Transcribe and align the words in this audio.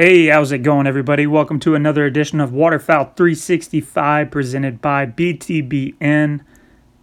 Hey, 0.00 0.28
how's 0.28 0.50
it 0.50 0.60
going, 0.60 0.86
everybody? 0.86 1.26
Welcome 1.26 1.60
to 1.60 1.74
another 1.74 2.06
edition 2.06 2.40
of 2.40 2.54
Waterfowl 2.54 3.12
365 3.16 4.30
presented 4.30 4.80
by 4.80 5.04
BTBN. 5.04 6.40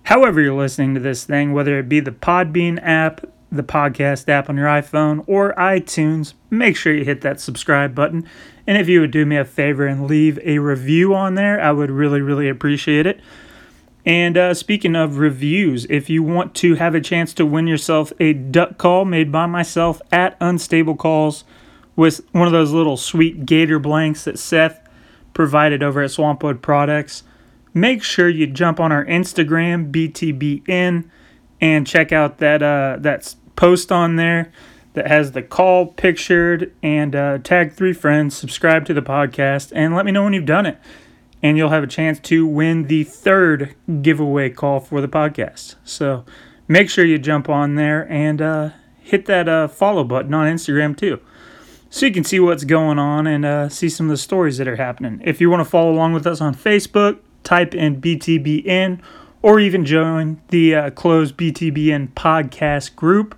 However, 0.02 0.42
you're 0.42 0.58
listening 0.58 0.96
to 0.96 1.00
this 1.00 1.24
thing, 1.24 1.54
whether 1.54 1.78
it 1.78 1.88
be 1.88 2.00
the 2.00 2.10
Podbean 2.10 2.80
app, 2.82 3.24
the 3.52 3.62
podcast 3.62 4.28
app 4.30 4.50
on 4.50 4.58
your 4.58 4.66
iPhone, 4.66 5.24
or 5.28 5.54
iTunes, 5.54 6.34
make 6.50 6.76
sure 6.76 6.92
you 6.92 7.06
hit 7.06 7.22
that 7.22 7.40
subscribe 7.40 7.94
button. 7.94 8.28
And 8.66 8.80
if 8.80 8.90
you 8.90 9.02
would 9.02 9.12
do 9.12 9.28
me 9.28 9.38
a 9.38 9.46
favor 9.46 9.86
and 9.86 10.08
leave 10.08 10.40
a 10.44 10.58
review 10.58 11.14
on 11.14 11.36
there, 11.36 11.62
I 11.62 11.74
would 11.74 11.92
really, 11.92 12.22
really 12.22 12.50
appreciate 12.50 13.06
it. 13.06 13.22
And 14.08 14.36
uh, 14.40 14.56
speaking 14.56 14.96
of 14.96 15.20
reviews, 15.20 15.86
if 15.92 16.10
you 16.10 16.24
want 16.24 16.56
to 16.56 16.74
have 16.74 16.96
a 16.96 17.02
chance 17.02 17.36
to 17.36 17.46
win 17.46 17.68
yourself 17.68 18.12
a 18.20 18.34
duck 18.34 18.80
call 18.80 19.06
made 19.06 19.32
by 19.32 19.46
myself 19.46 20.02
at 20.12 20.36
Unstable 20.42 20.96
Calls 20.96 21.44
with 21.98 22.22
one 22.32 22.48
of 22.48 22.54
those 22.54 22.72
little 22.72 22.96
sweet 22.96 23.46
gator 23.46 23.80
blanks 23.80 24.24
that 24.24 24.40
Seth 24.40 24.88
provided 25.34 25.84
over 25.84 26.02
at 26.02 26.12
Swampwood 26.12 26.62
Products, 26.62 27.24
make 27.74 28.02
sure 28.02 28.30
you 28.30 28.48
jump 28.48 28.80
on 28.80 28.94
our 28.94 29.04
Instagram, 29.04 29.92
BTBN, 29.92 31.10
and 31.60 31.86
check 31.86 32.14
out 32.14 32.38
that 32.38 32.64
uh, 32.64 32.96
that 33.02 33.36
post 33.58 33.92
on 33.92 34.16
there 34.16 34.54
that 34.94 35.08
has 35.08 35.34
the 35.34 35.42
call 35.42 35.88
pictured 35.88 36.74
and 36.82 37.16
uh, 37.16 37.40
tag 37.40 37.74
three 37.74 37.94
friends, 37.94 38.38
subscribe 38.38 38.86
to 38.86 38.94
the 38.94 39.02
podcast, 39.02 39.74
and 39.76 39.94
let 39.94 40.06
me 40.06 40.12
know 40.14 40.24
when 40.24 40.34
you've 40.34 40.46
done 40.46 40.66
it 40.66 40.78
and 41.42 41.58
you'll 41.58 41.70
have 41.70 41.84
a 41.84 41.88
chance 41.88 42.20
to 42.20 42.46
win 42.48 42.88
the 42.88 43.04
third 43.04 43.76
giveaway 44.02 44.50
call 44.50 44.80
for 44.80 45.02
the 45.02 45.08
podcast. 45.08 45.76
So 45.84 46.26
make 46.68 46.90
sure 46.90 47.06
you 47.06 47.20
jump 47.20 47.48
on 47.48 47.76
there 47.76 48.12
and 48.12 48.42
uh, 48.42 48.70
hit 49.00 49.26
that 49.26 49.48
uh, 49.48 49.68
follow 49.68 50.04
button 50.04 50.34
on 50.34 50.52
Instagram 50.52 50.98
too. 50.98 51.20
So 51.90 52.06
you 52.06 52.12
can 52.12 52.24
see 52.24 52.40
what's 52.40 52.64
going 52.64 53.00
on 53.00 53.28
and 53.28 53.46
uh, 53.46 53.70
see 53.70 53.90
some 53.90 54.08
of 54.08 54.12
the 54.12 54.18
stories 54.18 54.58
that 54.58 54.68
are 54.68 54.76
happening. 54.76 55.22
If 55.24 55.40
you 55.40 55.50
want 55.50 55.62
to 55.62 55.70
follow 55.70 55.92
along 55.92 56.14
with 56.14 56.28
us 56.28 56.42
on 56.42 56.54
Facebook, 56.54 57.20
type 57.44 57.74
in 57.74 58.02
BTBN 58.02 59.00
or 59.42 59.60
even 59.60 59.86
join 59.86 60.42
the 60.50 60.76
uh, 60.76 60.90
closed 60.92 61.38
BTBN 61.38 62.14
podcast 62.14 62.96
group. 62.96 63.38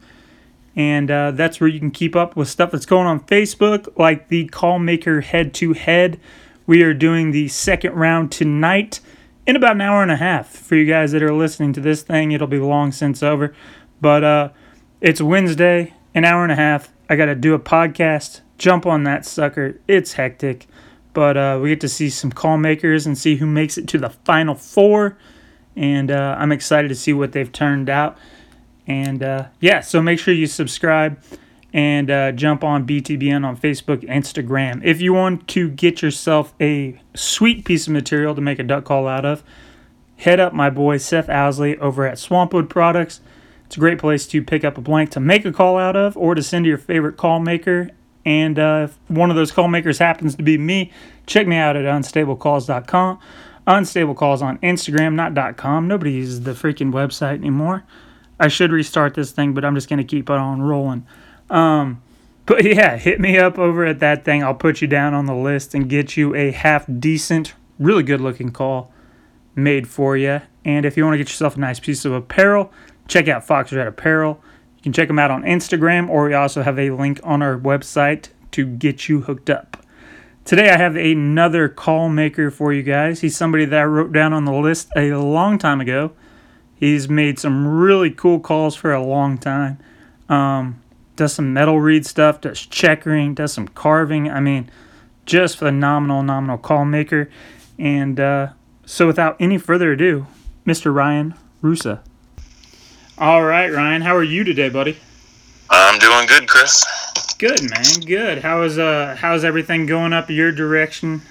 And 0.75 1.11
uh, 1.11 1.31
that's 1.31 1.59
where 1.59 1.67
you 1.67 1.79
can 1.79 1.91
keep 1.91 2.15
up 2.15 2.35
with 2.35 2.47
stuff 2.47 2.71
that's 2.71 2.85
going 2.85 3.05
on 3.05 3.19
Facebook, 3.21 3.97
like 3.97 4.29
the 4.29 4.45
Call 4.47 4.79
Maker 4.79 5.21
head 5.21 5.53
to 5.55 5.73
head 5.73 6.19
we 6.69 6.83
are 6.83 6.93
doing 6.93 7.31
the 7.31 7.47
second 7.47 7.93
round 7.93 8.31
tonight 8.31 8.99
in 9.47 9.55
about 9.55 9.71
an 9.71 9.81
hour 9.81 10.03
and 10.03 10.11
a 10.11 10.17
half. 10.17 10.49
For 10.49 10.75
you 10.75 10.85
guys 10.85 11.13
that 11.13 11.23
are 11.23 11.33
listening 11.33 11.73
to 11.73 11.81
this 11.81 12.03
thing, 12.03 12.31
it'll 12.31 12.45
be 12.45 12.59
long 12.59 12.91
since 12.91 13.23
over. 13.23 13.55
But 13.99 14.23
uh, 14.23 14.49
it's 15.01 15.19
Wednesday, 15.19 15.95
an 16.13 16.25
hour 16.25 16.43
and 16.43 16.51
a 16.51 16.55
half. 16.55 16.93
I 17.09 17.15
got 17.15 17.25
to 17.25 17.33
do 17.33 17.55
a 17.55 17.59
podcast, 17.59 18.41
jump 18.59 18.85
on 18.85 19.03
that 19.05 19.25
sucker. 19.25 19.79
It's 19.87 20.13
hectic. 20.13 20.67
But 21.13 21.37
uh, 21.37 21.59
we 21.61 21.69
get 21.69 21.81
to 21.81 21.89
see 21.89 22.09
some 22.09 22.31
call 22.31 22.57
makers 22.57 23.07
and 23.07 23.17
see 23.17 23.37
who 23.37 23.47
makes 23.47 23.77
it 23.77 23.87
to 23.87 23.97
the 23.97 24.09
final 24.09 24.53
four. 24.53 25.17
And 25.75 26.11
uh, 26.11 26.35
I'm 26.37 26.51
excited 26.51 26.89
to 26.89 26.95
see 26.95 27.13
what 27.13 27.31
they've 27.31 27.51
turned 27.51 27.89
out. 27.89 28.17
And 28.85 29.23
uh, 29.23 29.47
yeah, 29.59 29.81
so 29.81 30.01
make 30.01 30.19
sure 30.19 30.33
you 30.33 30.47
subscribe 30.47 31.21
and 31.73 32.09
uh, 32.09 32.31
jump 32.31 32.63
on 32.63 32.85
BTBN 32.85 33.45
on 33.45 33.55
Facebook, 33.55 34.01
Instagram. 34.07 34.83
If 34.83 35.01
you 35.01 35.13
want 35.13 35.47
to 35.49 35.69
get 35.69 36.01
yourself 36.01 36.53
a 36.59 36.99
sweet 37.15 37.65
piece 37.65 37.87
of 37.87 37.93
material 37.93 38.33
to 38.33 38.41
make 38.41 38.59
a 38.59 38.63
duck 38.63 38.85
call 38.85 39.07
out 39.07 39.25
of, 39.25 39.43
head 40.17 40.39
up 40.39 40.53
my 40.53 40.69
boy 40.69 40.97
Seth 40.97 41.29
Owsley 41.29 41.77
over 41.77 42.05
at 42.07 42.17
Swampwood 42.17 42.69
Products. 42.69 43.21
It's 43.67 43.77
a 43.77 43.79
great 43.79 43.99
place 43.99 44.25
to 44.27 44.41
pick 44.41 44.63
up 44.63 44.77
a 44.79 44.81
blank 44.81 45.11
to 45.11 45.19
make 45.19 45.45
a 45.45 45.51
call 45.51 45.77
out 45.77 45.95
of 45.95 46.17
or 46.17 46.33
to 46.33 46.41
send 46.41 46.65
to 46.65 46.69
your 46.69 46.79
favorite 46.79 47.17
call 47.17 47.39
maker. 47.39 47.91
And 48.29 48.59
uh, 48.59 48.87
if 48.87 48.99
one 49.07 49.31
of 49.31 49.35
those 49.35 49.51
call 49.51 49.67
makers 49.67 49.97
happens 49.97 50.35
to 50.35 50.43
be 50.43 50.55
me, 50.55 50.91
check 51.25 51.47
me 51.47 51.55
out 51.55 51.75
at 51.75 51.85
unstablecalls.com. 51.85 53.19
Unstable 53.65 54.13
Calls 54.13 54.43
on 54.43 54.59
Instagram, 54.59 55.15
not 55.15 55.57
.com. 55.57 55.87
Nobody 55.87 56.11
uses 56.11 56.43
the 56.43 56.51
freaking 56.51 56.91
website 56.91 57.39
anymore. 57.39 57.83
I 58.39 58.47
should 58.47 58.71
restart 58.71 59.15
this 59.15 59.31
thing, 59.31 59.55
but 59.55 59.65
I'm 59.65 59.73
just 59.73 59.89
going 59.89 59.97
to 59.97 60.03
keep 60.03 60.29
it 60.29 60.35
on 60.35 60.61
rolling. 60.61 61.07
Um, 61.49 62.03
but 62.45 62.63
yeah, 62.75 62.97
hit 62.97 63.19
me 63.19 63.39
up 63.39 63.57
over 63.57 63.83
at 63.83 63.97
that 63.99 64.25
thing. 64.25 64.43
I'll 64.43 64.53
put 64.53 64.79
you 64.79 64.87
down 64.87 65.15
on 65.15 65.25
the 65.25 65.33
list 65.33 65.73
and 65.73 65.89
get 65.89 66.15
you 66.15 66.35
a 66.35 66.51
half 66.51 66.85
decent, 66.99 67.55
really 67.79 68.03
good 68.03 68.21
looking 68.21 68.51
call 68.51 68.93
made 69.55 69.87
for 69.87 70.15
you. 70.15 70.41
And 70.63 70.85
if 70.85 70.95
you 70.95 71.03
want 71.03 71.15
to 71.15 71.17
get 71.17 71.29
yourself 71.29 71.57
a 71.57 71.59
nice 71.59 71.79
piece 71.79 72.05
of 72.05 72.13
apparel, 72.13 72.71
check 73.07 73.27
out 73.27 73.43
Fox 73.43 73.73
Red 73.73 73.87
Apparel. 73.87 74.39
You 74.79 74.83
can 74.83 74.93
check 74.93 75.09
them 75.09 75.19
out 75.19 75.29
on 75.29 75.43
Instagram, 75.43 76.07
or 76.07 76.29
we 76.29 76.33
also 76.33 76.61
have 76.61 76.79
a 76.79 76.91
link 76.91 77.19
on 77.21 77.41
our 77.41 77.57
website 77.57 78.29
to 78.51 78.65
get 78.65 79.09
you 79.09 79.19
hooked 79.19 79.49
up. 79.49 79.75
Today, 80.45 80.69
I 80.69 80.77
have 80.77 80.95
another 80.95 81.67
call 81.67 82.07
maker 82.07 82.49
for 82.49 82.71
you 82.71 82.81
guys. 82.81 83.19
He's 83.19 83.35
somebody 83.35 83.65
that 83.65 83.77
I 83.77 83.83
wrote 83.83 84.13
down 84.13 84.31
on 84.31 84.45
the 84.45 84.53
list 84.53 84.87
a 84.95 85.11
long 85.15 85.57
time 85.57 85.81
ago. 85.81 86.13
He's 86.75 87.09
made 87.09 87.39
some 87.39 87.67
really 87.67 88.09
cool 88.09 88.39
calls 88.39 88.73
for 88.73 88.93
a 88.93 89.03
long 89.03 89.37
time. 89.37 89.79
Um, 90.29 90.81
does 91.17 91.33
some 91.33 91.51
metal 91.51 91.81
reed 91.81 92.05
stuff, 92.05 92.39
does 92.39 92.65
checkering, 92.65 93.33
does 93.33 93.51
some 93.51 93.67
carving. 93.67 94.31
I 94.31 94.39
mean, 94.39 94.71
just 95.25 95.57
phenomenal, 95.57 96.23
nominal 96.23 96.57
call 96.57 96.85
maker. 96.85 97.29
And 97.77 98.17
uh, 98.17 98.53
so, 98.85 99.07
without 99.07 99.35
any 99.41 99.57
further 99.57 99.91
ado, 99.91 100.25
Mr. 100.65 100.95
Ryan 100.95 101.33
Rusa. 101.61 101.99
All 103.19 103.43
right, 103.43 103.69
Ryan, 103.69 104.01
how 104.01 104.15
are 104.15 104.23
you 104.23 104.45
today, 104.45 104.69
buddy? 104.69 104.95
I'm 105.69 105.99
doing 105.99 106.25
good, 106.25 106.47
Chris. 106.47 106.85
Good, 107.37 107.69
man. 107.69 107.99
Good. 108.05 108.37
How 108.37 108.61
is 108.61 108.79
uh 108.79 109.17
how's 109.19 109.43
everything 109.43 109.85
going 109.85 110.13
up 110.13 110.29
your 110.29 110.53
direction? 110.53 111.21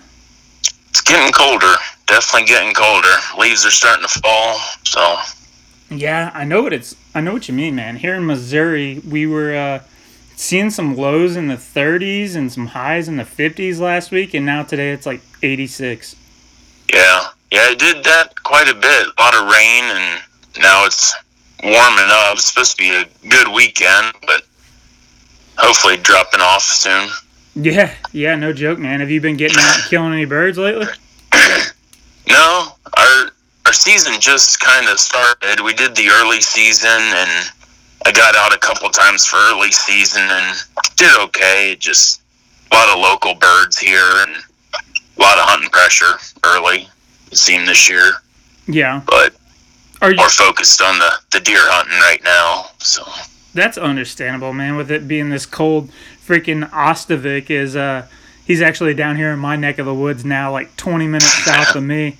It's 0.91 1.01
getting 1.01 1.33
colder. 1.33 1.75
Definitely 2.07 2.47
getting 2.47 2.75
colder. 2.75 3.15
Leaves 3.39 3.65
are 3.65 3.71
starting 3.71 4.07
to 4.07 4.21
fall, 4.21 4.59
so 4.85 5.17
yeah, 5.91 6.31
I 6.35 6.45
know 6.45 6.61
what 6.61 6.75
it's. 6.75 6.95
I 7.15 7.23
know 7.23 7.33
what 7.33 7.49
you 7.49 7.55
mean, 7.55 7.75
man. 7.75 7.97
Here 7.97 8.15
in 8.15 8.27
Missouri, 8.27 8.99
we 8.99 9.27
were 9.27 9.57
uh, 9.57 9.83
seeing 10.37 10.69
some 10.69 10.95
lows 10.95 11.37
in 11.37 11.49
the 11.49 11.55
30s 11.55 12.37
and 12.37 12.53
some 12.53 12.67
highs 12.67 13.09
in 13.09 13.17
the 13.17 13.25
50s 13.25 13.81
last 13.81 14.11
week, 14.11 14.35
and 14.35 14.45
now 14.45 14.63
today 14.63 14.91
it's 14.91 15.07
like 15.07 15.23
86. 15.43 16.17
Yeah, 16.93 17.29
yeah, 17.51 17.71
it 17.71 17.79
did 17.79 18.05
that 18.05 18.43
quite 18.43 18.69
a 18.69 18.75
bit. 18.75 19.07
A 19.07 19.23
lot 19.23 19.35
of 19.35 19.51
rain, 19.51 19.85
and 19.85 20.23
now 20.59 20.85
it's 20.85 21.15
warming 21.63 22.09
up. 22.09 22.35
It's 22.35 22.47
supposed 22.47 22.73
to 22.73 22.77
be 22.77 22.91
a 22.91 23.05
good 23.29 23.49
weekend, 23.49 24.15
but 24.27 24.43
hopefully 25.57 25.97
dropping 25.99 26.41
off 26.41 26.63
soon. 26.63 27.09
Yeah, 27.55 27.95
yeah, 28.13 28.37
no 28.37 28.53
joke, 28.53 28.79
man. 28.79 29.01
Have 29.01 29.11
you 29.11 29.21
been 29.21 29.37
getting 29.37 29.59
out 29.59 29.75
and 29.77 29.85
killing 29.85 30.13
any 30.13 30.25
birds 30.25 30.59
lately? 30.59 30.87
no, 32.29 32.69
our 32.97 33.31
our 33.67 33.73
season 33.73 34.15
just 34.21 34.61
kind 34.61 34.89
of 34.89 34.99
started. 35.01 35.61
We 35.61 35.75
did 35.75 35.97
the 35.97 36.09
early 36.09 36.41
season, 36.41 36.89
and 36.91 37.51
I 38.07 38.13
got 38.13 38.37
out 38.37 38.55
a 38.55 38.59
couple 38.59 38.89
times 38.91 39.25
for 39.25 39.37
early 39.37 39.73
season 39.73 40.23
and 40.23 40.57
did 40.97 41.19
okay. 41.19 41.77
Just 41.79 42.23
a 42.71 42.75
lot 42.77 42.89
of 42.91 43.01
local 43.01 43.35
birds 43.35 43.77
here 43.79 44.11
and 44.27 44.37
a 44.77 45.21
lot 45.21 45.39
of 45.39 45.45
hunting 45.45 45.71
pressure 45.71 46.19
early. 46.45 46.89
It 47.33 47.39
seemed 47.39 47.67
this 47.67 47.91
year. 47.91 48.13
Yeah, 48.69 49.03
but 49.07 49.35
are 50.01 50.11
you 50.11 50.17
more 50.17 50.29
focused 50.29 50.81
on 50.81 50.99
the 50.99 51.13
the 51.33 51.41
deer 51.41 51.61
hunting 51.61 51.99
right 51.99 52.23
now? 52.23 52.67
So 52.79 53.05
that's 53.55 53.79
understandable, 53.79 54.53
man. 54.53 54.77
With 54.77 54.91
it 54.91 55.09
being 55.09 55.31
this 55.31 55.47
cold, 55.47 55.91
freaking 56.25 56.69
Ostovik 56.71 57.51
is 57.51 57.77
uh 57.77 58.07
he's 58.47 58.63
actually 58.63 58.95
down 58.95 59.17
here 59.17 59.31
in 59.31 59.39
my 59.39 59.57
neck 59.57 59.79
of 59.79 59.87
the 59.87 59.95
woods 59.95 60.25
now, 60.25 60.53
like 60.53 60.77
20 60.77 61.07
minutes 61.07 61.45
south 61.45 61.75
of 61.75 61.83
me 61.83 62.17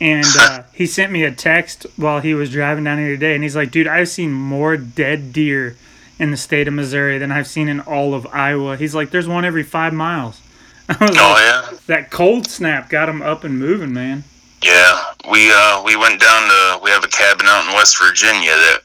and 0.00 0.26
uh, 0.38 0.62
he 0.72 0.86
sent 0.86 1.12
me 1.12 1.24
a 1.24 1.30
text 1.30 1.86
while 1.96 2.20
he 2.20 2.32
was 2.32 2.50
driving 2.50 2.84
down 2.84 2.98
here 2.98 3.10
today, 3.10 3.34
and 3.34 3.42
he's 3.42 3.54
like, 3.54 3.70
"Dude, 3.70 3.86
I've 3.86 4.08
seen 4.08 4.32
more 4.32 4.76
dead 4.76 5.32
deer 5.32 5.76
in 6.18 6.30
the 6.30 6.36
state 6.36 6.66
of 6.66 6.74
Missouri 6.74 7.18
than 7.18 7.30
I've 7.30 7.46
seen 7.46 7.68
in 7.68 7.80
all 7.80 8.14
of 8.14 8.26
Iowa." 8.32 8.76
He's 8.76 8.94
like, 8.94 9.10
"There's 9.10 9.28
one 9.28 9.44
every 9.44 9.62
five 9.62 9.92
miles." 9.92 10.40
oh 10.88 10.96
like, 11.00 11.10
yeah. 11.12 11.78
That 11.86 12.10
cold 12.10 12.46
snap 12.46 12.88
got 12.88 13.08
him 13.08 13.20
up 13.20 13.44
and 13.44 13.58
moving, 13.58 13.92
man. 13.92 14.24
Yeah, 14.62 15.04
we 15.30 15.50
uh 15.52 15.82
we 15.84 15.96
went 15.96 16.20
down 16.20 16.42
to 16.42 16.80
we 16.82 16.90
have 16.90 17.04
a 17.04 17.08
cabin 17.08 17.46
out 17.46 17.66
in 17.66 17.74
West 17.74 17.98
Virginia 17.98 18.50
that 18.50 18.80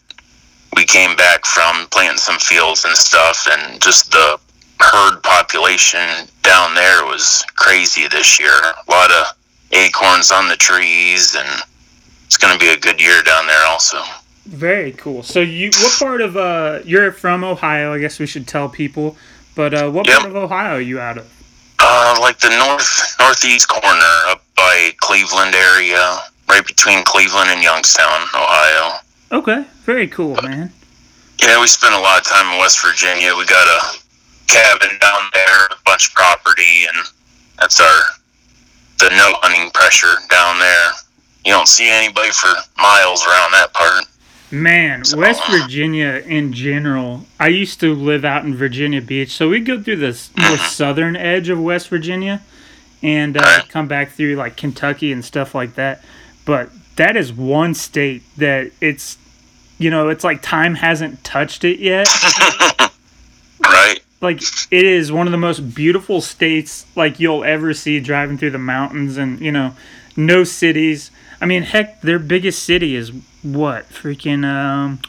we 0.75 0.85
came 0.85 1.15
back 1.15 1.45
from 1.45 1.87
planting 1.91 2.17
some 2.17 2.39
fields 2.39 2.85
and 2.85 2.95
stuff, 2.95 3.47
and 3.49 3.81
just 3.81 4.11
the 4.11 4.39
herd 4.79 5.21
population 5.21 6.27
down 6.43 6.75
there 6.75 7.05
was 7.05 7.43
crazy 7.55 8.07
this 8.07 8.39
year. 8.39 8.51
A 8.51 8.91
lot 8.91 9.11
of 9.11 9.25
acorns 9.71 10.31
on 10.31 10.47
the 10.47 10.55
trees, 10.55 11.35
and 11.35 11.63
it's 12.25 12.37
going 12.37 12.53
to 12.53 12.59
be 12.59 12.71
a 12.71 12.77
good 12.77 13.01
year 13.01 13.21
down 13.23 13.47
there 13.47 13.65
also. 13.67 14.01
Very 14.45 14.91
cool. 14.91 15.23
So 15.23 15.39
you, 15.39 15.71
what 15.81 15.97
part 15.97 16.21
of 16.21 16.37
uh, 16.37 16.79
you're 16.85 17.11
from 17.11 17.43
Ohio? 17.43 17.93
I 17.93 17.99
guess 17.99 18.19
we 18.19 18.27
should 18.27 18.47
tell 18.47 18.69
people. 18.69 19.17
But 19.55 19.73
uh, 19.73 19.89
what 19.89 20.07
yep. 20.07 20.19
part 20.19 20.29
of 20.29 20.35
Ohio 20.35 20.75
are 20.75 20.81
you 20.81 20.99
out 20.99 21.17
of? 21.17 21.34
Uh, 21.87 22.17
like 22.19 22.39
the 22.39 22.49
north 22.57 23.15
northeast 23.19 23.69
corner, 23.69 24.15
up 24.27 24.41
by 24.55 24.91
Cleveland 24.97 25.53
area, 25.53 26.17
right 26.49 26.65
between 26.65 27.03
Cleveland 27.03 27.49
and 27.51 27.61
Youngstown, 27.61 28.23
Ohio. 28.33 28.99
Okay, 29.31 29.65
very 29.83 30.07
cool, 30.07 30.33
but, 30.33 30.45
man. 30.45 30.71
Yeah, 31.41 31.61
we 31.61 31.67
spent 31.67 31.93
a 31.93 31.99
lot 31.99 32.19
of 32.19 32.25
time 32.25 32.51
in 32.53 32.59
West 32.59 32.83
Virginia. 32.83 33.35
We 33.37 33.45
got 33.45 33.67
a 33.67 33.97
cabin 34.47 34.97
down 34.99 35.21
there, 35.33 35.65
a 35.67 35.77
bunch 35.85 36.09
of 36.09 36.15
property, 36.15 36.85
and 36.89 37.05
That's 37.59 37.79
our 37.79 37.99
the 38.99 39.09
no 39.09 39.35
hunting 39.43 39.69
pressure 39.71 40.15
down 40.29 40.57
there. 40.57 40.89
You 41.45 41.51
don't 41.51 41.67
see 41.67 41.89
anybody 41.89 42.31
for 42.31 42.49
miles 42.81 43.25
around 43.27 43.51
that 43.51 43.73
part. 43.73 44.05
Man, 44.51 45.03
West 45.15 45.41
Virginia 45.49 46.23
in 46.25 46.53
general. 46.53 47.25
I 47.39 47.47
used 47.47 47.79
to 47.79 47.93
live 47.93 48.23
out 48.23 48.45
in 48.45 48.55
Virginia 48.55 49.01
Beach, 49.01 49.31
so 49.31 49.49
we'd 49.49 49.65
go 49.65 49.81
through 49.81 49.97
the 49.97 50.29
more 50.37 50.57
southern 50.69 51.15
edge 51.15 51.49
of 51.49 51.59
West 51.59 51.89
Virginia, 51.89 52.41
and 53.01 53.37
uh, 53.37 53.63
come 53.69 53.87
back 53.87 54.11
through 54.11 54.35
like 54.35 54.55
Kentucky 54.55 55.11
and 55.11 55.25
stuff 55.25 55.55
like 55.55 55.75
that. 55.75 56.03
But 56.45 56.69
that 56.95 57.17
is 57.17 57.33
one 57.33 57.73
state 57.73 58.23
that 58.37 58.71
it's, 58.79 59.17
you 59.77 59.89
know, 59.89 60.09
it's 60.09 60.23
like 60.23 60.41
time 60.41 60.75
hasn't 60.75 61.23
touched 61.23 61.63
it 61.63 61.79
yet. 61.79 62.07
Right? 63.63 63.99
like 64.21 64.41
it 64.71 64.85
is 64.85 65.11
one 65.11 65.27
of 65.27 65.31
the 65.31 65.37
most 65.37 65.73
beautiful 65.73 66.19
states 66.19 66.85
like 66.95 67.19
you'll 67.19 67.43
ever 67.43 67.73
see 67.73 67.99
driving 67.99 68.37
through 68.37 68.49
the 68.51 68.57
mountains 68.57 69.17
and 69.17 69.39
you 69.39 69.51
know 69.51 69.73
no 70.17 70.43
cities 70.43 71.11
i 71.45 71.47
mean 71.47 71.61
heck 71.61 72.01
their 72.01 72.17
biggest 72.17 72.63
city 72.63 72.95
is 72.95 73.11
what 73.43 73.87
freaking 73.89 74.43
um 74.43 74.99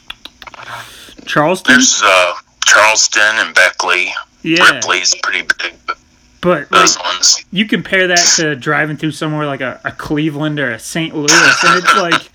charleston 1.24 1.76
There's 1.76 2.02
uh, 2.04 2.34
Charleston 2.66 3.22
and 3.36 3.54
Beckley. 3.54 4.12
yeah 4.42 4.70
Ripley's 4.74 5.14
pretty 5.22 5.42
big. 5.62 5.72
But 5.86 5.96
but 6.42 6.70
like 6.70 7.04
ones. 7.04 7.42
you 7.50 7.64
compare 7.64 8.08
that 8.08 8.18
to 8.36 8.54
driving 8.68 8.98
through 8.98 9.12
somewhere 9.12 9.46
like 9.46 9.62
a, 9.62 9.80
a 9.82 9.92
cleveland 9.92 10.60
or 10.60 10.72
a 10.72 10.78
st 10.78 11.14
louis 11.16 11.32
and 11.32 11.82
it's 11.82 11.96
like 11.96 12.28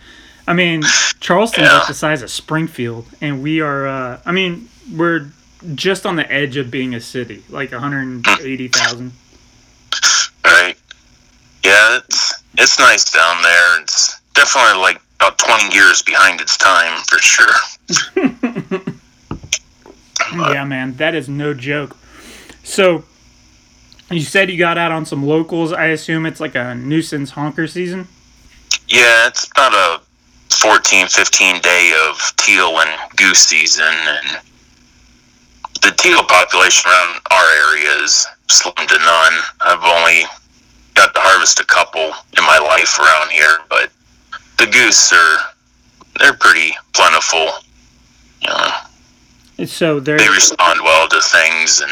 i 0.47 0.53
mean 0.53 0.81
charleston's 1.19 1.67
Yeah. 1.67 1.77
like 1.77 1.87
the 1.87 1.93
size 1.93 2.23
of 2.23 2.31
springfield 2.31 3.05
and 3.21 3.43
we 3.43 3.61
are 3.61 3.87
uh 3.87 4.19
i 4.25 4.31
mean 4.31 4.67
we're 4.91 5.27
just 5.75 6.07
on 6.07 6.15
the 6.15 6.29
edge 6.31 6.57
of 6.57 6.71
being 6.71 6.95
a 6.95 6.99
city 7.01 7.43
like 7.49 7.71
180000 7.71 9.11
Right? 10.43 10.75
Yeah, 11.63 11.99
it's 11.99 12.40
it's 12.57 12.79
nice 12.79 13.11
down 13.11 13.41
there. 13.41 13.81
It's 13.81 14.19
definitely 14.33 14.79
like 14.81 15.01
about 15.15 15.37
20 15.37 15.73
years 15.73 16.01
behind 16.01 16.41
its 16.41 16.57
time 16.57 17.01
for 17.03 17.19
sure. 17.19 17.53
Yeah, 20.33 20.63
man, 20.63 20.95
that 20.95 21.13
is 21.15 21.27
no 21.27 21.53
joke. 21.53 21.97
So, 22.63 23.03
you 24.09 24.21
said 24.21 24.49
you 24.49 24.57
got 24.57 24.77
out 24.77 24.91
on 24.91 25.05
some 25.05 25.25
locals. 25.25 25.73
I 25.73 25.87
assume 25.87 26.25
it's 26.25 26.39
like 26.39 26.55
a 26.55 26.75
nuisance 26.75 27.31
honker 27.31 27.67
season. 27.67 28.07
Yeah, 28.87 29.27
it's 29.27 29.49
about 29.51 29.73
a 29.73 30.01
14, 30.55 31.07
15 31.07 31.61
day 31.61 31.93
of 32.07 32.33
teal 32.37 32.79
and 32.79 33.17
goose 33.17 33.39
season, 33.39 33.85
and 33.85 34.39
the 35.81 35.91
teal 35.97 36.23
population 36.23 36.89
around 36.89 37.19
our 37.31 37.45
area 37.69 38.03
is 38.03 38.27
slim 38.47 38.73
to 38.75 38.97
none. 38.97 39.33
I've 39.61 39.83
only 39.83 40.23
got 40.95 41.13
to 41.13 41.19
harvest 41.21 41.59
a 41.59 41.65
couple 41.65 42.01
in 42.01 42.43
my 42.43 42.59
life 42.59 42.99
around 42.99 43.31
here, 43.31 43.59
but 43.69 43.89
the 44.57 44.67
goose 44.67 45.11
are 45.13 45.37
they're 46.19 46.33
pretty 46.33 46.73
plentiful. 46.93 47.47
You 48.41 48.49
know, 49.57 49.65
So 49.65 49.99
they 49.99 50.13
respond 50.29 50.81
well 50.83 51.07
to 51.09 51.21
things, 51.21 51.81
and 51.81 51.91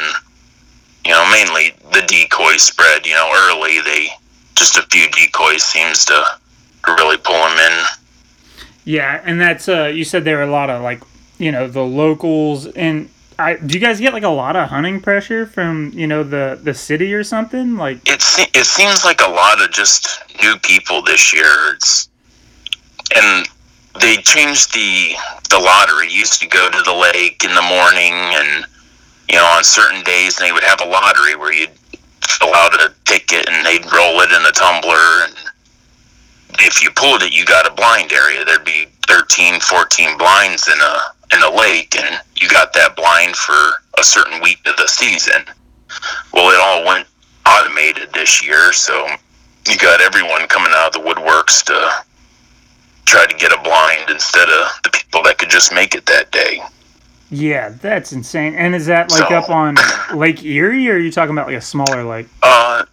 you 1.05 1.11
know, 1.11 1.29
mainly 1.31 1.73
the 1.93 2.05
decoy 2.07 2.57
spread. 2.57 3.05
You 3.05 3.13
know, 3.13 3.31
early 3.49 3.81
they 3.81 4.09
just 4.55 4.77
a 4.77 4.81
few 4.83 5.09
decoys 5.11 5.63
seems 5.63 6.05
to 6.05 6.23
really 6.87 7.17
pull 7.17 7.33
them 7.35 7.57
in. 7.57 7.85
yeah, 8.85 9.21
and 9.23 9.39
that's 9.39 9.69
uh. 9.69 9.85
You 9.85 10.03
said 10.03 10.23
there 10.25 10.39
are 10.39 10.43
a 10.43 10.51
lot 10.51 10.69
of 10.69 10.81
like 10.81 11.01
you 11.37 11.51
know 11.51 11.67
the 11.67 11.83
locals 11.83 12.65
and. 12.67 13.09
I, 13.39 13.55
do 13.55 13.73
you 13.73 13.79
guys 13.79 14.01
get 14.01 14.11
like 14.11 14.23
a 14.23 14.29
lot 14.29 14.57
of 14.57 14.67
hunting 14.69 14.99
pressure 14.99 15.45
from 15.45 15.91
you 15.95 16.07
know 16.07 16.23
the 16.23 16.59
the 16.61 16.73
city 16.73 17.13
or 17.13 17.23
something 17.23 17.77
like 17.77 18.05
it 18.07 18.21
se- 18.21 18.51
it 18.53 18.65
seems 18.65 19.05
like 19.05 19.21
a 19.21 19.29
lot 19.29 19.61
of 19.61 19.71
just 19.71 20.21
new 20.43 20.57
people 20.57 21.01
this 21.01 21.33
year. 21.33 21.73
It's 21.73 22.09
and 23.15 23.47
they 24.01 24.17
changed 24.17 24.73
the 24.73 25.15
the 25.49 25.57
lottery. 25.57 26.09
You 26.11 26.19
used 26.19 26.41
to 26.41 26.47
go 26.47 26.69
to 26.69 26.81
the 26.83 26.93
lake 26.93 27.45
in 27.45 27.55
the 27.55 27.61
morning, 27.61 28.13
and 28.13 28.65
you 29.29 29.37
know 29.37 29.45
on 29.45 29.63
certain 29.63 30.03
days 30.03 30.35
they 30.35 30.51
would 30.51 30.63
have 30.63 30.81
a 30.81 30.85
lottery 30.85 31.37
where 31.37 31.53
you'd 31.53 31.71
fill 32.21 32.53
out 32.53 32.73
a 32.75 32.93
ticket 33.05 33.47
and 33.47 33.65
they'd 33.65 33.85
roll 33.91 34.19
it 34.19 34.31
in 34.31 34.45
a 34.45 34.51
tumbler. 34.51 35.23
And 35.23 35.33
if 36.59 36.83
you 36.83 36.91
pulled 36.91 37.23
it, 37.23 37.33
you 37.33 37.45
got 37.45 37.65
a 37.65 37.73
blind 37.73 38.11
area. 38.11 38.43
There'd 38.43 38.65
be 38.65 38.87
13, 39.07 39.61
14 39.61 40.17
blinds 40.17 40.67
in 40.67 40.79
a 40.79 41.18
in 41.33 41.39
the 41.41 41.49
lake, 41.49 41.95
and 41.99 42.19
you 42.35 42.47
got 42.49 42.73
that 42.73 42.95
blind 42.95 43.35
for 43.35 43.53
a 43.99 44.03
certain 44.03 44.41
week 44.41 44.59
of 44.65 44.75
the 44.77 44.87
season. 44.87 45.43
Well, 46.33 46.49
it 46.51 46.59
all 46.61 46.85
went 46.85 47.07
automated 47.47 48.11
this 48.13 48.45
year, 48.45 48.71
so 48.73 49.07
you 49.67 49.77
got 49.77 50.01
everyone 50.01 50.47
coming 50.47 50.71
out 50.75 50.95
of 50.95 51.03
the 51.03 51.07
woodworks 51.09 51.63
to 51.65 52.05
try 53.05 53.25
to 53.25 53.35
get 53.37 53.51
a 53.51 53.61
blind 53.63 54.09
instead 54.09 54.47
of 54.49 54.67
the 54.83 54.89
people 54.91 55.21
that 55.23 55.37
could 55.37 55.49
just 55.49 55.73
make 55.73 55.95
it 55.95 56.05
that 56.05 56.31
day. 56.31 56.61
yeah 57.31 57.69
that's 57.81 58.11
insane 58.11 58.55
and 58.55 58.73
is 58.75 58.85
that 58.87 59.11
like 59.11 59.27
So- 59.29 59.35
up 59.35 59.49
on 59.49 59.75
lake 60.15 60.43
erie 60.43 60.87
or 60.89 60.93
are 60.93 60.97
you 60.99 61.11
talking 61.11 61.31
about 61.31 61.47
like 61.47 61.55
a 61.57 61.61
smaller 61.61 62.03
lake 62.03 62.27
Uh, 62.43 62.83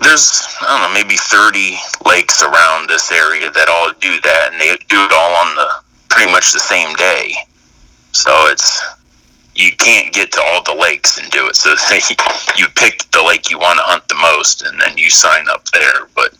there's 0.00 0.42
I 0.60 0.66
don't 0.66 0.82
know 0.82 0.94
maybe 0.94 1.16
30 1.16 1.76
lakes 2.06 2.42
around 2.42 2.88
this 2.88 3.10
area 3.12 3.50
that 3.50 3.68
all 3.68 3.92
do 4.00 4.20
that, 4.20 4.48
and 4.52 4.60
they 4.60 4.76
do 4.88 4.98
it 5.04 5.12
all 5.12 5.34
on 5.34 5.54
the 5.56 5.68
pretty 6.14 6.30
much 6.30 6.52
the 6.52 6.60
same 6.60 6.94
day. 6.94 7.34
So 8.12 8.30
it's 8.46 8.80
you 9.56 9.70
can't 9.76 10.12
get 10.12 10.32
to 10.32 10.42
all 10.42 10.62
the 10.62 10.74
lakes 10.74 11.18
and 11.18 11.30
do 11.30 11.46
it. 11.48 11.56
So 11.56 11.70
you 12.56 12.66
pick 12.76 13.10
the 13.10 13.22
lake 13.22 13.50
you 13.50 13.58
want 13.58 13.78
to 13.78 13.84
hunt 13.84 14.06
the 14.08 14.14
most, 14.14 14.62
and 14.62 14.80
then 14.80 14.96
you 14.96 15.10
sign 15.10 15.48
up 15.48 15.64
there. 15.70 16.08
But 16.14 16.34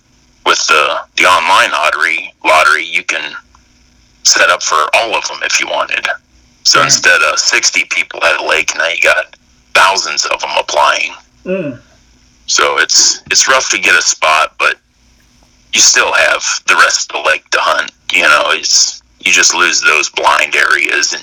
with 0.46 0.64
the 0.68 1.00
the 1.16 1.24
online 1.24 1.72
lottery, 1.72 2.32
lottery 2.44 2.84
you 2.84 3.02
can 3.04 3.34
set 4.22 4.48
up 4.50 4.62
for 4.62 4.78
all 4.94 5.14
of 5.14 5.26
them 5.28 5.38
if 5.42 5.60
you 5.60 5.66
wanted. 5.66 6.06
So 6.62 6.78
Yeah. 6.78 6.86
instead 6.86 7.20
of 7.22 7.38
60 7.38 7.84
people 7.90 8.24
at 8.24 8.40
a 8.40 8.44
lake, 8.44 8.74
now 8.76 8.88
you 8.88 9.00
got 9.02 9.36
thousands 9.74 10.24
of 10.26 10.40
them 10.40 10.50
applying. 10.58 11.12
Hmm. 11.42 11.72
So 12.46 12.78
it's 12.78 13.20
it's 13.30 13.48
rough 13.48 13.68
to 13.70 13.78
get 13.78 13.94
a 13.94 14.02
spot, 14.02 14.54
but 14.58 14.78
you 15.72 15.80
still 15.80 16.12
have 16.12 16.42
the 16.66 16.76
rest 16.76 17.10
of 17.10 17.22
the 17.22 17.28
lake 17.28 17.48
to 17.50 17.58
hunt. 17.60 17.90
You 18.12 18.22
know, 18.22 18.44
it's 18.52 19.02
you 19.24 19.32
just 19.32 19.54
lose 19.54 19.80
those 19.80 20.10
blind 20.10 20.54
areas, 20.54 21.12
and 21.12 21.22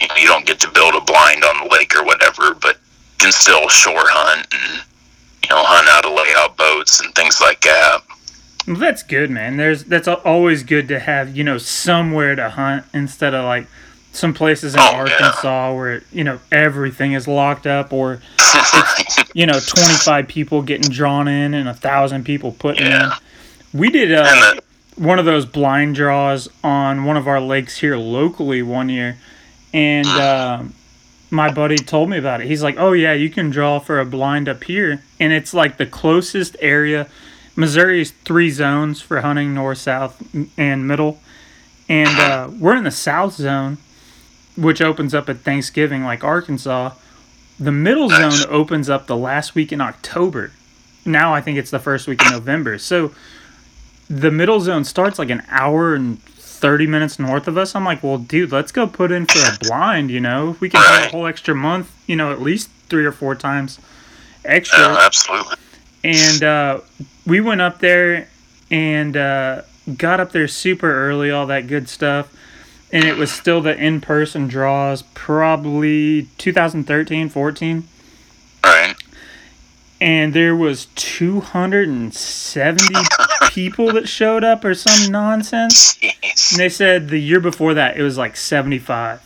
you, 0.00 0.08
know, 0.08 0.14
you 0.16 0.26
don't 0.26 0.46
get 0.46 0.60
to 0.60 0.70
build 0.70 0.94
a 0.94 1.00
blind 1.00 1.44
on 1.44 1.64
the 1.68 1.72
lake 1.74 1.94
or 1.96 2.04
whatever, 2.04 2.54
but 2.54 2.76
you 2.76 3.18
can 3.18 3.32
still 3.32 3.68
shore 3.68 3.94
hunt 3.98 4.46
and 4.52 4.82
you 5.42 5.48
know 5.50 5.62
hunt 5.64 5.88
out 5.88 6.04
of 6.04 6.12
layout 6.12 6.56
boats 6.56 7.00
and 7.00 7.14
things 7.14 7.40
like 7.40 7.60
that. 7.62 8.00
Well, 8.66 8.76
that's 8.76 9.02
good, 9.02 9.30
man. 9.30 9.56
There's 9.56 9.84
that's 9.84 10.08
always 10.08 10.62
good 10.62 10.88
to 10.88 10.98
have 11.00 11.36
you 11.36 11.44
know 11.44 11.58
somewhere 11.58 12.34
to 12.36 12.50
hunt 12.50 12.84
instead 12.92 13.34
of 13.34 13.44
like 13.44 13.66
some 14.12 14.32
places 14.34 14.74
in 14.74 14.80
Oh, 14.80 14.90
yeah. 14.90 14.98
Arkansas 15.00 15.74
where 15.74 16.02
you 16.12 16.24
know 16.24 16.38
everything 16.50 17.12
is 17.12 17.28
locked 17.28 17.66
up 17.66 17.92
or 17.92 18.20
you 19.34 19.46
know 19.46 19.58
25 19.60 20.26
people 20.28 20.62
getting 20.62 20.90
drawn 20.90 21.28
in 21.28 21.54
and 21.54 21.68
a 21.68 21.74
thousand 21.74 22.24
people 22.24 22.52
put 22.52 22.78
Yeah. 22.80 23.06
in. 23.72 23.78
We 23.78 23.90
did 23.90 24.12
uh, 24.12 24.54
one 24.98 25.18
of 25.18 25.24
those 25.24 25.46
blind 25.46 25.94
draws 25.94 26.48
on 26.62 27.04
one 27.04 27.16
of 27.16 27.28
our 27.28 27.40
lakes 27.40 27.78
here 27.78 27.96
locally 27.96 28.62
one 28.62 28.88
year, 28.88 29.18
and 29.72 30.06
um 30.06 30.74
my 31.30 31.52
buddy 31.52 31.76
told 31.76 32.08
me 32.08 32.16
about 32.16 32.40
it. 32.40 32.46
He's 32.46 32.62
like, 32.62 32.76
"Oh 32.78 32.92
yeah, 32.92 33.12
you 33.12 33.30
can 33.30 33.50
draw 33.50 33.78
for 33.78 34.00
a 34.00 34.04
blind 34.04 34.48
up 34.48 34.64
here," 34.64 35.02
and 35.20 35.32
it's 35.32 35.52
like 35.52 35.76
the 35.76 35.86
closest 35.86 36.56
area. 36.60 37.06
Missouri's 37.54 38.12
three 38.24 38.50
zones 38.50 39.00
for 39.02 39.20
hunting: 39.20 39.54
north, 39.54 39.78
south, 39.78 40.22
and 40.56 40.88
middle, 40.88 41.20
and 41.88 42.18
uh, 42.18 42.48
we're 42.58 42.76
in 42.76 42.84
the 42.84 42.90
south 42.90 43.34
zone, 43.34 43.78
which 44.56 44.80
opens 44.80 45.14
up 45.14 45.28
at 45.28 45.38
Thanksgiving, 45.38 46.04
like 46.04 46.24
Arkansas. 46.24 46.92
The 47.60 47.72
middle 47.72 48.08
zone 48.08 48.48
opens 48.48 48.88
up 48.88 49.06
the 49.06 49.16
last 49.16 49.54
week 49.54 49.72
in 49.72 49.80
October. 49.80 50.52
Now 51.04 51.34
I 51.34 51.40
think 51.40 51.58
it's 51.58 51.70
the 51.70 51.80
first 51.80 52.06
week 52.06 52.22
in 52.24 52.30
November. 52.30 52.78
So 52.78 53.12
the 54.08 54.30
middle 54.30 54.60
zone 54.60 54.84
starts 54.84 55.18
like 55.18 55.30
an 55.30 55.42
hour 55.48 55.94
and 55.94 56.20
30 56.22 56.86
minutes 56.86 57.18
north 57.18 57.46
of 57.48 57.56
us. 57.58 57.74
I'm 57.74 57.84
like, 57.84 58.02
well, 58.02 58.18
dude, 58.18 58.50
let's 58.52 58.72
go 58.72 58.86
put 58.86 59.12
in 59.12 59.26
for 59.26 59.38
a 59.38 59.58
blind, 59.60 60.10
you 60.10 60.20
know? 60.20 60.56
We 60.60 60.68
can 60.70 60.82
have 60.82 61.04
a 61.04 61.08
whole 61.08 61.26
extra 61.26 61.54
month, 61.54 61.90
you 62.06 62.16
know, 62.16 62.32
at 62.32 62.40
least 62.42 62.70
three 62.88 63.04
or 63.04 63.12
four 63.12 63.34
times 63.34 63.78
extra. 64.44 64.78
yeah, 64.80 64.98
absolutely. 65.00 65.56
And 66.04 66.42
uh, 66.42 66.80
we 67.26 67.40
went 67.40 67.60
up 67.60 67.78
there 67.80 68.28
and 68.70 69.16
uh, 69.16 69.62
got 69.96 70.20
up 70.20 70.32
there 70.32 70.48
super 70.48 70.90
early, 71.08 71.30
all 71.30 71.46
that 71.46 71.66
good 71.66 71.88
stuff. 71.88 72.34
And 72.90 73.04
it 73.04 73.16
was 73.18 73.30
still 73.30 73.60
the 73.60 73.76
in 73.76 74.00
person 74.00 74.48
draws, 74.48 75.02
probably 75.02 76.28
2013, 76.38 77.28
14 77.28 77.86
Right. 78.64 78.94
and 80.00 80.32
there 80.34 80.56
was 80.56 80.86
270 80.96 82.84
people 83.48 83.92
that 83.92 84.08
showed 84.08 84.44
up 84.44 84.64
or 84.64 84.74
some 84.74 85.10
nonsense. 85.10 85.94
Jeez. 85.98 86.52
And 86.52 86.60
they 86.60 86.68
said 86.68 87.08
the 87.08 87.18
year 87.18 87.40
before 87.40 87.74
that 87.74 87.96
it 87.96 88.02
was 88.02 88.16
like 88.18 88.36
75. 88.36 89.20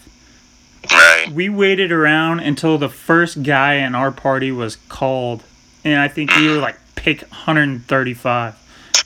Right. 0.90 1.28
We 1.32 1.48
waited 1.48 1.92
around 1.92 2.40
until 2.40 2.76
the 2.78 2.88
first 2.88 3.42
guy 3.42 3.74
in 3.74 3.94
our 3.94 4.10
party 4.10 4.50
was 4.50 4.76
called 4.88 5.42
and 5.84 6.00
I 6.00 6.08
think 6.08 6.34
we 6.36 6.48
were 6.48 6.58
like 6.58 6.76
pick 6.96 7.22
135. 7.22 8.54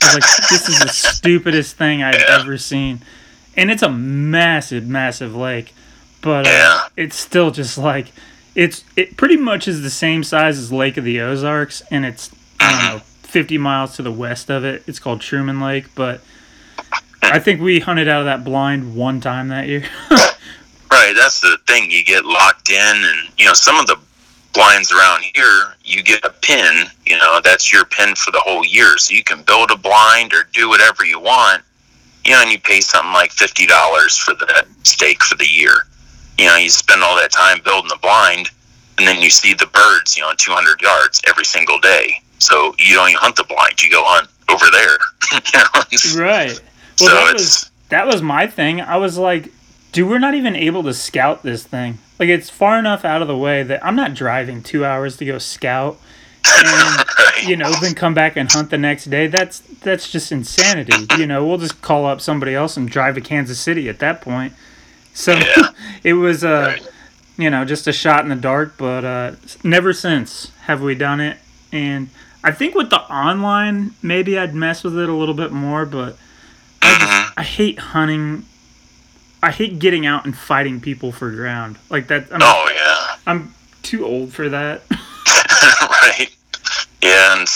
I 0.01 0.05
was 0.05 0.13
like, 0.15 0.49
this 0.49 0.69
is 0.69 0.79
the 0.79 0.89
stupidest 0.89 1.75
thing 1.75 2.03
I've 2.03 2.15
Yeah. 2.15 2.39
ever 2.41 2.57
seen, 2.57 3.01
and 3.55 3.71
it's 3.71 3.81
a 3.81 3.89
massive, 3.89 4.87
massive 4.87 5.35
lake, 5.35 5.73
but 6.21 6.45
uh, 6.45 6.49
Yeah. 6.51 6.79
it's 6.95 7.15
still 7.17 7.49
just 7.51 7.77
like 7.77 8.11
it's 8.53 8.83
it 8.95 9.17
pretty 9.17 9.37
much 9.37 9.67
is 9.67 9.81
the 9.81 9.89
same 9.89 10.23
size 10.23 10.57
as 10.59 10.71
Lake 10.71 10.97
of 10.97 11.03
the 11.03 11.19
Ozarks, 11.19 11.81
and 11.91 12.05
it's 12.05 12.29
I 12.59 12.71
don't 12.71 12.83
know 12.97 13.01
50 13.27 13.57
miles 13.57 13.95
to 13.97 14.01
the 14.01 14.11
west 14.11 14.49
of 14.49 14.63
it. 14.63 14.83
It's 14.87 14.99
called 14.99 15.21
Truman 15.21 15.59
Lake, 15.59 15.93
but 15.95 16.21
I 17.21 17.39
think 17.39 17.61
we 17.61 17.79
hunted 17.79 18.07
out 18.07 18.21
of 18.21 18.25
that 18.25 18.43
blind 18.43 18.95
one 18.95 19.19
time 19.21 19.49
that 19.49 19.67
year. 19.67 19.83
Right, 20.89 21.13
that's 21.15 21.41
the 21.41 21.57
thing. 21.67 21.91
You 21.91 22.03
get 22.03 22.25
locked 22.25 22.69
in, 22.69 22.95
and 22.95 23.29
you 23.37 23.45
know 23.45 23.53
some 23.53 23.77
of 23.77 23.87
the 23.87 23.97
blinds 24.53 24.91
around 24.91 25.23
here, 25.35 25.75
you 25.83 26.01
get 26.01 26.23
a 26.23 26.29
pin. 26.29 26.85
You 27.05 27.17
know 27.17 27.41
that's 27.43 27.71
your 27.71 27.85
pin 27.85 28.15
for 28.15 28.31
the 28.31 28.39
whole 28.39 28.65
year, 28.65 28.97
so 28.97 29.13
you 29.13 29.23
can 29.23 29.43
build 29.43 29.69
a 29.71 29.77
blind 29.77 30.33
or 30.33 30.47
do 30.53 30.69
whatever 30.69 31.05
you 31.05 31.19
want. 31.19 31.63
You 32.25 32.31
know, 32.31 32.41
and 32.41 32.51
you 32.51 32.59
pay 32.59 32.79
something 32.81 33.13
like 33.13 33.31
fifty 33.31 33.67
dollars 33.67 34.17
for 34.17 34.33
that 34.35 34.65
stake 34.83 35.23
for 35.23 35.35
the 35.35 35.47
year. 35.47 35.73
You 36.37 36.45
know, 36.45 36.55
you 36.55 36.69
spend 36.69 37.03
all 37.03 37.15
that 37.17 37.31
time 37.31 37.59
building 37.63 37.89
the 37.89 37.99
blind, 38.01 38.49
and 38.97 39.07
then 39.07 39.21
you 39.21 39.29
see 39.29 39.53
the 39.53 39.67
birds. 39.67 40.15
You 40.15 40.23
know, 40.23 40.31
two 40.37 40.51
hundred 40.51 40.81
yards 40.81 41.21
every 41.27 41.45
single 41.45 41.79
day. 41.79 42.21
So 42.39 42.73
you 42.77 42.95
don't 42.95 43.09
even 43.09 43.19
hunt 43.21 43.35
the 43.35 43.43
blind; 43.43 43.81
you 43.81 43.89
go 43.91 44.03
hunt 44.05 44.29
over 44.49 44.65
there. 44.71 44.97
you 45.91 46.19
know, 46.19 46.25
right. 46.25 46.59
Well, 46.99 47.09
so 47.09 47.15
that 47.15 47.33
was 47.33 47.71
that 47.89 48.07
was 48.07 48.21
my 48.21 48.47
thing. 48.47 48.81
I 48.81 48.97
was 48.97 49.17
like, 49.17 49.51
dude, 49.91 50.09
we're 50.09 50.19
not 50.19 50.33
even 50.35 50.55
able 50.55 50.83
to 50.83 50.93
scout 50.93 51.43
this 51.43 51.63
thing. 51.63 51.99
Like, 52.19 52.29
it's 52.29 52.49
far 52.49 52.79
enough 52.79 53.05
out 53.05 53.21
of 53.21 53.27
the 53.27 53.37
way 53.37 53.63
that 53.63 53.85
I'm 53.85 53.95
not 53.95 54.13
driving 54.13 54.63
two 54.63 54.83
hours 54.83 55.17
to 55.17 55.25
go 55.25 55.37
scout, 55.37 55.99
and 56.45 57.05
you 57.47 57.55
know, 57.55 57.71
then 57.81 57.93
come 57.93 58.13
back 58.13 58.35
and 58.35 58.51
hunt 58.51 58.69
the 58.71 58.77
next 58.77 59.05
day. 59.05 59.27
That's 59.27 59.59
that's 59.59 60.11
just 60.11 60.31
insanity. 60.31 60.93
You 61.17 61.27
know, 61.27 61.45
we'll 61.45 61.57
just 61.59 61.81
call 61.81 62.05
up 62.05 62.21
somebody 62.21 62.55
else 62.55 62.77
and 62.77 62.89
drive 62.89 63.15
to 63.15 63.21
Kansas 63.21 63.59
City 63.59 63.87
at 63.89 63.99
that 63.99 64.21
point. 64.21 64.53
So 65.13 65.33
Yeah. 65.33 65.69
it 66.03 66.13
was, 66.13 66.43
uh, 66.43 66.75
Right. 66.77 66.87
you 67.37 67.49
know, 67.49 67.65
just 67.65 67.87
a 67.87 67.93
shot 67.93 68.21
in 68.23 68.29
the 68.29 68.35
dark. 68.35 68.75
But 68.77 69.05
uh, 69.05 69.31
never 69.63 69.93
since 69.93 70.51
have 70.63 70.81
we 70.81 70.95
done 70.95 71.19
it. 71.21 71.37
And 71.71 72.09
I 72.43 72.51
think 72.51 72.75
with 72.75 72.89
the 72.89 73.01
online, 73.01 73.95
maybe 74.01 74.37
I'd 74.37 74.53
mess 74.53 74.83
with 74.83 74.97
it 74.97 75.09
a 75.09 75.13
little 75.13 75.33
bit 75.33 75.51
more. 75.51 75.85
But 75.85 76.17
I 76.81 76.93
just 76.93 77.01
uh-huh. 77.01 77.31
I 77.37 77.43
hate 77.43 77.79
hunting. 77.79 78.45
I 79.41 79.51
hate 79.51 79.79
getting 79.79 80.05
out 80.05 80.25
and 80.25 80.35
fighting 80.35 80.81
people 80.81 81.11
for 81.11 81.31
ground 81.31 81.77
like 81.89 82.07
that. 82.07 82.27
I'm, 82.31 82.41
Oh 82.41 82.71
yeah. 82.73 83.17
I'm 83.25 83.53
too 83.83 84.05
old 84.05 84.33
for 84.33 84.49
that. 84.49 84.83
right. 85.81 86.29
Yeah, 87.01 87.39
and 87.39 87.47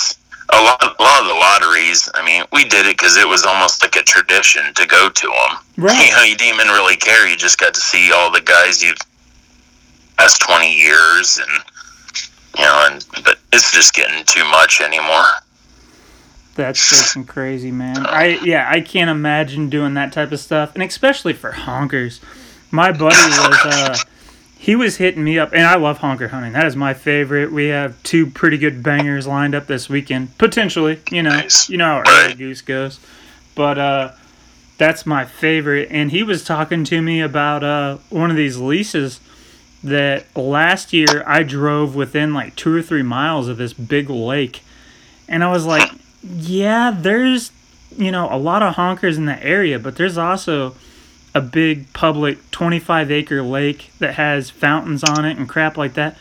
a 0.53 0.61
lot, 0.61 0.81
a 0.81 1.01
lot 1.01 1.21
of 1.21 1.27
the 1.27 1.33
lotteries. 1.33 2.09
I 2.13 2.25
mean, 2.25 2.43
we 2.51 2.63
did 2.65 2.85
it 2.85 2.97
because 2.97 3.17
it 3.17 3.27
was 3.27 3.45
almost 3.45 3.81
like 3.81 3.95
a 3.95 4.03
tradition 4.03 4.73
to 4.75 4.85
go 4.88 5.09
to 5.09 5.27
them. 5.27 5.57
Right. 5.77 6.07
You 6.07 6.15
know, 6.15 6.23
you 6.23 6.35
didn't 6.35 6.55
even 6.55 6.67
really 6.67 6.95
care. 6.95 7.27
You 7.27 7.35
just 7.35 7.57
got 7.57 7.73
to 7.73 7.79
see 7.79 8.11
all 8.11 8.31
the 8.31 8.41
guys 8.41 8.83
you've 8.83 8.97
past 10.17 10.41
twenty 10.41 10.73
years, 10.77 11.39
and 11.39 11.63
you 12.58 12.63
know, 12.65 12.88
and 12.91 13.05
but 13.24 13.38
it's 13.53 13.72
just 13.72 13.93
getting 13.93 14.24
too 14.25 14.43
much 14.46 14.81
anymore. 14.81 15.25
That's 16.55 16.79
freaking 17.15 17.27
crazy, 17.27 17.72
man. 17.72 18.05
I 18.05 18.39
yeah, 18.43 18.67
I 18.70 18.81
can't 18.81 19.10
imagine 19.10 19.70
doing 19.70 19.93
that 19.96 20.12
type 20.12 20.31
of 20.31 20.39
stuff, 20.39 20.74
and 20.74 20.84
especially 20.84 21.34
for 21.34 21.51
honkers. 21.51 22.20
My 22.74 22.91
buddy 22.91 23.15
was 23.17 23.60
uh, 23.65 23.98
he 24.58 24.75
was 24.75 24.98
hitting 24.98 25.24
me 25.24 25.38
up, 25.39 25.51
and 25.53 25.63
I 25.63 25.75
love 25.75 25.98
honker 26.00 26.29
hunting. 26.29 26.53
That 26.53 26.65
is 26.65 26.75
my 26.75 26.93
favorite. 26.93 27.51
We 27.51 27.65
have 27.67 28.01
two 28.03 28.27
pretty 28.27 28.58
good 28.58 28.81
bangers 28.84 29.27
lined 29.27 29.55
up 29.55 29.67
this 29.67 29.89
weekend, 29.89 30.38
potentially. 30.38 31.00
You 31.12 31.24
know, 31.24 31.31
Nice. 31.31 31.70
you 31.70 31.77
know 31.77 32.01
how 32.03 32.03
early 32.08 32.34
goose 32.36 32.62
goes, 32.62 33.00
but 33.55 33.77
uh, 33.77 34.12
that's 34.77 35.05
my 35.05 35.25
favorite. 35.25 35.89
And 35.91 36.12
he 36.12 36.24
was 36.24 36.43
talking 36.46 36.84
to 36.86 37.01
me 37.01 37.20
about 37.22 37.63
uh 37.63 37.98
one 38.10 38.29
of 38.31 38.38
these 38.38 38.58
leases 38.58 39.20
that 39.83 40.25
last 40.35 40.93
year 40.93 41.23
I 41.25 41.43
drove 41.43 41.95
within 41.95 42.33
like 42.33 42.55
two 42.55 42.75
or 42.75 42.81
three 42.81 43.03
miles 43.03 43.47
of 43.47 43.57
this 43.57 43.73
big 43.73 44.09
lake, 44.09 44.61
and 45.27 45.43
I 45.43 45.51
was 45.51 45.65
like 45.65 45.91
yeah, 46.23 46.91
there's 46.91 47.51
you 47.97 48.11
know 48.11 48.27
a 48.31 48.38
lot 48.38 48.63
of 48.63 48.75
honkers 48.75 49.17
in 49.17 49.25
the 49.25 49.43
area, 49.43 49.79
but 49.79 49.95
there's 49.95 50.17
also 50.17 50.75
a 51.33 51.41
big 51.41 51.91
public 51.93 52.51
25 52.51 53.09
acre 53.09 53.41
lake 53.41 53.91
that 54.00 54.15
has 54.15 54.50
fountains 54.50 55.03
on 55.03 55.25
it 55.25 55.38
and 55.38 55.47
crap 55.47 55.77
like 55.77 55.93
that. 55.93 56.17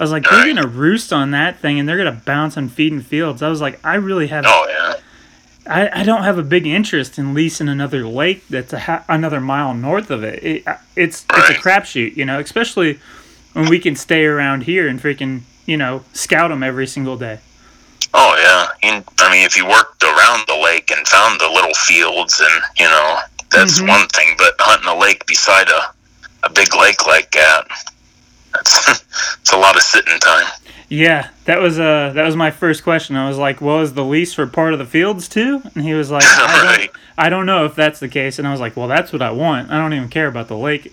I 0.00 0.02
was 0.02 0.10
like, 0.10 0.24
they're 0.24 0.52
gonna 0.52 0.66
roost 0.66 1.12
on 1.12 1.30
that 1.32 1.58
thing 1.60 1.78
and 1.78 1.88
they're 1.88 1.98
gonna 1.98 2.20
bounce 2.24 2.56
on 2.56 2.68
feeding 2.68 3.00
fields. 3.00 3.42
I 3.42 3.48
was 3.48 3.60
like, 3.60 3.78
I 3.84 3.94
really 3.94 4.26
have, 4.28 4.44
Oh 4.46 4.66
yeah. 4.68 5.00
I, 5.66 6.00
I 6.00 6.02
don't 6.04 6.22
have 6.24 6.36
a 6.38 6.42
big 6.42 6.66
interest 6.66 7.18
in 7.18 7.32
leasing 7.34 7.68
another 7.68 8.06
lake 8.06 8.46
that's 8.48 8.72
a 8.72 8.80
ha- 8.80 9.04
another 9.08 9.40
mile 9.40 9.72
north 9.74 10.10
of 10.10 10.22
it. 10.22 10.42
it 10.44 10.64
it's 10.96 11.24
it's 11.30 11.50
a 11.50 11.54
crapshoot, 11.54 12.16
you 12.16 12.24
know, 12.24 12.38
especially 12.38 12.98
when 13.54 13.68
we 13.68 13.78
can 13.78 13.96
stay 13.96 14.24
around 14.24 14.64
here 14.64 14.86
and 14.88 15.00
freaking 15.00 15.42
you 15.66 15.76
know 15.76 16.04
scout 16.12 16.50
them 16.50 16.62
every 16.62 16.86
single 16.86 17.16
day. 17.16 17.38
Oh 18.12 18.36
yeah. 18.38 19.00
I 19.18 19.30
mean, 19.32 19.44
if 19.46 19.56
you 19.56 19.66
worked 19.66 20.02
around 20.02 20.44
the 20.46 20.56
lake 20.62 20.90
and 20.90 21.06
found 21.08 21.40
the 21.40 21.48
little 21.48 21.74
fields, 21.74 22.40
and 22.40 22.62
you 22.78 22.84
know, 22.86 23.18
that's 23.50 23.80
Mhm. 23.80 23.88
one 23.88 24.06
thing. 24.08 24.34
But 24.38 24.54
hunting 24.58 24.88
a 24.88 24.94
lake 24.98 25.24
beside 25.26 25.68
a 25.70 25.90
a 26.44 26.50
big 26.50 26.74
lake 26.76 27.06
like 27.06 27.30
that, 27.32 27.64
that's 28.52 29.02
it's 29.40 29.52
a 29.52 29.56
lot 29.56 29.76
of 29.76 29.82
sitting 29.82 30.18
time. 30.20 30.46
Yeah, 30.94 31.30
that 31.46 31.60
was 31.60 31.80
uh 31.80 32.12
that 32.14 32.24
was 32.24 32.36
my 32.36 32.52
first 32.52 32.84
question. 32.84 33.16
I 33.16 33.26
was 33.26 33.36
like, 33.36 33.60
"Well, 33.60 33.80
is 33.80 33.94
the 33.94 34.04
lease 34.04 34.32
for 34.32 34.46
part 34.46 34.74
of 34.74 34.78
the 34.78 34.86
fields 34.86 35.28
too?" 35.28 35.60
And 35.74 35.82
he 35.82 35.92
was 35.92 36.08
like, 36.08 36.22
"I 36.24 36.56
don't, 36.56 36.64
right. 36.78 36.90
I 37.18 37.28
don't 37.28 37.46
know 37.46 37.64
if 37.64 37.74
that's 37.74 37.98
the 37.98 38.08
case." 38.08 38.38
And 38.38 38.46
I 38.46 38.52
was 38.52 38.60
like, 38.60 38.76
"Well, 38.76 38.86
that's 38.86 39.12
what 39.12 39.20
I 39.20 39.32
want. 39.32 39.72
I 39.72 39.78
don't 39.78 39.92
even 39.92 40.08
care 40.08 40.28
about 40.28 40.46
the 40.46 40.56
lake." 40.56 40.92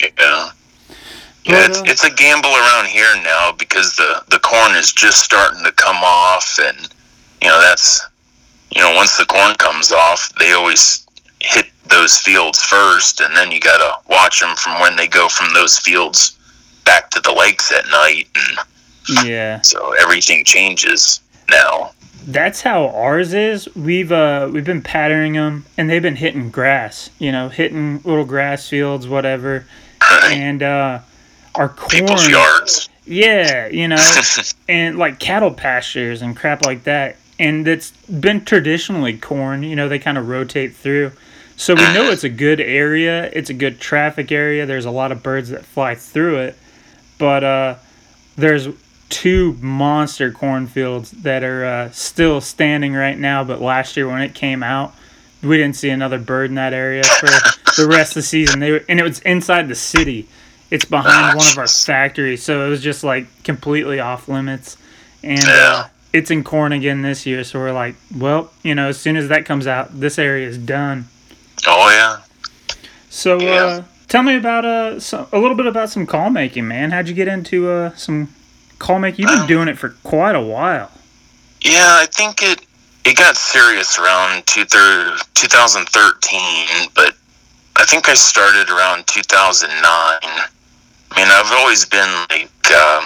Yeah. 0.00 0.50
Yeah, 1.44 1.64
it's, 1.64 1.78
uh, 1.78 1.84
it's 1.86 2.04
a 2.04 2.10
gamble 2.10 2.50
around 2.50 2.88
here 2.88 3.10
now 3.22 3.52
because 3.52 3.96
the, 3.96 4.22
the 4.28 4.38
corn 4.40 4.74
is 4.76 4.92
just 4.92 5.20
starting 5.20 5.64
to 5.64 5.72
come 5.72 5.96
off, 5.96 6.58
and 6.60 6.76
you 7.40 7.48
know 7.48 7.58
that's 7.58 8.06
you 8.70 8.82
know 8.82 8.94
once 8.96 9.16
the 9.16 9.24
corn 9.24 9.54
comes 9.54 9.92
off, 9.92 10.30
they 10.38 10.52
always 10.52 11.06
hit 11.40 11.70
those 11.86 12.18
fields 12.18 12.62
first, 12.62 13.22
and 13.22 13.34
then 13.34 13.50
you 13.50 13.60
gotta 13.60 13.94
watch 14.10 14.40
them 14.40 14.54
from 14.56 14.78
when 14.78 14.94
they 14.96 15.08
go 15.08 15.26
from 15.26 15.54
those 15.54 15.78
fields 15.78 16.36
back 16.84 17.08
to 17.10 17.20
the 17.20 17.32
lakes 17.32 17.72
at 17.72 17.86
night, 17.86 18.28
and 18.34 18.58
Yeah, 19.24 19.60
so 19.62 19.92
everything 20.00 20.44
changes 20.44 21.20
now. 21.50 21.92
that's 22.26 22.60
how 22.60 22.88
ours 22.88 23.32
is. 23.32 23.74
We've 23.74 24.12
uh 24.12 24.50
we've 24.52 24.64
been 24.64 24.82
patterning 24.82 25.32
them, 25.34 25.64
and 25.78 25.88
they've 25.88 26.02
been 26.02 26.16
hitting 26.16 26.50
grass. 26.50 27.10
You 27.18 27.32
know, 27.32 27.48
hitting 27.48 28.00
little 28.04 28.24
grass 28.24 28.68
fields, 28.68 29.08
whatever. 29.08 29.64
And 30.24 30.62
uh, 30.62 31.00
our 31.54 31.68
People's 31.70 32.28
yards. 32.28 32.88
yeah, 33.04 33.66
you 33.68 33.88
know, 33.88 34.12
and 34.68 34.98
like 34.98 35.18
cattle 35.18 35.52
pastures 35.52 36.22
and 36.22 36.36
crap 36.36 36.64
like 36.64 36.84
that. 36.84 37.16
And 37.38 37.66
it's 37.68 37.90
been 38.08 38.44
traditionally 38.44 39.16
corn, 39.16 39.62
you 39.62 39.76
know, 39.76 39.88
they 39.88 39.98
kind 39.98 40.18
of 40.18 40.28
rotate 40.28 40.74
through. 40.74 41.12
So 41.56 41.74
we 41.74 41.82
know 41.92 42.10
it's 42.10 42.24
a 42.24 42.28
good 42.28 42.60
area, 42.60 43.30
it's 43.32 43.50
a 43.50 43.54
good 43.54 43.80
traffic 43.80 44.30
area. 44.32 44.66
There's 44.66 44.84
a 44.84 44.90
lot 44.90 45.12
of 45.12 45.22
birds 45.22 45.48
that 45.50 45.64
fly 45.64 45.94
through 45.94 46.38
it. 46.38 46.56
But 47.18 47.44
uh, 47.44 47.74
there's 48.36 48.68
two 49.08 49.54
monster 49.60 50.30
cornfields 50.30 51.10
that 51.12 51.42
are 51.42 51.64
uh, 51.64 51.90
still 51.90 52.40
standing 52.40 52.94
right 52.94 53.18
now. 53.18 53.44
But 53.44 53.60
last 53.60 53.96
year 53.96 54.08
when 54.08 54.20
it 54.22 54.34
came 54.34 54.62
out, 54.62 54.94
we 55.42 55.56
didn't 55.56 55.76
see 55.76 55.90
another 55.90 56.18
bird 56.18 56.50
in 56.50 56.56
that 56.56 56.72
area 56.72 57.02
for 57.04 57.26
the 57.80 57.86
rest 57.88 58.12
of 58.12 58.14
the 58.16 58.22
season. 58.22 58.60
They 58.60 58.72
were, 58.72 58.84
and 58.88 58.98
it 58.98 59.02
was 59.04 59.20
inside 59.20 59.68
the 59.68 59.74
city. 59.74 60.28
It's 60.70 60.84
behind 60.84 61.36
one 61.38 61.46
of 61.46 61.56
our 61.58 61.66
factories, 61.68 62.42
so 62.42 62.66
it 62.66 62.68
was 62.68 62.82
just 62.82 63.02
like 63.02 63.26
completely 63.44 64.00
off 64.00 64.28
limits. 64.28 64.76
And 65.22 65.42
uh, 65.48 65.86
it's 66.12 66.30
in 66.30 66.44
corn 66.44 66.72
again 66.72 67.02
this 67.02 67.24
year, 67.24 67.42
so 67.44 67.58
we're 67.58 67.72
like, 67.72 67.94
well, 68.14 68.50
you 68.62 68.74
know, 68.74 68.88
as 68.88 68.98
soon 68.98 69.16
as 69.16 69.28
that 69.28 69.46
comes 69.46 69.66
out, 69.66 69.98
this 69.98 70.18
area 70.18 70.46
is 70.46 70.58
done. 70.58 71.06
Oh 71.66 71.88
yeah. 71.90 72.20
So, 73.08 73.40
Yeah. 73.40 73.50
uh, 73.64 73.82
tell 74.08 74.22
me 74.22 74.36
about 74.36 74.64
uh, 74.66 75.00
so, 75.00 75.26
a 75.32 75.38
little 75.38 75.56
bit 75.56 75.66
about 75.66 75.88
some 75.88 76.06
call 76.06 76.28
making, 76.30 76.68
man. 76.68 76.90
How'd 76.90 77.08
you 77.08 77.14
get 77.14 77.28
into 77.28 77.70
uh, 77.70 77.94
some 77.96 78.28
call 78.78 78.98
making? 78.98 79.22
You've 79.22 79.30
been 79.32 79.40
Um, 79.42 79.46
doing 79.46 79.68
it 79.68 79.78
for 79.78 79.90
quite 80.04 80.34
a 80.34 80.40
while. 80.40 80.90
Yeah, 81.60 81.96
I 82.00 82.06
think 82.06 82.42
it 82.42 82.60
it 83.04 83.16
got 83.16 83.36
serious 83.36 83.98
around 83.98 84.46
two 84.46 84.64
thir- 84.66 85.16
2013, 85.34 86.90
but 86.94 87.14
I 87.76 87.84
think 87.84 88.08
I 88.08 88.14
started 88.14 88.68
around 88.70 89.06
2009. 89.06 89.78
I 89.90 90.48
mean, 91.16 91.26
I've 91.28 91.50
always 91.52 91.84
been 91.86 92.10
like 92.30 92.50
um, 92.72 93.04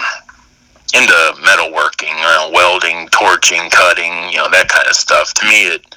into 0.93 1.13
metalworking, 1.41 2.09
you 2.09 2.21
know, 2.21 2.49
welding, 2.53 3.07
torching, 3.09 3.69
cutting, 3.69 4.29
you 4.29 4.37
know, 4.37 4.49
that 4.49 4.67
kind 4.67 4.87
of 4.87 4.95
stuff. 4.95 5.33
To 5.35 5.45
me, 5.45 5.67
it 5.67 5.95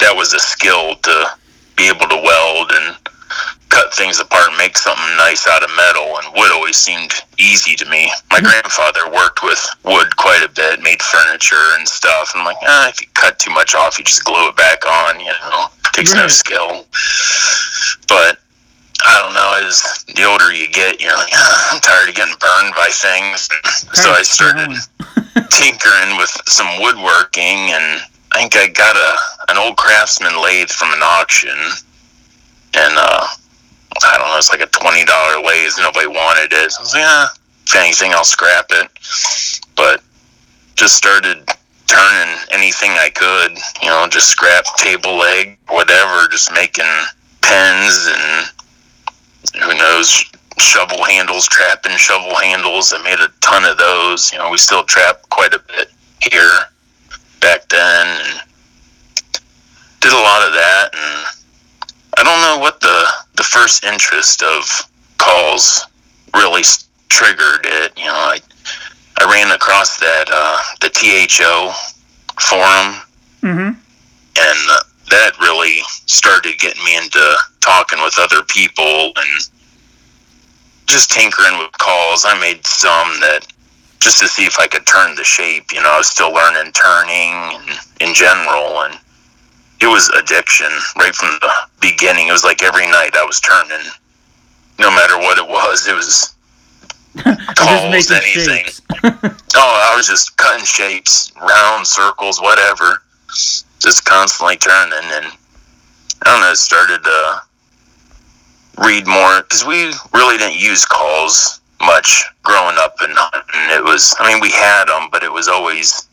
that 0.00 0.14
was 0.16 0.34
a 0.34 0.40
skill 0.40 0.96
to 0.96 1.30
be 1.76 1.88
able 1.88 2.08
to 2.08 2.16
weld 2.16 2.72
and 2.72 2.96
cut 3.68 3.94
things 3.94 4.18
apart 4.20 4.48
and 4.48 4.58
make 4.58 4.76
something 4.76 5.16
nice 5.16 5.46
out 5.46 5.62
of 5.62 5.70
metal, 5.76 6.18
and 6.18 6.34
wood 6.34 6.50
always 6.52 6.76
seemed 6.76 7.12
easy 7.38 7.76
to 7.76 7.86
me. 7.86 8.12
My 8.34 8.40
grandfather 8.40 9.08
worked 9.14 9.44
with 9.44 9.64
wood 9.84 10.16
quite 10.16 10.42
a 10.42 10.48
bit, 10.48 10.82
made 10.82 11.00
furniture 11.00 11.78
and 11.78 11.86
stuff. 11.86 12.34
And 12.34 12.40
I'm 12.40 12.46
like, 12.46 12.56
ah, 12.62 12.88
if 12.88 13.00
you 13.00 13.06
cut 13.14 13.38
too 13.38 13.52
much 13.52 13.76
off, 13.76 13.96
you 13.96 14.04
just 14.04 14.24
glue 14.24 14.48
it 14.48 14.56
back 14.56 14.84
on. 14.84 15.20
You 15.20 15.26
know, 15.26 15.66
takes 15.92 16.12
no 16.14 16.26
skill. 16.26 16.84
But 18.08 18.42
I 19.06 19.22
don't 19.22 19.34
know. 19.38 19.54
As 19.62 20.04
the 20.16 20.24
older 20.24 20.52
you 20.52 20.66
get, 20.66 21.00
you're 21.00 21.14
like, 21.14 21.30
ah, 21.32 21.74
I'm 21.74 21.80
tired 21.80 22.08
of 22.08 22.16
getting 22.16 22.34
burned 22.42 22.74
by 22.74 22.90
things. 22.90 23.48
so 24.02 24.10
I 24.10 24.22
started 24.26 24.74
tinkering 25.54 26.18
with 26.18 26.34
some 26.50 26.82
woodworking, 26.82 27.70
and 27.70 28.02
I 28.32 28.40
think 28.40 28.56
I 28.56 28.66
got 28.66 28.96
a 28.96 29.52
an 29.52 29.58
old 29.58 29.76
craftsman 29.76 30.42
lathe 30.42 30.70
from 30.70 30.90
an 30.90 31.06
auction, 31.06 31.54
and 32.74 32.94
uh, 32.98 33.26
I 34.02 34.18
don't 34.18 34.26
know, 34.26 34.38
it's 34.38 34.50
like 34.50 34.60
a 34.60 34.66
twenty 34.74 35.04
dollar 35.04 35.38
lathe. 35.38 35.70
Nobody 35.78 36.08
wanted 36.08 36.52
it. 36.52 36.72
So 36.72 36.80
I 36.80 36.82
was 36.82 36.94
like, 36.94 37.02
yeah, 37.02 37.26
if 37.66 37.76
anything, 37.76 38.12
I'll 38.12 38.24
scrap 38.24 38.66
it. 38.70 38.88
But 39.76 40.02
just 40.76 40.96
started 40.96 41.48
turning 41.86 42.36
anything 42.50 42.90
I 42.90 43.10
could, 43.10 43.58
you 43.82 43.88
know, 43.88 44.06
just 44.08 44.28
scrap 44.28 44.64
table 44.76 45.16
leg, 45.16 45.58
whatever, 45.68 46.28
just 46.28 46.52
making 46.52 46.84
pens 47.40 48.08
and 48.08 49.62
who 49.62 49.76
knows 49.78 50.24
shovel 50.58 51.04
handles, 51.04 51.46
trapping 51.48 51.96
shovel 51.96 52.34
handles. 52.36 52.92
I 52.92 53.02
made 53.02 53.20
a 53.20 53.28
ton 53.40 53.64
of 53.64 53.76
those. 53.76 54.32
You 54.32 54.38
know, 54.38 54.50
we 54.50 54.56
still 54.56 54.84
trap 54.84 55.22
quite 55.30 55.54
a 55.54 55.58
bit 55.58 55.88
here 56.32 56.50
back 57.40 57.68
then 57.68 58.06
and 58.06 58.40
did 60.00 60.12
a 60.12 60.16
lot 60.16 60.46
of 60.46 60.52
that 60.54 60.90
and 60.94 61.44
I 62.16 62.22
don't 62.22 62.40
know 62.40 62.58
what 62.60 62.80
the 62.80 63.06
the 63.36 63.42
first 63.42 63.84
interest 63.84 64.42
of 64.42 64.64
calls 65.18 65.86
really 66.34 66.62
triggered 67.08 67.64
it. 67.64 67.96
You 67.98 68.04
know, 68.06 68.12
I 68.12 68.38
I 69.20 69.24
ran 69.30 69.50
across 69.54 69.98
that 70.00 70.24
uh, 70.30 70.58
the 70.80 70.90
THO 70.90 71.72
forum 72.40 73.00
Mm-hmm. 73.42 73.76
and 73.76 74.60
uh, 74.70 74.80
that 75.10 75.32
really 75.38 75.80
started 76.06 76.58
getting 76.58 76.82
me 76.82 76.96
into 76.96 77.20
talking 77.60 78.00
with 78.02 78.14
other 78.18 78.42
people 78.44 79.12
and 79.16 79.48
just 80.86 81.10
tinkering 81.10 81.58
with 81.58 81.70
calls. 81.72 82.24
I 82.24 82.38
made 82.40 82.64
some 82.66 83.20
that 83.20 83.46
just 84.00 84.18
to 84.20 84.28
see 84.28 84.46
if 84.46 84.58
I 84.58 84.66
could 84.66 84.86
turn 84.86 85.14
the 85.14 85.24
shape. 85.24 85.72
You 85.72 85.82
know, 85.82 85.90
I 85.92 85.98
was 85.98 86.08
still 86.08 86.32
learning 86.32 86.72
turning 86.72 87.32
and 87.52 87.78
in 88.00 88.14
general, 88.14 88.80
and 88.88 88.98
it 89.82 89.86
was 89.88 90.08
addiction 90.10 90.70
right 90.96 91.14
from 91.14 91.36
the 91.42 91.52
beginning. 91.82 92.28
It 92.28 92.32
was 92.32 92.44
like 92.44 92.62
every 92.62 92.86
night 92.86 93.10
I 93.14 93.24
was 93.24 93.40
turning, 93.40 93.84
no 94.78 94.90
matter 94.90 95.18
what 95.18 95.36
it 95.38 95.46
was. 95.46 95.86
It 95.86 95.94
was 95.94 96.33
calls, 97.22 98.10
anything. 98.10 98.66
Oh, 99.56 99.90
I 99.92 99.96
was 99.96 100.08
just 100.08 100.36
cutting 100.36 100.64
shapes, 100.64 101.32
round 101.40 101.86
circles, 101.86 102.40
whatever. 102.40 103.02
Just 103.78 104.04
constantly 104.04 104.56
turning, 104.56 104.98
and 105.12 105.26
I 105.26 106.24
don't 106.24 106.40
know. 106.40 106.54
Started 106.54 107.04
to 107.04 107.42
read 108.78 109.06
more 109.06 109.42
because 109.42 109.64
we 109.64 109.92
really 110.12 110.38
didn't 110.38 110.58
use 110.58 110.84
calls 110.84 111.60
much 111.80 112.24
growing 112.42 112.76
up 112.78 112.96
and 113.00 113.12
hunting. 113.14 113.76
It 113.76 113.84
was, 113.84 114.14
I 114.18 114.32
mean, 114.32 114.40
we 114.40 114.50
had 114.50 114.86
them, 114.86 115.08
but 115.12 115.22
it 115.22 115.32
was 115.32 115.48
always 115.48 116.08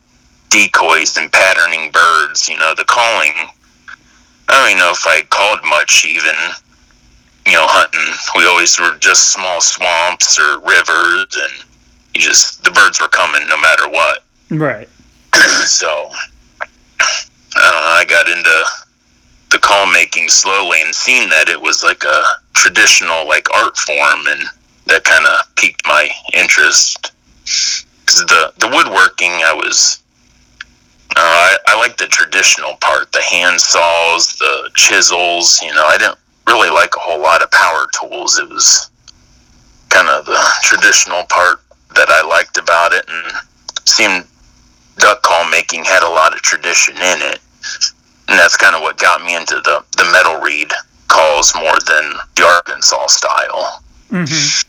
decoys 0.49 1.17
and 1.17 1.31
patterning 1.31 1.91
birds. 1.91 2.47
You 2.47 2.59
know, 2.59 2.73
the 2.75 2.85
calling. 2.85 3.33
I 4.49 4.59
don't 4.59 4.69
even 4.71 4.79
know 4.79 4.91
if 4.91 5.07
I 5.07 5.21
called 5.29 5.59
much 5.63 6.05
even. 6.05 6.35
You 7.45 7.53
know, 7.53 7.65
hunting. 7.67 8.13
We 8.37 8.47
always 8.47 8.79
were 8.79 8.97
just 8.99 9.33
small 9.33 9.61
swamps 9.61 10.39
or 10.39 10.59
rivers, 10.59 11.35
and 11.35 11.65
you 12.13 12.21
just 12.21 12.63
the 12.63 12.71
birds 12.71 13.01
were 13.01 13.07
coming 13.07 13.47
no 13.47 13.59
matter 13.59 13.89
what. 13.89 14.23
right. 14.51 14.87
so 15.65 16.09
I 17.55 18.01
I 18.01 18.05
got 18.07 18.27
into 18.27 18.65
the 19.51 19.59
call 19.59 19.85
making 19.91 20.29
slowly 20.29 20.81
and 20.81 20.95
seen 20.95 21.29
that 21.29 21.49
it 21.49 21.61
was 21.61 21.83
like 21.83 22.03
a 22.03 22.23
traditional 22.53 23.27
like 23.27 23.47
art 23.53 23.77
form, 23.77 24.27
and 24.27 24.43
that 24.85 25.03
kind 25.03 25.25
of 25.25 25.55
piqued 25.55 25.85
my 25.85 26.09
interest. 26.33 27.11
Because 27.43 28.25
the 28.25 28.53
the 28.59 28.67
woodworking, 28.67 29.31
I 29.45 29.53
was. 29.53 29.97
Uh, 31.13 31.19
I, 31.19 31.57
I 31.67 31.77
like 31.77 31.97
the 31.97 32.07
traditional 32.07 32.75
part, 32.79 33.11
the 33.11 33.21
hand 33.21 33.59
saws, 33.59 34.33
the 34.37 34.69
chisels. 34.75 35.61
You 35.61 35.73
know, 35.73 35.83
I 35.85 35.97
didn't 35.97 36.17
really 36.51 36.69
like 36.69 36.95
a 36.95 36.99
whole 36.99 37.21
lot 37.21 37.41
of 37.41 37.49
power 37.51 37.87
tools. 37.99 38.37
It 38.37 38.49
was 38.49 38.89
kind 39.89 40.07
of 40.09 40.25
the 40.25 40.39
traditional 40.63 41.23
part 41.29 41.61
that 41.95 42.09
I 42.09 42.27
liked 42.27 42.57
about 42.57 42.93
it, 42.93 43.05
and 43.07 43.33
seemed 43.85 44.25
duck 44.97 45.23
call 45.23 45.49
making 45.49 45.85
had 45.85 46.03
a 46.03 46.09
lot 46.09 46.33
of 46.33 46.41
tradition 46.41 46.95
in 46.95 47.21
it, 47.31 47.39
and 48.27 48.37
that's 48.37 48.57
kind 48.57 48.75
of 48.75 48.81
what 48.81 48.97
got 48.97 49.23
me 49.23 49.35
into 49.35 49.55
the 49.55 49.83
the 49.97 50.09
metal 50.11 50.39
reed 50.41 50.71
calls 51.07 51.53
more 51.55 51.77
than 51.87 52.13
the 52.35 52.43
Arkansas 52.43 53.07
style. 53.07 53.83
Mm-hmm. 54.09 54.67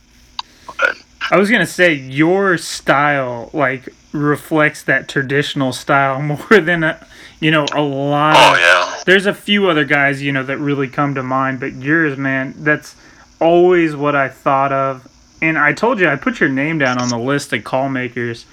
I 1.31 1.37
was 1.37 1.51
gonna 1.51 1.67
say 1.67 1.95
your 1.95 2.59
style 2.59 3.51
like 3.53 3.89
reflects 4.13 4.83
that 4.85 5.09
traditional 5.09 5.73
style 5.73 6.21
more 6.51 6.61
than 6.61 6.85
a, 6.85 7.07
you 7.43 7.51
know 7.51 7.67
a 7.75 7.83
lot. 7.83 8.37
Oh 8.37 8.57
yeah, 8.57 9.03
There's 9.05 9.27
a 9.27 9.35
few 9.35 9.69
other 9.69 9.85
guys 9.85 10.23
you 10.23 10.31
know 10.31 10.45
that 10.45 10.59
really 10.59 10.89
come 10.89 11.17
to 11.17 11.23
mind, 11.23 11.59
but 11.59 11.75
yours, 11.75 12.17
man, 12.17 12.55
that's 12.59 12.95
always 13.41 13.97
what 13.97 14.15
I 14.15 14.29
thought 14.29 14.73
of. 14.73 15.09
And 15.43 15.59
I 15.59 15.73
told 15.73 15.99
you 15.99 16.09
I 16.09 16.15
put 16.15 16.39
your 16.39 16.49
name 16.49 16.79
down 16.79 17.01
on 17.01 17.09
the 17.09 17.19
list 17.19 17.53
of 17.53 17.65
call 17.65 17.89
makers. 17.89 18.47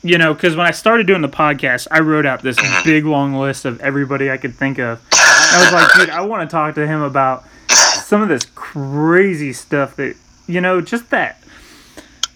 You 0.00 0.16
know, 0.16 0.32
because 0.32 0.54
when 0.54 0.64
I 0.64 0.70
started 0.70 1.08
doing 1.08 1.22
the 1.22 1.28
podcast, 1.28 1.88
I 1.90 1.98
wrote 1.98 2.24
out 2.24 2.40
this 2.40 2.56
mm-hmm. 2.56 2.88
big 2.88 3.04
long 3.04 3.34
list 3.34 3.64
of 3.64 3.80
everybody 3.80 4.30
I 4.30 4.36
could 4.36 4.54
think 4.54 4.78
of. 4.78 5.04
I 5.12 5.60
was 5.60 5.72
like, 5.72 5.92
dude, 5.94 6.10
I 6.10 6.20
want 6.20 6.48
to 6.48 6.52
talk 6.52 6.76
to 6.76 6.86
him 6.86 7.02
about 7.02 7.44
some 7.68 8.22
of 8.22 8.28
this 8.28 8.44
crazy 8.54 9.52
stuff 9.52 9.96
that 9.96 10.14
you 10.46 10.60
know, 10.60 10.80
just 10.80 11.10
that 11.10 11.42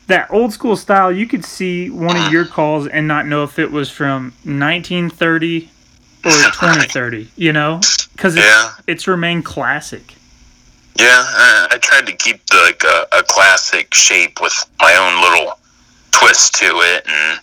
that 0.09 0.29
old 0.33 0.53
school 0.53 0.75
style. 0.75 1.13
You 1.13 1.29
could 1.29 1.45
see 1.45 1.89
one 1.91 2.17
of 2.17 2.33
your 2.33 2.45
mm-hmm. 2.45 2.53
calls 2.53 2.89
and 2.89 3.07
not 3.07 3.27
know 3.27 3.45
if 3.45 3.61
it 3.61 3.71
was 3.71 3.89
from 3.89 4.33
1930 4.43 5.71
or 6.25 6.31
2030. 6.53 7.29
You 7.37 7.53
know, 7.53 7.81
because 8.13 8.35
it's, 8.37 8.45
Yeah. 8.45 8.73
it's 8.87 9.07
remained 9.09 9.45
classic. 9.45 10.15
yeah. 10.99 11.25
I, 11.27 11.69
I 11.73 11.79
tried 11.79 12.07
to 12.07 12.13
keep 12.17 12.45
the, 12.47 12.57
like 12.59 12.83
a, 12.85 13.07
a 13.19 13.23
classic 13.25 13.93
shape 13.95 14.41
with 14.41 14.55
my 14.81 14.95
own 14.97 15.21
little 15.23 15.59
twist 16.11 16.55
to 16.57 16.67
it, 16.67 17.07
and 17.09 17.39
um, 17.39 17.43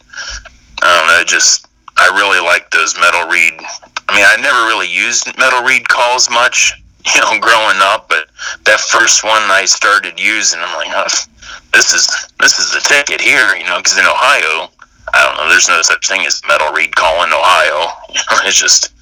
I 0.82 1.18
know, 1.20 1.24
just 1.26 1.68
I 1.98 2.08
really 2.16 2.40
like 2.40 2.70
those 2.72 2.96
metal 3.00 3.28
reed. 3.28 3.54
I 4.08 4.16
mean, 4.16 4.26
I 4.26 4.38
never 4.42 4.66
really 4.68 4.88
used 4.88 5.28
metal 5.38 5.62
reed 5.64 5.88
calls 5.90 6.30
much, 6.30 6.74
you 7.16 7.22
know, 7.22 7.40
growing 7.40 7.78
up, 7.80 8.08
but 8.10 8.28
that 8.66 8.80
first 8.80 9.24
one 9.24 9.42
I 9.52 9.66
started 9.66 10.20
using, 10.20 10.60
I'm 10.62 10.76
like, 10.78 10.88
oh, 10.92 11.06
this 11.74 11.94
is 11.94 12.08
this 12.40 12.60
is 12.60 12.72
the 12.72 12.80
ticket 12.82 13.20
here, 13.22 13.56
you 13.56 13.66
know, 13.66 13.78
because 13.78 13.98
in 13.98 14.06
Ohio, 14.06 14.70
I 15.14 15.26
don't 15.26 15.38
know, 15.38 15.50
there's 15.50 15.68
no 15.68 15.82
such 15.82 16.08
thing 16.08 16.26
as 16.26 16.42
metal 16.48 16.72
reed 16.72 16.96
call 16.96 17.24
in 17.24 17.30
Ohio. 17.34 17.88
It's 18.48 18.60
just 18.60 18.94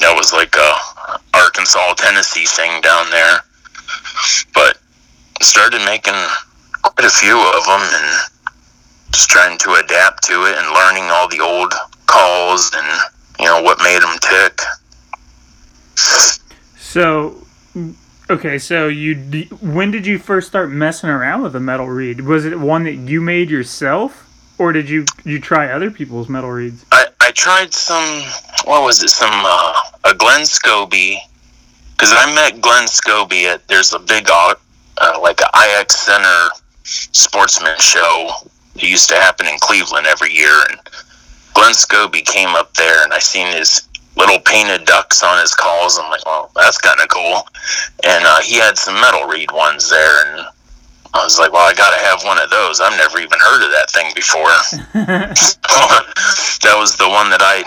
that 0.00 0.14
was 0.14 0.32
like 0.32 0.54
a 0.54 0.74
Arkansas, 1.34 1.94
Tennessee 1.94 2.46
thing 2.46 2.80
down 2.80 3.10
there. 3.10 3.40
But 4.54 4.78
started 5.40 5.84
making 5.84 6.14
quite 6.82 7.06
a 7.06 7.10
few 7.10 7.38
of 7.38 7.64
them 7.64 7.80
and 7.80 8.30
just 9.12 9.28
trying 9.30 9.58
to 9.58 9.74
adapt 9.74 10.22
to 10.24 10.44
it 10.44 10.56
and 10.56 10.74
learning 10.74 11.04
all 11.10 11.28
the 11.28 11.40
old 11.40 11.72
calls 12.06 12.70
and 12.74 12.86
you 13.38 13.46
know 13.46 13.62
what 13.62 13.78
made 13.82 14.02
them 14.02 14.16
tick. 14.20 14.60
So, 16.76 17.46
okay, 18.28 18.58
so 18.58 18.88
you 18.88 19.14
when 19.60 19.90
did 19.90 20.06
you 20.06 20.18
first 20.18 20.48
start 20.48 20.70
messing 20.70 21.10
around 21.10 21.42
with 21.42 21.54
a 21.56 21.60
metal 21.60 21.88
reed? 21.88 22.22
Was 22.22 22.44
it 22.44 22.58
one 22.58 22.84
that 22.84 22.94
you 22.94 23.20
made 23.20 23.50
yourself, 23.50 24.29
or 24.60 24.72
did 24.72 24.88
you 24.88 25.06
you 25.24 25.40
try 25.40 25.72
other 25.72 25.90
people's 25.90 26.28
metal 26.28 26.50
reeds? 26.50 26.84
I, 26.92 27.06
I 27.18 27.30
tried 27.32 27.72
some 27.72 28.22
what 28.66 28.84
was 28.84 29.02
it 29.02 29.08
some 29.08 29.32
uh, 29.32 29.74
a 30.04 30.14
Glynn 30.14 30.42
Scobey 30.42 31.16
because 31.92 32.12
I 32.12 32.32
met 32.34 32.60
Glynn 32.60 32.84
Scobey 32.84 33.44
at 33.44 33.66
there's 33.68 33.94
a 33.94 33.98
big 33.98 34.28
uh, 34.30 34.54
like 35.22 35.40
a 35.40 35.80
IX 35.80 35.92
Center 35.92 36.48
sportsman 36.84 37.78
show 37.78 38.30
that 38.74 38.82
used 38.82 39.08
to 39.08 39.16
happen 39.16 39.46
in 39.46 39.58
Cleveland 39.60 40.06
every 40.06 40.32
year 40.32 40.54
and 40.68 40.78
Glynn 41.54 41.72
Scobey 41.72 42.24
came 42.24 42.50
up 42.50 42.74
there 42.74 43.02
and 43.02 43.14
I 43.14 43.18
seen 43.18 43.46
his 43.46 43.88
little 44.16 44.40
painted 44.40 44.84
ducks 44.84 45.22
on 45.22 45.40
his 45.40 45.54
calls. 45.54 45.98
I'm 45.98 46.10
like, 46.10 46.24
well, 46.26 46.50
that's 46.54 46.78
kind 46.78 47.00
of 47.00 47.08
cool. 47.08 47.42
And 48.04 48.24
uh, 48.26 48.40
he 48.42 48.56
had 48.56 48.76
some 48.76 48.94
metal 48.94 49.26
reed 49.26 49.50
ones 49.52 49.88
there, 49.88 50.26
and 50.26 50.46
I 51.12 51.24
was 51.24 51.38
like, 51.38 51.52
well, 51.52 51.68
I 51.68 51.74
got 51.74 51.90
to 51.90 52.04
have 52.06 52.22
one 52.24 52.38
of 52.38 52.50
those. 52.50 52.80
I've 52.80 52.96
never 52.96 53.18
even 53.18 53.38
heard 53.38 53.64
of 53.64 53.70
that 53.72 53.90
thing 53.90 54.12
before. 54.14 54.54
that 56.62 56.76
was 56.78 56.96
the 56.96 57.08
one 57.08 57.30
that 57.30 57.42
I 57.42 57.64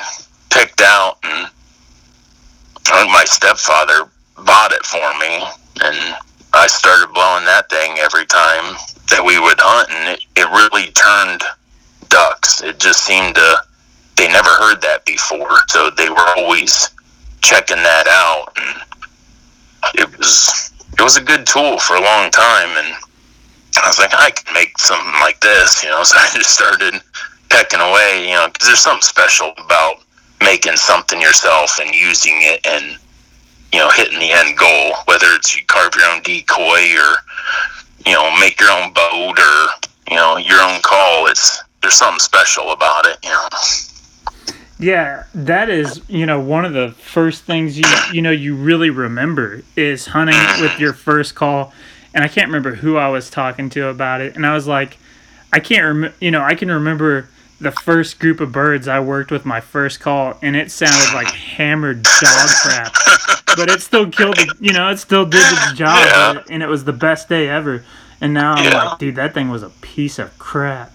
picked 0.49 0.81
out, 0.81 1.17
and 1.23 3.11
my 3.11 3.23
stepfather 3.25 4.09
bought 4.45 4.71
it 4.71 4.85
for 4.85 5.03
me, 5.19 5.43
and 5.83 6.15
I 6.53 6.67
started 6.67 7.13
blowing 7.13 7.45
that 7.45 7.69
thing 7.69 7.97
every 7.99 8.25
time 8.25 8.75
that 9.09 9.23
we 9.25 9.39
would 9.39 9.59
hunt, 9.59 9.89
and 9.91 10.15
it, 10.15 10.25
it 10.37 10.47
really 10.49 10.91
turned 10.91 11.43
ducks. 12.09 12.61
It 12.61 12.79
just 12.79 13.03
seemed 13.03 13.35
to, 13.35 13.57
they 14.15 14.27
never 14.27 14.49
heard 14.49 14.81
that 14.81 15.03
before, 15.05 15.57
so 15.67 15.89
they 15.89 16.09
were 16.09 16.33
always 16.37 16.89
checking 17.41 17.77
that 17.77 18.07
out. 18.07 18.53
And 18.55 19.99
it 19.99 20.17
was, 20.17 20.71
it 20.93 21.01
was 21.01 21.17
a 21.17 21.21
good 21.21 21.45
tool 21.45 21.79
for 21.79 21.95
a 21.95 22.01
long 22.01 22.31
time, 22.31 22.69
and 22.77 22.95
I 23.81 23.87
was 23.87 23.99
like, 23.99 24.13
I 24.13 24.31
can 24.31 24.53
make 24.53 24.77
something 24.77 25.13
like 25.21 25.39
this, 25.39 25.83
you 25.83 25.89
know, 25.89 26.03
so 26.03 26.17
I 26.17 26.29
just 26.33 26.51
started 26.51 27.01
pecking 27.49 27.79
away, 27.79 28.27
you 28.27 28.35
know, 28.35 28.47
because 28.51 28.67
there's 28.67 28.81
something 28.81 29.01
special 29.01 29.53
about 29.57 30.03
making 30.43 30.75
something 30.75 31.21
yourself 31.21 31.79
and 31.79 31.95
using 31.95 32.35
it 32.41 32.59
and 32.65 32.97
you 33.71 33.79
know 33.79 33.89
hitting 33.89 34.19
the 34.19 34.31
end 34.31 34.57
goal 34.57 34.93
whether 35.05 35.27
it's 35.33 35.57
you 35.57 35.63
carve 35.65 35.95
your 35.95 36.05
own 36.05 36.21
decoy 36.21 36.83
or 36.95 37.15
you 38.05 38.13
know 38.13 38.35
make 38.39 38.59
your 38.59 38.69
own 38.69 38.93
boat 38.93 39.39
or 39.39 39.67
you 40.09 40.15
know 40.15 40.37
your 40.37 40.61
own 40.61 40.79
call 40.81 41.27
it's 41.27 41.63
there's 41.81 41.95
something 41.95 42.19
special 42.19 42.71
about 42.71 43.05
it 43.05 43.17
you 43.23 43.29
know. 43.29 43.47
Yeah 44.79 45.23
that 45.33 45.69
is 45.69 46.01
you 46.07 46.25
know 46.25 46.39
one 46.39 46.65
of 46.65 46.73
the 46.73 46.91
first 46.91 47.45
things 47.45 47.77
you 47.77 47.85
you 48.11 48.21
know 48.21 48.31
you 48.31 48.55
really 48.55 48.89
remember 48.89 49.63
is 49.75 50.07
hunting 50.07 50.37
with 50.61 50.77
your 50.79 50.93
first 50.93 51.35
call 51.35 51.73
and 52.13 52.23
i 52.23 52.27
can't 52.27 52.47
remember 52.47 52.75
who 52.75 52.97
i 52.97 53.07
was 53.07 53.29
talking 53.29 53.69
to 53.69 53.87
about 53.87 54.21
it 54.21 54.35
and 54.35 54.45
i 54.45 54.53
was 54.53 54.67
like 54.67 54.97
i 55.51 55.59
can't 55.59 55.83
remember 55.83 56.15
you 56.19 56.31
know 56.31 56.41
i 56.41 56.55
can 56.55 56.69
remember 56.69 57.27
the 57.63 57.71
first 57.71 58.19
group 58.19 58.39
of 58.39 58.51
birds 58.51 58.87
I 58.87 58.99
worked 58.99 59.31
with 59.31 59.45
my 59.45 59.61
first 59.61 59.99
call, 59.99 60.37
and 60.41 60.55
it 60.55 60.69
sounded 60.69 61.15
like 61.15 61.27
hammered 61.27 62.03
dog 62.03 62.49
crap. 62.61 62.93
But 63.55 63.69
it 63.69 63.81
still 63.81 64.09
killed, 64.09 64.35
the, 64.35 64.55
you 64.59 64.73
know, 64.73 64.89
it 64.89 64.97
still 64.97 65.25
did 65.25 65.41
its 65.41 65.73
job, 65.73 65.97
yeah. 66.05 66.43
and 66.49 66.61
it 66.61 66.67
was 66.67 66.83
the 66.83 66.93
best 66.93 67.29
day 67.29 67.47
ever. 67.47 67.83
And 68.19 68.33
now 68.33 68.53
I'm 68.53 68.65
yeah. 68.65 68.83
like, 68.83 68.99
dude, 68.99 69.15
that 69.15 69.33
thing 69.33 69.49
was 69.49 69.63
a 69.63 69.69
piece 69.69 70.19
of 70.19 70.37
crap. 70.39 70.91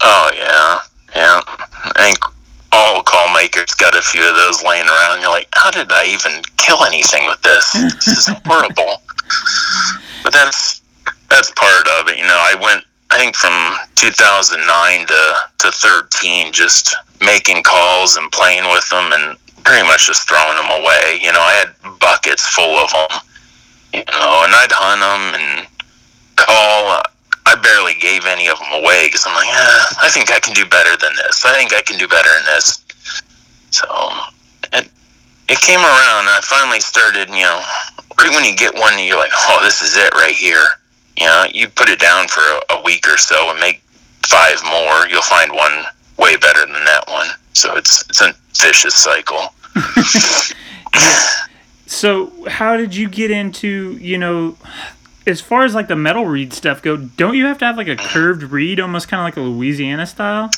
Oh 0.00 0.30
yeah, 0.34 0.80
yeah. 1.14 1.40
I 1.46 1.92
think 1.96 2.18
all 2.70 3.02
call 3.02 3.32
makers 3.34 3.74
got 3.74 3.96
a 3.96 4.02
few 4.02 4.26
of 4.28 4.34
those 4.36 4.62
laying 4.62 4.86
around. 4.86 5.20
You're 5.20 5.30
like, 5.30 5.48
how 5.52 5.70
did 5.70 5.90
I 5.90 6.06
even 6.06 6.42
kill 6.56 6.84
anything 6.84 7.26
with 7.26 7.40
this? 7.42 7.72
This 7.72 8.08
is 8.08 8.26
horrible. 8.44 9.02
But 10.22 10.32
that's 10.32 10.82
that's 11.28 11.50
part 11.52 11.86
of 12.00 12.08
it. 12.08 12.18
You 12.18 12.24
know, 12.24 12.38
I 12.38 12.54
went 12.60 12.84
I 13.12 13.18
think 13.18 13.36
from 13.36 13.52
2009 13.96 15.06
to, 15.06 15.34
to 15.58 15.70
13, 15.70 16.50
just 16.50 16.96
making 17.20 17.62
calls 17.62 18.16
and 18.16 18.32
playing 18.32 18.64
with 18.72 18.88
them 18.88 19.12
and 19.12 19.36
pretty 19.64 19.86
much 19.86 20.06
just 20.06 20.26
throwing 20.26 20.56
them 20.56 20.80
away. 20.80 21.20
You 21.20 21.30
know, 21.32 21.40
I 21.44 21.52
had 21.60 21.98
buckets 22.00 22.48
full 22.48 22.78
of 22.78 22.90
them, 22.90 23.20
you 23.92 24.04
know, 24.08 24.48
and 24.48 24.52
I'd 24.56 24.72
hunt 24.72 25.04
them 25.04 25.40
and 25.40 25.68
call. 26.36 27.02
I 27.44 27.54
barely 27.56 27.94
gave 28.00 28.24
any 28.24 28.48
of 28.48 28.58
them 28.58 28.80
away 28.80 29.08
because 29.08 29.26
I'm 29.26 29.34
like, 29.34 29.48
eh, 29.48 29.84
I 30.02 30.08
think 30.08 30.32
I 30.32 30.40
can 30.40 30.54
do 30.54 30.64
better 30.64 30.96
than 30.96 31.12
this. 31.16 31.44
I 31.44 31.52
think 31.52 31.74
I 31.74 31.82
can 31.82 31.98
do 31.98 32.08
better 32.08 32.30
than 32.32 32.46
this. 32.46 32.82
So 33.70 33.84
it, 34.72 34.88
it 35.48 35.60
came 35.60 35.80
around. 35.80 36.28
I 36.28 36.40
finally 36.42 36.80
started, 36.80 37.28
you 37.28 37.42
know, 37.42 37.62
right 38.18 38.30
when 38.30 38.44
you 38.44 38.56
get 38.56 38.74
one, 38.74 38.98
you're 38.98 39.18
like, 39.18 39.32
oh, 39.34 39.60
this 39.62 39.82
is 39.82 39.96
it 39.96 40.12
right 40.14 40.34
here 40.34 40.66
you 41.16 41.26
know, 41.26 41.46
you 41.52 41.68
put 41.68 41.88
it 41.88 41.98
down 41.98 42.28
for 42.28 42.40
a, 42.40 42.78
a 42.78 42.82
week 42.82 43.06
or 43.08 43.16
so 43.16 43.50
and 43.50 43.60
make 43.60 43.82
five 44.26 44.62
more, 44.64 45.06
you'll 45.08 45.22
find 45.22 45.52
one 45.52 45.84
way 46.18 46.36
better 46.36 46.60
than 46.60 46.84
that 46.84 47.04
one. 47.08 47.28
So 47.52 47.76
it's 47.76 48.02
it's 48.08 48.22
a 48.22 48.34
vicious 48.54 48.94
cycle. 48.94 49.54
so 51.86 52.32
how 52.48 52.76
did 52.76 52.94
you 52.94 53.08
get 53.08 53.30
into 53.30 53.96
you 54.00 54.18
know 54.18 54.56
as 55.26 55.40
far 55.40 55.64
as 55.64 55.74
like 55.74 55.88
the 55.88 55.96
metal 55.96 56.26
reed 56.26 56.52
stuff 56.52 56.82
go 56.82 56.96
don't 56.96 57.34
you 57.36 57.46
have 57.46 57.56
to 57.58 57.64
have 57.64 57.76
like 57.76 57.88
a 57.88 57.96
curved 57.96 58.42
reed 58.42 58.78
almost 58.78 59.08
kind 59.08 59.20
of 59.20 59.24
like 59.24 59.36
a 59.36 59.40
louisiana 59.40 60.06
style 60.06 60.50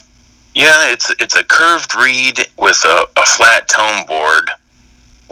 yeah 0.55 0.91
it's 0.93 1.15
it's 1.21 1.37
a 1.37 1.45
curved 1.45 1.95
reed 1.95 2.39
with 2.59 2.83
a, 2.85 3.07
a 3.17 3.25
flat 3.25 3.69
tone 3.69 4.05
board 4.07 4.51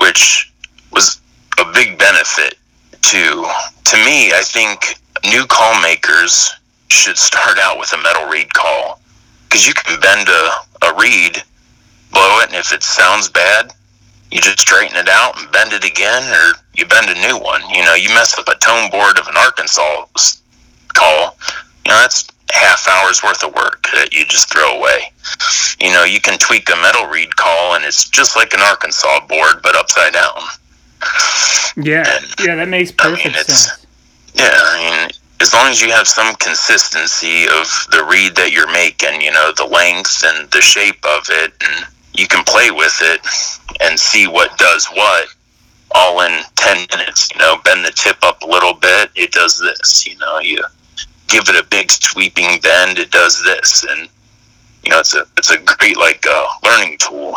which 0.02 0.52
was 0.90 1.20
a 1.58 1.72
big 1.72 1.96
benefit 1.98 2.58
to 3.00 3.46
to 3.84 3.96
me 4.04 4.32
i 4.32 4.42
think 4.44 4.96
new 5.30 5.46
call 5.46 5.80
makers 5.80 6.52
should 6.88 7.16
start 7.16 7.58
out 7.58 7.78
with 7.78 7.92
a 7.94 8.02
metal 8.02 8.26
reed 8.26 8.52
call 8.52 9.00
because 9.52 9.66
you 9.66 9.74
can 9.74 10.00
bend 10.00 10.28
a, 10.28 10.86
a 10.86 10.94
reed, 10.98 11.42
blow 12.10 12.40
it, 12.40 12.48
and 12.48 12.56
if 12.56 12.72
it 12.72 12.82
sounds 12.82 13.28
bad, 13.28 13.70
you 14.30 14.40
just 14.40 14.60
straighten 14.60 14.96
it 14.96 15.10
out 15.10 15.38
and 15.38 15.52
bend 15.52 15.74
it 15.74 15.84
again, 15.84 16.22
or 16.32 16.54
you 16.74 16.86
bend 16.86 17.10
a 17.10 17.28
new 17.28 17.36
one. 17.38 17.60
You 17.68 17.84
know, 17.84 17.94
you 17.94 18.08
mess 18.08 18.38
up 18.38 18.48
a 18.48 18.54
tone 18.56 18.90
board 18.90 19.18
of 19.18 19.26
an 19.28 19.36
Arkansas 19.36 20.06
call, 20.94 21.36
you 21.84 21.92
know, 21.92 21.98
that's 21.98 22.31
half 22.52 22.86
hour's 22.88 23.22
worth 23.22 23.42
of 23.42 23.54
work 23.54 23.86
that 23.94 24.12
you 24.12 24.24
just 24.26 24.52
throw 24.52 24.78
away. 24.78 25.12
You 25.80 25.90
know, 25.90 26.04
you 26.04 26.20
can 26.20 26.38
tweak 26.38 26.68
a 26.70 26.76
metal 26.76 27.06
reed 27.06 27.34
call, 27.36 27.74
and 27.74 27.84
it's 27.84 28.08
just 28.08 28.36
like 28.36 28.52
an 28.52 28.60
Arkansas 28.60 29.26
board, 29.26 29.62
but 29.62 29.74
upside 29.74 30.12
down. 30.12 30.40
Yeah, 31.76 32.04
and, 32.06 32.26
yeah, 32.44 32.54
that 32.56 32.68
makes 32.68 32.92
perfect 32.92 33.34
I 33.34 33.38
mean, 33.38 33.44
sense 33.44 33.82
yeah, 34.34 34.50
I 34.52 35.00
mean, 35.00 35.10
as 35.40 35.52
long 35.52 35.68
as 35.68 35.80
you 35.80 35.90
have 35.90 36.08
some 36.08 36.34
consistency 36.36 37.44
of 37.44 37.66
the 37.90 38.06
reed 38.08 38.34
that 38.36 38.52
you're 38.52 38.70
making, 38.72 39.20
you 39.20 39.32
know, 39.32 39.52
the 39.56 39.66
length 39.66 40.22
and 40.24 40.50
the 40.50 40.60
shape 40.60 41.04
of 41.04 41.26
it, 41.28 41.52
and 41.60 41.86
you 42.14 42.26
can 42.26 42.44
play 42.44 42.70
with 42.70 42.96
it 43.00 43.20
and 43.80 43.98
see 43.98 44.26
what 44.26 44.56
does 44.58 44.86
what 44.88 45.28
all 45.94 46.22
in 46.22 46.42
10 46.56 46.86
minutes. 46.96 47.30
You 47.32 47.40
know, 47.40 47.56
bend 47.64 47.84
the 47.84 47.90
tip 47.90 48.16
up 48.22 48.42
a 48.42 48.46
little 48.46 48.74
bit, 48.74 49.10
it 49.14 49.32
does 49.32 49.58
this. 49.58 50.06
You 50.06 50.16
know, 50.18 50.38
you 50.38 50.62
give 51.32 51.48
it 51.48 51.56
a 51.56 51.66
big 51.68 51.90
sweeping 51.90 52.60
bend, 52.60 52.98
it 52.98 53.10
does 53.10 53.42
this. 53.42 53.84
And, 53.88 54.08
you 54.84 54.90
know, 54.90 55.00
it's 55.00 55.14
a, 55.14 55.26
it's 55.38 55.50
a 55.50 55.58
great, 55.58 55.96
like, 55.96 56.24
uh, 56.28 56.46
learning 56.62 56.98
tool. 56.98 57.34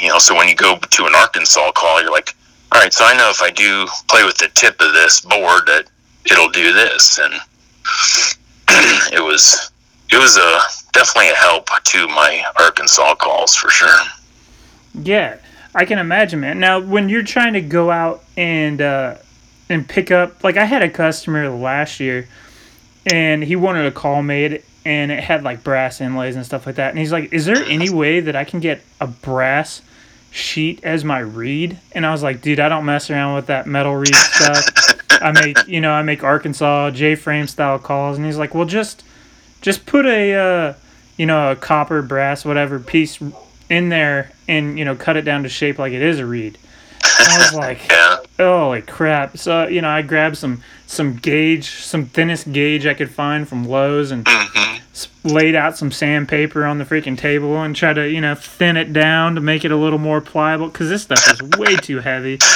You 0.00 0.08
know, 0.08 0.18
so 0.18 0.34
when 0.34 0.48
you 0.48 0.56
go 0.56 0.76
to 0.76 1.06
an 1.06 1.14
Arkansas 1.14 1.72
call, 1.72 2.02
you're 2.02 2.10
like, 2.10 2.34
all 2.72 2.80
right, 2.80 2.92
so 2.92 3.04
I 3.04 3.16
know 3.16 3.30
if 3.30 3.40
I 3.40 3.50
do 3.50 3.86
play 4.08 4.24
with 4.24 4.36
the 4.38 4.48
tip 4.48 4.80
of 4.80 4.92
this 4.92 5.20
board 5.20 5.66
that 5.66 5.86
it'll 6.30 6.50
do 6.50 6.72
this, 6.72 7.18
and 7.18 7.32
it 9.12 9.22
was 9.22 9.70
it 10.12 10.18
was 10.18 10.36
a 10.36 10.60
definitely 10.92 11.30
a 11.30 11.34
help 11.34 11.68
to 11.84 12.08
my 12.08 12.42
Arkansas 12.58 13.14
calls 13.14 13.54
for 13.54 13.70
sure. 13.70 14.00
Yeah, 14.94 15.36
I 15.74 15.84
can 15.84 15.98
imagine, 15.98 16.40
man. 16.40 16.58
Now, 16.58 16.80
when 16.80 17.08
you're 17.08 17.22
trying 17.22 17.52
to 17.52 17.60
go 17.60 17.90
out 17.90 18.24
and 18.36 18.80
uh, 18.80 19.16
and 19.68 19.88
pick 19.88 20.10
up, 20.10 20.42
like 20.42 20.56
I 20.56 20.64
had 20.64 20.82
a 20.82 20.90
customer 20.90 21.48
last 21.48 22.00
year, 22.00 22.28
and 23.06 23.42
he 23.42 23.56
wanted 23.56 23.86
a 23.86 23.92
call 23.92 24.22
made, 24.22 24.62
and 24.84 25.10
it 25.10 25.22
had 25.22 25.44
like 25.44 25.64
brass 25.64 26.00
inlays 26.00 26.36
and 26.36 26.44
stuff 26.44 26.66
like 26.66 26.76
that, 26.76 26.90
and 26.90 26.98
he's 26.98 27.12
like, 27.12 27.32
"Is 27.32 27.46
there 27.46 27.64
any 27.64 27.90
way 27.90 28.20
that 28.20 28.36
I 28.36 28.44
can 28.44 28.60
get 28.60 28.82
a 29.00 29.06
brass?" 29.06 29.82
sheet 30.36 30.84
as 30.84 31.02
my 31.02 31.18
reed 31.18 31.78
and 31.92 32.04
I 32.04 32.12
was 32.12 32.22
like, 32.22 32.42
dude, 32.42 32.60
I 32.60 32.68
don't 32.68 32.84
mess 32.84 33.10
around 33.10 33.36
with 33.36 33.46
that 33.46 33.66
metal 33.66 33.96
reed 33.96 34.14
stuff. 34.14 34.68
I 35.22 35.32
make 35.32 35.66
you 35.66 35.80
know, 35.80 35.92
I 35.92 36.02
make 36.02 36.22
Arkansas 36.22 36.90
J 36.90 37.14
frame 37.14 37.46
style 37.46 37.78
calls 37.78 38.18
and 38.18 38.26
he's 38.26 38.36
like, 38.36 38.54
Well 38.54 38.66
just 38.66 39.02
just 39.62 39.86
put 39.86 40.04
a 40.04 40.34
uh, 40.34 40.74
you 41.16 41.26
know, 41.26 41.52
a 41.52 41.56
copper, 41.56 42.02
brass, 42.02 42.44
whatever 42.44 42.78
piece 42.78 43.18
in 43.70 43.88
there 43.88 44.30
and, 44.46 44.78
you 44.78 44.84
know, 44.84 44.94
cut 44.94 45.16
it 45.16 45.22
down 45.22 45.42
to 45.42 45.48
shape 45.48 45.78
like 45.78 45.92
it 45.92 46.02
is 46.02 46.18
a 46.18 46.26
reed. 46.26 46.58
I 47.02 47.38
was 47.38 47.54
like, 47.54 47.92
holy 48.38 48.82
crap. 48.82 49.38
So, 49.38 49.66
you 49.66 49.82
know, 49.82 49.88
I 49.88 50.02
grabbed 50.02 50.36
some 50.36 50.62
some 50.86 51.16
gauge, 51.16 51.70
some 51.70 52.06
thinnest 52.06 52.52
gauge 52.52 52.86
I 52.86 52.94
could 52.94 53.10
find 53.10 53.48
from 53.48 53.64
Lowe's 53.64 54.10
and 54.10 54.24
mm-hmm 54.24 54.66
laid 55.24 55.54
out 55.54 55.76
some 55.76 55.90
sandpaper 55.90 56.64
on 56.64 56.78
the 56.78 56.84
freaking 56.84 57.18
table 57.18 57.60
and 57.62 57.74
tried 57.74 57.94
to, 57.94 58.08
you 58.08 58.20
know, 58.20 58.34
thin 58.34 58.76
it 58.76 58.92
down 58.92 59.34
to 59.34 59.40
make 59.40 59.64
it 59.64 59.70
a 59.70 59.76
little 59.76 59.98
more 59.98 60.20
pliable 60.20 60.68
because 60.68 60.88
this 60.88 61.02
stuff 61.02 61.30
is 61.30 61.42
way 61.58 61.76
too 61.76 62.00
heavy. 62.00 62.38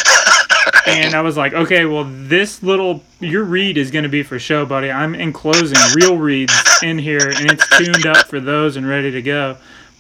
And 0.87 1.15
I 1.15 1.21
was 1.21 1.37
like, 1.37 1.53
okay, 1.53 1.85
well, 1.85 2.05
this 2.05 2.63
little, 2.63 3.05
your 3.21 3.45
reed 3.45 3.77
is 3.77 3.91
going 3.91 4.03
to 4.03 4.09
be 4.09 4.23
for 4.23 4.39
show, 4.39 4.65
buddy. 4.65 4.91
I'm 4.91 5.15
enclosing 5.15 5.77
real 5.95 6.17
reeds 6.17 6.55
in 6.83 6.99
here 6.99 7.29
and 7.29 7.51
it's 7.51 7.69
tuned 7.79 8.07
up 8.07 8.27
for 8.27 8.41
those 8.41 8.77
and 8.77 8.89
ready 8.89 9.11
to 9.11 9.23
go. 9.23 9.57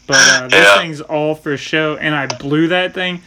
But 0.07 0.17
uh, 0.17 0.49
this 0.49 0.67
yeah. 0.67 0.79
thing's 0.79 1.01
all 1.01 1.35
for 1.35 1.57
show. 1.57 1.97
And 1.97 2.15
I 2.15 2.27
blew 2.27 2.69
that 2.69 2.95
thing. 2.95 3.23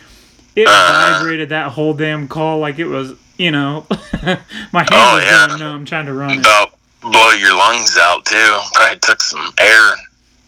It 0.56 0.68
uh, 0.68 1.18
vibrated 1.20 1.50
that 1.50 1.72
whole 1.72 1.94
damn 1.94 2.28
call 2.28 2.60
like 2.60 2.80
it 2.80 2.86
was, 2.86 3.14
you 3.38 3.52
know, 3.52 3.86
my 3.92 4.82
hand 4.82 4.90
oh, 4.92 5.16
was 5.16 5.24
yeah. 5.24 5.48
going 5.48 5.60
numb 5.60 5.86
trying 5.86 6.06
to 6.06 6.14
run 6.14 6.40
it 6.40 6.46
blow 7.04 7.32
your 7.32 7.56
lungs 7.56 7.98
out 7.98 8.26
too. 8.26 8.60
Probably 8.74 9.00
took 9.00 9.22
some 9.22 9.54
air. 9.60 9.96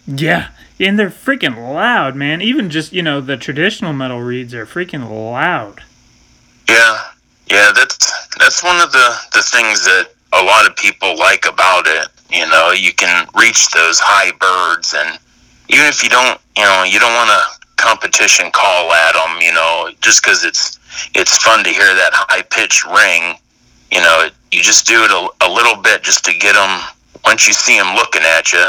Yeah, 0.08 0.50
and 0.80 0.98
they're 0.98 1.10
freaking 1.10 1.58
loud, 1.58 2.16
man. 2.16 2.42
Even 2.42 2.70
just 2.70 2.94
you 2.94 3.04
know 3.04 3.22
the 3.22 3.38
traditional 3.38 3.94
metal 3.94 4.22
reeds 4.22 4.54
are 4.54 4.66
freaking 4.66 5.10
loud. 5.10 5.84
Yeah, 6.70 7.12
yeah. 7.48 7.72
That's 7.76 8.28
that's 8.38 8.64
one 8.64 8.82
of 8.82 8.92
the 8.92 9.16
the 9.34 9.42
things 9.42 9.84
that 9.86 10.10
a 10.34 10.44
lot 10.44 10.68
of 10.68 10.76
people 10.76 11.18
like 11.18 11.46
about 11.46 11.86
it. 11.88 12.08
You 12.32 12.48
know, 12.48 12.72
you 12.72 12.94
can 12.94 13.28
reach 13.36 13.70
those 13.72 14.00
high 14.00 14.32
birds, 14.40 14.96
and 14.98 15.20
even 15.70 15.86
if 15.86 16.02
you 16.04 16.10
don't, 16.10 16.40
you 16.58 16.64
know, 16.64 16.84
you 16.84 17.00
don't 17.00 17.14
want 17.14 17.30
to 17.30 17.55
competition 17.86 18.50
call 18.52 18.92
at 18.92 19.14
them. 19.14 19.42
You 19.42 19.54
know, 19.54 19.90
just 20.02 20.24
because 20.24 20.44
it's 20.44 20.80
it's 21.14 21.38
fun 21.38 21.64
to 21.64 21.70
hear 21.70 21.94
that 21.94 22.12
high 22.14 22.42
pitched 22.42 22.86
ring 22.86 23.38
you 23.92 24.02
know, 24.02 24.30
you 24.52 24.62
just 24.62 24.86
do 24.88 25.04
it 25.04 25.12
a, 25.12 25.48
a 25.48 25.50
little 25.50 25.82
bit 25.82 26.04
just 26.04 26.26
to 26.26 26.34
get 26.38 26.54
them. 26.54 26.82
Once 27.24 27.48
you 27.48 27.54
see 27.54 27.78
them 27.78 27.96
looking 27.96 28.22
at 28.24 28.52
you, 28.52 28.66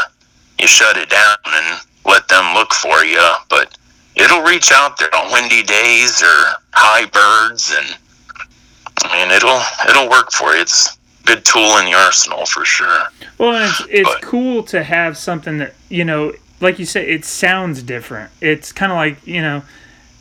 you 0.59 0.67
shut 0.67 0.97
it 0.97 1.11
down 1.11 1.37
and 1.47 1.81
let 2.05 2.29
them 2.29 2.55
look 2.55 2.73
for 2.73 3.05
you. 3.05 3.21
But 3.49 3.77
it'll 4.15 4.43
reach 4.43 4.73
out 4.73 4.99
there 4.99 5.15
on 5.15 5.33
windy 5.33 5.63
days 5.63 6.23
or 6.23 6.45
high 6.73 7.07
birds, 7.07 7.75
and 7.77 7.97
I 9.05 9.19
mean, 9.19 9.31
it'll 9.35 9.61
it'll 9.91 10.09
work 10.09 10.33
for 10.33 10.55
you. 10.55 10.63
It's 10.63 10.97
a 11.23 11.27
good 11.27 11.45
tool 11.45 11.77
in 11.79 11.87
the 11.87 11.95
arsenal 11.95 12.47
for 12.47 12.65
sure. 12.65 13.09
Well, 13.39 13.69
it's 13.69 13.83
it's 13.91 14.09
But- 14.09 14.23
cool 14.23 14.63
to 14.65 14.83
have 14.83 15.17
something 15.17 15.59
that 15.59 15.75
you 15.89 16.05
know, 16.05 16.33
like 16.61 16.79
you 16.79 16.87
say, 16.87 17.07
it 17.09 17.25
sounds 17.25 17.83
different. 17.83 18.31
It's 18.41 18.73
kind 18.73 18.93
of 18.93 18.97
like 18.97 19.27
you 19.27 19.43
know, 19.43 19.63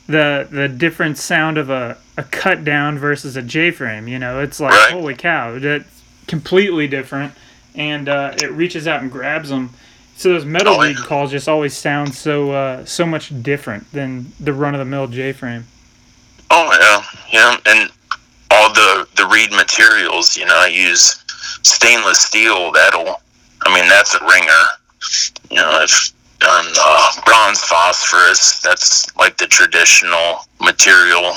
the 0.07 0.47
the 0.51 0.67
different 0.67 1.17
sound 1.17 1.57
of 1.57 1.69
a 1.69 1.97
a 2.17 2.23
cut 2.23 2.63
down 2.63 2.97
versus 2.97 3.35
a 3.35 3.41
J 3.41 3.71
frame. 3.71 4.07
You 4.07 4.19
know, 4.19 4.39
it's 4.39 4.59
like 4.59 4.71
Right. 4.71 4.91
holy 4.93 5.15
cow, 5.15 5.57
that's 5.59 5.85
completely 6.27 6.87
different, 6.87 7.33
and 7.75 8.07
uh, 8.09 8.33
it 8.37 8.51
reaches 8.51 8.87
out 8.87 9.01
and 9.01 9.11
grabs 9.11 9.49
them. 9.49 9.71
So 10.17 10.29
those 10.29 10.45
metal 10.45 10.75
Oh, 10.75 10.81
reed 10.81 10.97
yeah. 10.97 11.05
calls 11.05 11.31
just 11.31 11.49
always 11.49 11.75
sound 11.75 12.13
so 12.15 12.51
uh, 12.51 12.85
so 12.85 13.05
much 13.05 13.31
different 13.43 13.91
than 13.91 14.31
the 14.39 14.53
run 14.53 14.73
of 14.73 14.79
the 14.79 14.85
mill 14.85 15.07
J 15.07 15.33
frame. 15.33 15.65
Oh 16.51 16.69
yeah, 16.79 17.03
yeah, 17.33 17.57
and 17.65 17.89
all 18.51 18.71
the 18.73 19.07
the 19.15 19.25
reed 19.27 19.51
materials. 19.51 20.37
You 20.37 20.45
know, 20.45 20.55
I 20.55 20.67
use 20.67 21.21
stainless 21.63 22.19
steel. 22.19 22.71
That'll, 22.71 23.19
I 23.63 23.73
mean, 23.75 23.89
that's 23.89 24.13
a 24.15 24.19
ringer. 24.25 24.63
You 25.49 25.57
know, 25.57 25.69
I've 25.69 26.11
done 26.39 26.65
uh, 26.77 27.09
bronze 27.25 27.61
phosphorus. 27.61 28.61
That's 28.61 29.15
like 29.15 29.37
the 29.37 29.47
traditional 29.47 30.45
material 30.61 31.33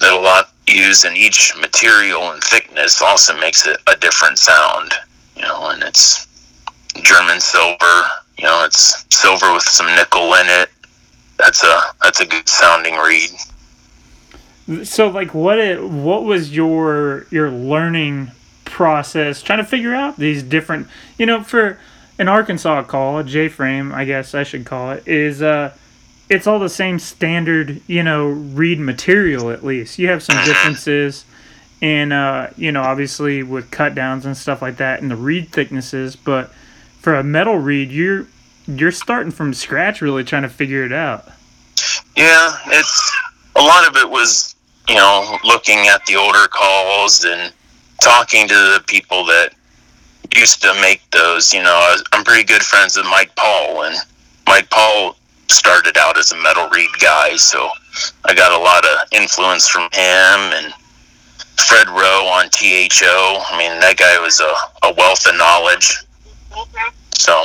that 0.00 0.12
a 0.12 0.18
lot 0.18 0.50
use, 0.66 1.04
and 1.04 1.16
each 1.16 1.54
material 1.60 2.32
and 2.32 2.42
thickness 2.42 3.00
also 3.02 3.38
makes 3.38 3.66
it 3.66 3.78
a 3.86 3.96
different 3.96 4.38
sound. 4.38 4.92
You 5.36 5.42
know, 5.42 5.68
and 5.70 5.82
it's 5.82 6.26
German 7.02 7.40
silver. 7.40 8.02
You 8.38 8.44
know, 8.44 8.64
it's 8.64 9.04
silver 9.14 9.52
with 9.52 9.62
some 9.62 9.86
nickel 9.94 10.34
in 10.34 10.46
it. 10.46 10.70
That's 11.38 11.64
a 11.64 11.80
that's 12.02 12.20
a 12.20 12.26
good 12.26 12.48
sounding 12.48 12.94
reed. 12.96 13.30
So 14.86 15.08
like 15.08 15.34
what 15.34 15.58
it, 15.58 15.82
what 15.82 16.24
was 16.24 16.54
your 16.54 17.26
your 17.30 17.50
learning 17.50 18.30
process 18.64 19.42
trying 19.42 19.58
to 19.58 19.64
figure 19.64 19.94
out 19.94 20.16
these 20.16 20.42
different 20.42 20.88
you 21.18 21.26
know 21.26 21.42
for 21.42 21.78
an 22.22 22.28
Arkansas 22.28 22.84
call 22.84 23.18
a 23.18 23.24
J 23.24 23.48
frame 23.48 23.92
I 23.92 24.04
guess 24.04 24.34
I 24.34 24.44
should 24.44 24.64
call 24.64 24.92
it 24.92 25.06
is 25.06 25.42
uh 25.42 25.74
it's 26.30 26.46
all 26.46 26.58
the 26.58 26.68
same 26.68 26.98
standard 26.98 27.82
you 27.86 28.02
know 28.02 28.28
reed 28.28 28.80
material 28.80 29.50
at 29.50 29.64
least. 29.64 29.98
You 29.98 30.08
have 30.08 30.22
some 30.22 30.42
differences 30.44 31.26
in 31.80 32.12
uh 32.12 32.52
you 32.56 32.72
know 32.72 32.82
obviously 32.82 33.42
with 33.42 33.70
cut 33.70 33.94
downs 33.94 34.24
and 34.24 34.36
stuff 34.36 34.62
like 34.62 34.78
that 34.78 35.02
and 35.02 35.10
the 35.10 35.16
reed 35.16 35.50
thicknesses 35.50 36.16
but 36.16 36.50
for 37.00 37.14
a 37.16 37.24
metal 37.24 37.58
reed 37.58 37.90
you're 37.90 38.26
you're 38.66 38.92
starting 38.92 39.32
from 39.32 39.52
scratch 39.52 40.00
really 40.00 40.24
trying 40.24 40.42
to 40.42 40.48
figure 40.48 40.84
it 40.84 40.92
out. 40.92 41.26
Yeah, 42.16 42.56
it's 42.68 43.12
a 43.56 43.60
lot 43.60 43.88
of 43.88 43.96
it 43.96 44.08
was, 44.08 44.54
you 44.88 44.94
know, 44.94 45.38
looking 45.44 45.88
at 45.88 46.04
the 46.06 46.16
older 46.16 46.46
calls 46.48 47.24
and 47.24 47.52
talking 48.00 48.48
to 48.48 48.54
the 48.54 48.82
people 48.86 49.24
that 49.26 49.54
used 50.36 50.62
to 50.62 50.72
make 50.80 51.02
those. 51.10 51.52
You 51.52 51.62
know, 51.62 51.74
was- 51.90 52.04
I'm 52.12 52.24
pretty 52.24 52.44
good 52.44 52.62
friends 52.62 52.96
with 52.96 53.06
Mike 53.06 53.34
Paul, 53.36 53.84
and 53.84 53.96
Mike 54.46 54.68
Paul 54.70 55.16
started 55.50 55.96
out 55.98 56.18
as 56.18 56.32
a 56.32 56.36
metal 56.36 56.68
reed 56.70 56.90
guy, 57.00 57.36
so 57.36 57.68
I 58.24 58.34
got 58.34 58.52
a 58.52 58.62
lot 58.62 58.84
of 58.84 58.98
influence 59.12 59.68
from 59.68 59.82
him 59.92 60.40
and 60.54 60.72
Fred 61.66 61.88
Rowe 61.88 62.26
on 62.26 62.48
THO. 62.50 63.42
I 63.50 63.58
mean, 63.58 63.78
that 63.80 63.96
guy 63.98 64.18
was 64.20 64.40
a, 64.40 64.52
a 64.86 64.94
wealth 64.94 65.26
of 65.26 65.36
knowledge. 65.36 65.98
So, 67.18 67.44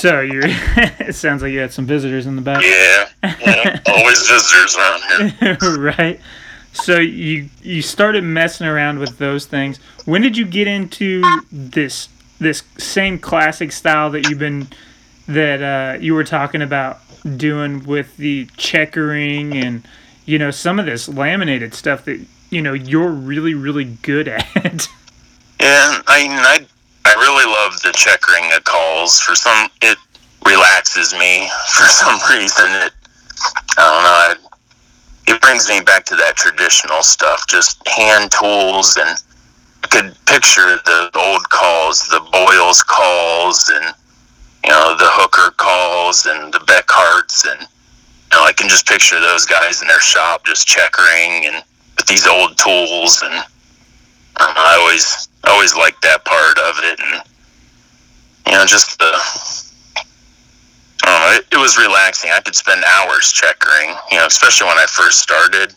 so 0.00 0.20
you're 0.20 0.42
it 0.46 1.14
sounds 1.14 1.42
like 1.42 1.52
you 1.52 1.58
had 1.58 1.72
some 1.72 1.86
visitors 1.86 2.26
in 2.26 2.36
the 2.36 2.42
back 2.42 2.62
yeah, 2.62 3.08
yeah 3.40 3.80
always 3.88 4.26
visitors 4.28 4.76
around 4.76 5.32
here. 5.32 5.56
right. 5.78 6.20
So 6.76 6.98
you 6.98 7.48
you 7.62 7.82
started 7.82 8.22
messing 8.22 8.66
around 8.66 8.98
with 8.98 9.18
those 9.18 9.46
things. 9.46 9.78
When 10.04 10.22
did 10.22 10.36
you 10.36 10.44
get 10.44 10.68
into 10.68 11.22
this 11.50 12.08
this 12.38 12.62
same 12.78 13.18
classic 13.18 13.72
style 13.72 14.10
that 14.10 14.28
you've 14.28 14.38
been 14.38 14.68
that 15.26 15.62
uh, 15.62 15.98
you 16.00 16.14
were 16.14 16.24
talking 16.24 16.62
about 16.62 17.00
doing 17.36 17.84
with 17.84 18.16
the 18.18 18.46
checkering 18.56 19.56
and 19.56 19.86
you 20.26 20.38
know 20.38 20.50
some 20.50 20.78
of 20.78 20.86
this 20.86 21.08
laminated 21.08 21.74
stuff 21.74 22.04
that 22.04 22.24
you 22.50 22.62
know 22.62 22.72
you're 22.72 23.10
really 23.10 23.54
really 23.54 23.84
good 23.84 24.28
at. 24.54 24.88
Yeah, 25.58 26.02
I 26.06 26.28
I 26.28 26.66
I 27.04 27.14
really 27.14 27.46
love 27.46 27.80
the 27.82 27.92
checkering 27.92 28.52
of 28.54 28.64
calls. 28.64 29.18
For 29.18 29.34
some, 29.34 29.68
it 29.80 29.96
relaxes 30.44 31.14
me. 31.14 31.48
For 31.74 31.84
some 31.84 32.18
reason, 32.30 32.66
it 32.70 32.92
I 33.78 33.82
don't 33.82 34.04
know. 34.04 34.32
It, 34.32 34.45
it 35.26 35.40
brings 35.40 35.68
me 35.68 35.80
back 35.80 36.04
to 36.06 36.16
that 36.16 36.36
traditional 36.36 37.02
stuff, 37.02 37.46
just 37.48 37.86
hand 37.88 38.30
tools, 38.30 38.96
and 38.96 39.22
I 39.84 39.86
could 39.88 40.16
picture 40.26 40.76
the 40.84 41.10
old 41.14 41.48
calls, 41.48 42.06
the 42.08 42.20
Boyles 42.32 42.82
calls, 42.82 43.70
and 43.74 43.94
you 44.64 44.70
know 44.70 44.96
the 44.96 45.08
Hooker 45.08 45.52
calls, 45.56 46.26
and 46.26 46.52
the 46.52 46.60
Beckharts, 46.60 47.46
and 47.50 47.60
you 47.60 48.38
know 48.38 48.44
I 48.44 48.52
can 48.52 48.68
just 48.68 48.86
picture 48.86 49.20
those 49.20 49.46
guys 49.46 49.82
in 49.82 49.88
their 49.88 50.00
shop 50.00 50.44
just 50.44 50.66
checkering 50.66 51.46
and 51.46 51.64
with 51.96 52.06
these 52.06 52.26
old 52.26 52.56
tools 52.58 53.22
and. 53.22 53.44
Um, 54.38 54.52
I 54.54 54.76
always 54.78 55.28
I 55.44 55.50
always 55.50 55.74
liked 55.74 56.02
that 56.02 56.26
part 56.26 56.58
of 56.58 56.78
it, 56.84 57.00
and 57.00 57.22
you 58.46 58.52
know, 58.52 58.66
just 58.66 58.98
the 58.98 59.65
Know, 61.04 61.32
it, 61.38 61.46
it 61.52 61.56
was 61.56 61.76
relaxing. 61.78 62.30
I 62.34 62.40
could 62.40 62.54
spend 62.56 62.82
hours 62.84 63.30
checkering, 63.32 63.94
you 64.10 64.18
know, 64.18 64.26
especially 64.26 64.66
when 64.66 64.78
I 64.78 64.86
first 64.86 65.20
started. 65.20 65.74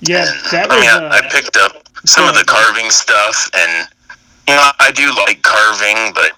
yeah, 0.00 0.26
And, 0.28 0.50
that 0.50 0.70
I 0.70 0.76
was. 0.76 0.80
mean, 0.80 0.90
I, 0.90 1.16
I 1.16 1.18
Uh, 1.20 1.30
picked 1.30 1.56
up 1.56 1.88
some 2.04 2.28
of 2.28 2.34
the 2.34 2.44
carving 2.44 2.90
stuff, 2.90 3.50
and 3.54 3.88
you 4.48 4.54
know, 4.54 4.70
I 4.78 4.90
do 4.92 5.08
like 5.26 5.42
carving, 5.42 6.12
but 6.14 6.32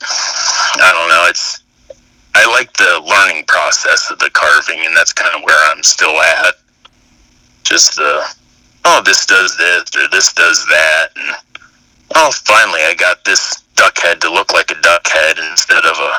I 0.80 0.90
don't 0.92 1.08
know. 1.08 1.26
It's 1.28 1.62
I 2.34 2.46
like 2.46 2.72
the 2.76 3.00
learning 3.04 3.44
process 3.46 4.10
of 4.10 4.18
the 4.20 4.30
carving, 4.30 4.84
and 4.86 4.96
that's 4.96 5.12
kind 5.12 5.34
of 5.34 5.42
where 5.42 5.58
I'm 5.70 5.82
still 5.82 6.16
at. 6.20 6.54
Just 7.64 7.96
the 7.96 8.24
oh, 8.84 9.02
this 9.04 9.26
does 9.26 9.56
this 9.56 9.84
or 9.96 10.08
this 10.08 10.32
does 10.32 10.64
that, 10.66 11.08
and 11.16 11.36
oh, 12.14 12.30
finally 12.44 12.80
I 12.82 12.94
got 12.94 13.24
this 13.24 13.62
duck 13.74 13.98
head 13.98 14.20
to 14.22 14.30
look 14.30 14.52
like 14.52 14.70
a 14.70 14.80
duck 14.80 15.06
head 15.08 15.38
instead 15.50 15.84
of 15.84 15.96
a 15.98 16.18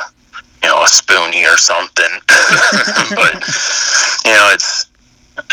you 0.63 0.69
know 0.69 0.81
a 0.81 0.87
spoonie 0.87 1.45
or 1.45 1.57
something. 1.57 2.11
but 3.15 3.33
you 4.25 4.31
know, 4.31 4.49
it's 4.53 4.87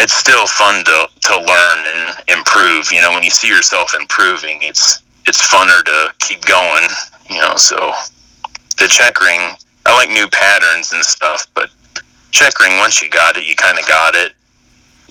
it's 0.01 0.15
still 0.15 0.47
fun 0.47 0.85
to 0.85 1.09
to 1.21 1.37
learn 1.37 1.79
and 1.95 2.17
improve. 2.29 2.91
You 2.93 3.03
know, 3.03 3.13
when 3.13 3.23
you 3.23 3.31
see 3.31 3.49
yourself 3.49 3.95
improving, 3.99 4.59
it's 4.63 5.03
it's 5.27 5.47
funner 5.47 5.85
to 5.85 6.15
keep 6.19 6.45
going. 6.45 6.89
You 7.31 7.41
know, 7.41 7.57
so 7.57 7.93
the 8.79 8.89
checkering, 8.89 9.57
I 9.87 9.95
like 9.97 10.11
new 10.11 10.29
patterns 10.29 10.93
and 10.93 11.03
stuff, 11.03 11.47
but 11.55 11.71
checkering 12.31 12.77
once 12.79 13.03
you 13.03 13.09
got 13.09 13.37
it, 13.37 13.47
you 13.47 13.57
kind 13.57 13.79
of 13.79 13.87
got 13.89 14.15
it. 14.15 14.33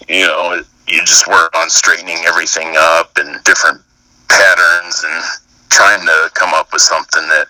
You 0.08 0.28
know, 0.28 0.62
you 0.88 1.00
just 1.06 1.28
work 1.28 1.56
on 1.56 1.70
straightening 1.70 2.24
everything 2.26 2.76
up 2.78 3.18
and 3.18 3.44
different 3.44 3.82
patterns 4.30 5.04
and 5.06 5.24
trying 5.70 6.06
to 6.06 6.30
come 6.34 6.54
up 6.54 6.72
with 6.72 6.82
something 6.82 7.28
that 7.30 7.48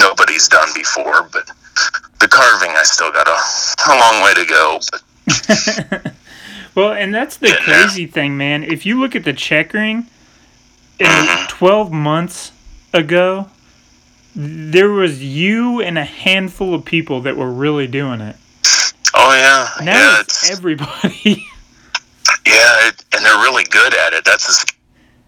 nobody's 0.00 0.48
done 0.48 0.68
before. 0.74 1.28
But 1.32 1.50
the 2.20 2.28
carving, 2.28 2.70
I 2.70 2.82
still 2.82 3.12
got 3.12 3.26
a, 3.28 3.90
a 3.90 3.94
long 3.98 4.22
way 4.24 4.34
to 4.34 4.44
go. 4.46 4.80
But 4.90 6.12
well, 6.74 6.92
and 6.92 7.14
that's 7.14 7.36
the 7.38 7.56
crazy 7.62 8.06
thing, 8.06 8.36
man. 8.36 8.62
If 8.64 8.86
you 8.86 8.98
look 9.00 9.14
at 9.14 9.24
the 9.24 9.32
checkering, 9.32 10.06
in 10.98 11.06
Mhm. 11.06 11.48
12 11.48 11.92
months 11.92 12.52
ago, 12.94 13.48
there 14.34 14.90
was 14.90 15.22
you 15.22 15.80
and 15.82 15.98
a 15.98 16.04
handful 16.04 16.74
of 16.74 16.84
people 16.84 17.20
that 17.22 17.36
were 17.36 17.50
really 17.50 17.86
doing 17.86 18.20
it. 18.20 18.36
oh 19.14 19.34
yeah, 19.34 19.84
Now 19.84 19.92
yeah, 20.14 20.20
it's 20.20 20.50
it's 20.50 20.58
everybody. 20.58 21.46
yeah, 22.46 22.88
it, 22.88 23.04
and 23.12 23.24
they're 23.24 23.38
really 23.42 23.64
good 23.64 23.94
at 23.94 24.12
it. 24.12 24.24
That's 24.24 24.64
the 24.64 24.72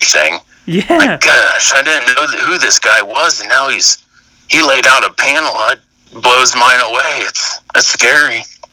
thing. 0.01 0.39
yeah. 0.67 1.17
Gosh, 1.19 1.73
I 1.75 1.83
didn't 1.83 2.15
know 2.15 2.27
who 2.47 2.59
this 2.59 2.79
guy 2.79 3.03
was, 3.03 3.41
and 3.41 3.49
now 3.49 3.69
he's 3.69 4.05
he 4.49 4.63
laid 4.63 4.87
out 4.87 5.05
a 5.05 5.13
panel 5.15 5.53
that 5.53 5.79
blows 6.23 6.55
mine 6.57 6.81
away. 6.81 7.23
It's 7.27 7.61
that's 7.75 7.87
scary. 7.87 8.43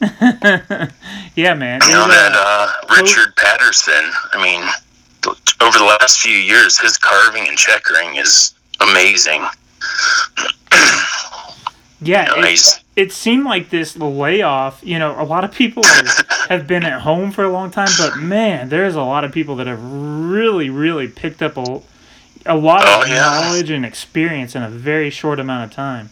yeah, 1.36 1.54
man. 1.54 1.80
You 1.86 1.92
know 1.92 2.08
that 2.08 2.32
uh, 2.34 2.72
uh, 2.90 2.94
Richard 3.00 3.34
Patterson. 3.36 4.10
I 4.32 4.42
mean, 4.42 4.62
over 5.60 5.78
the 5.78 5.84
last 5.84 6.20
few 6.20 6.32
years, 6.36 6.78
his 6.78 6.96
carving 6.98 7.48
and 7.48 7.56
checkering 7.56 8.16
is 8.16 8.54
amazing. 8.80 9.44
yeah, 12.00 12.34
You 12.34 12.40
know, 12.42 12.48
it- 12.48 12.82
it 12.96 13.12
seemed 13.12 13.44
like 13.44 13.68
this 13.68 13.94
layoff, 13.98 14.80
you 14.82 14.98
know, 14.98 15.20
a 15.20 15.24
lot 15.24 15.44
of 15.44 15.52
people 15.52 15.82
have, 15.84 16.26
have 16.48 16.66
been 16.66 16.82
at 16.82 17.02
home 17.02 17.30
for 17.30 17.44
a 17.44 17.50
long 17.50 17.70
time, 17.70 17.90
but 17.98 18.16
man, 18.16 18.70
there's 18.70 18.94
a 18.94 19.02
lot 19.02 19.22
of 19.22 19.32
people 19.32 19.56
that 19.56 19.66
have 19.66 19.82
really, 19.82 20.70
really 20.70 21.06
picked 21.06 21.42
up 21.42 21.58
a, 21.58 21.82
a 22.44 22.56
lot 22.56 22.82
Oh, 22.86 23.02
of 23.02 23.08
yeah. 23.08 23.20
knowledge 23.20 23.70
and 23.70 23.84
experience 23.86 24.54
in 24.54 24.62
a 24.62 24.68
very 24.68 25.10
short 25.10 25.40
amount 25.40 25.70
of 25.70 25.74
time. 25.74 26.10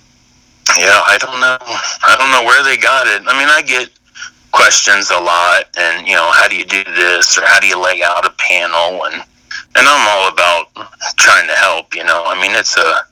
Yeah, 0.79 1.01
I 1.07 1.19
don't 1.19 1.41
know. 1.41 1.59
I 1.61 2.17
don't 2.19 2.31
know 2.31 2.43
where 2.45 2.65
they 2.65 2.77
got 2.77 3.07
it. 3.07 3.23
I 3.27 3.39
mean, 3.39 3.49
I 3.49 3.63
get 3.63 3.91
questions 4.53 5.11
a 5.11 5.19
lot, 5.21 5.65
and 5.77 6.07
you 6.07 6.15
know, 6.15 6.31
how 6.33 6.49
do 6.49 6.57
you 6.57 6.65
do 6.65 6.83
this, 6.85 7.37
or 7.39 7.43
how 7.45 7.61
do 7.61 7.67
you 7.67 7.81
lay 7.81 8.03
out 8.03 8.25
a 8.27 8.31
panel, 8.39 9.05
and 9.05 9.15
and 9.77 9.87
I'm 9.89 10.09
all 10.09 10.33
about 10.33 10.69
trying 11.19 11.47
to 11.49 11.55
help. 11.55 11.95
You 11.95 12.05
know, 12.05 12.25
I 12.27 12.41
mean, 12.41 12.53
it's 12.53 12.77
a 12.77 13.03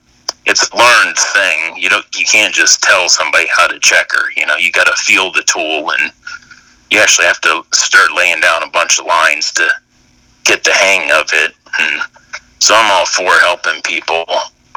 it's 0.46 0.68
a 0.70 0.76
learned 0.76 1.16
thing. 1.16 1.76
You 1.76 1.88
don't 1.88 2.06
you 2.18 2.24
can't 2.24 2.54
just 2.54 2.82
tell 2.82 3.08
somebody 3.08 3.46
how 3.54 3.66
to 3.68 3.78
checker. 3.80 4.24
You 4.36 4.46
know, 4.46 4.56
you 4.56 4.72
got 4.72 4.86
to 4.86 4.96
feel 4.96 5.30
the 5.30 5.42
tool, 5.42 5.90
and 5.92 6.10
you 6.90 6.98
actually 6.98 7.26
have 7.26 7.40
to 7.42 7.62
start 7.72 8.12
laying 8.16 8.40
down 8.40 8.62
a 8.62 8.68
bunch 8.70 8.98
of 8.98 9.06
lines 9.06 9.52
to 9.52 9.68
get 10.44 10.64
the 10.64 10.72
hang 10.72 11.10
of 11.12 11.28
it. 11.32 11.54
And 11.78 12.02
so 12.62 12.74
I'm 12.76 12.90
all 12.92 13.06
for 13.06 13.30
helping 13.40 13.82
people 13.82 14.24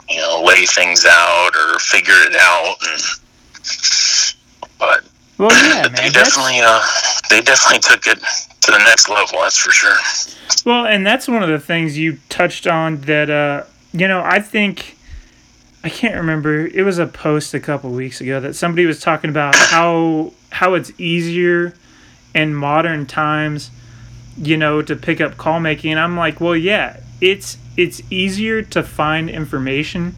you 0.10 0.18
know, 0.18 0.44
lay 0.46 0.66
things 0.66 1.06
out 1.08 1.52
or 1.56 1.80
figure 1.80 2.14
it 2.16 2.36
out. 2.36 2.76
And, 2.92 3.02
but 4.80 5.04
Well, 5.38 5.50
yeah, 5.52 5.84
they 5.88 5.90
man. 5.90 5.92
that's- 5.94 6.14
definitely, 6.14 6.62
uh, 6.64 6.82
they 7.30 7.42
definitely 7.42 7.80
took 7.80 8.06
it 8.08 8.20
to 8.62 8.72
the 8.72 8.78
next 8.80 9.10
level. 9.10 9.40
That's 9.42 9.58
for 9.58 9.72
sure. 9.72 9.96
Well, 10.66 10.86
and 10.86 11.06
that's 11.06 11.28
one 11.28 11.44
of 11.44 11.50
the 11.50 11.60
things 11.60 11.98
you 11.98 12.18
touched 12.30 12.68
on 12.68 13.02
that, 13.02 13.30
uh, 13.30 13.64
you 13.94 14.08
know, 14.08 14.22
I 14.24 14.40
think, 14.40 14.98
I 15.84 15.90
can't 15.90 16.16
remember, 16.16 16.66
it 16.68 16.84
was 16.84 16.98
a 17.00 17.08
post 17.08 17.54
a 17.54 17.60
couple 17.60 17.92
weeks 17.92 18.22
ago 18.22 18.40
that 18.40 18.56
somebody 18.56 18.86
was 18.86 19.00
talking 19.00 19.30
about 19.30 19.56
how, 19.56 20.34
how 20.52 20.74
it's 20.74 20.92
easier 21.00 21.74
in 22.34 22.54
modern 22.54 23.06
times, 23.06 23.70
you 24.38 24.58
know, 24.58 24.82
to 24.82 24.96
pick 24.96 25.22
up 25.22 25.38
call 25.38 25.60
making. 25.60 25.92
And 25.92 26.00
I'm 26.00 26.18
like, 26.18 26.40
well, 26.42 26.56
yeah, 26.56 26.98
it's, 27.22 27.58
it's 27.78 28.02
easier 28.10 28.62
to 28.62 28.84
find 28.84 29.30
information. 29.30 30.16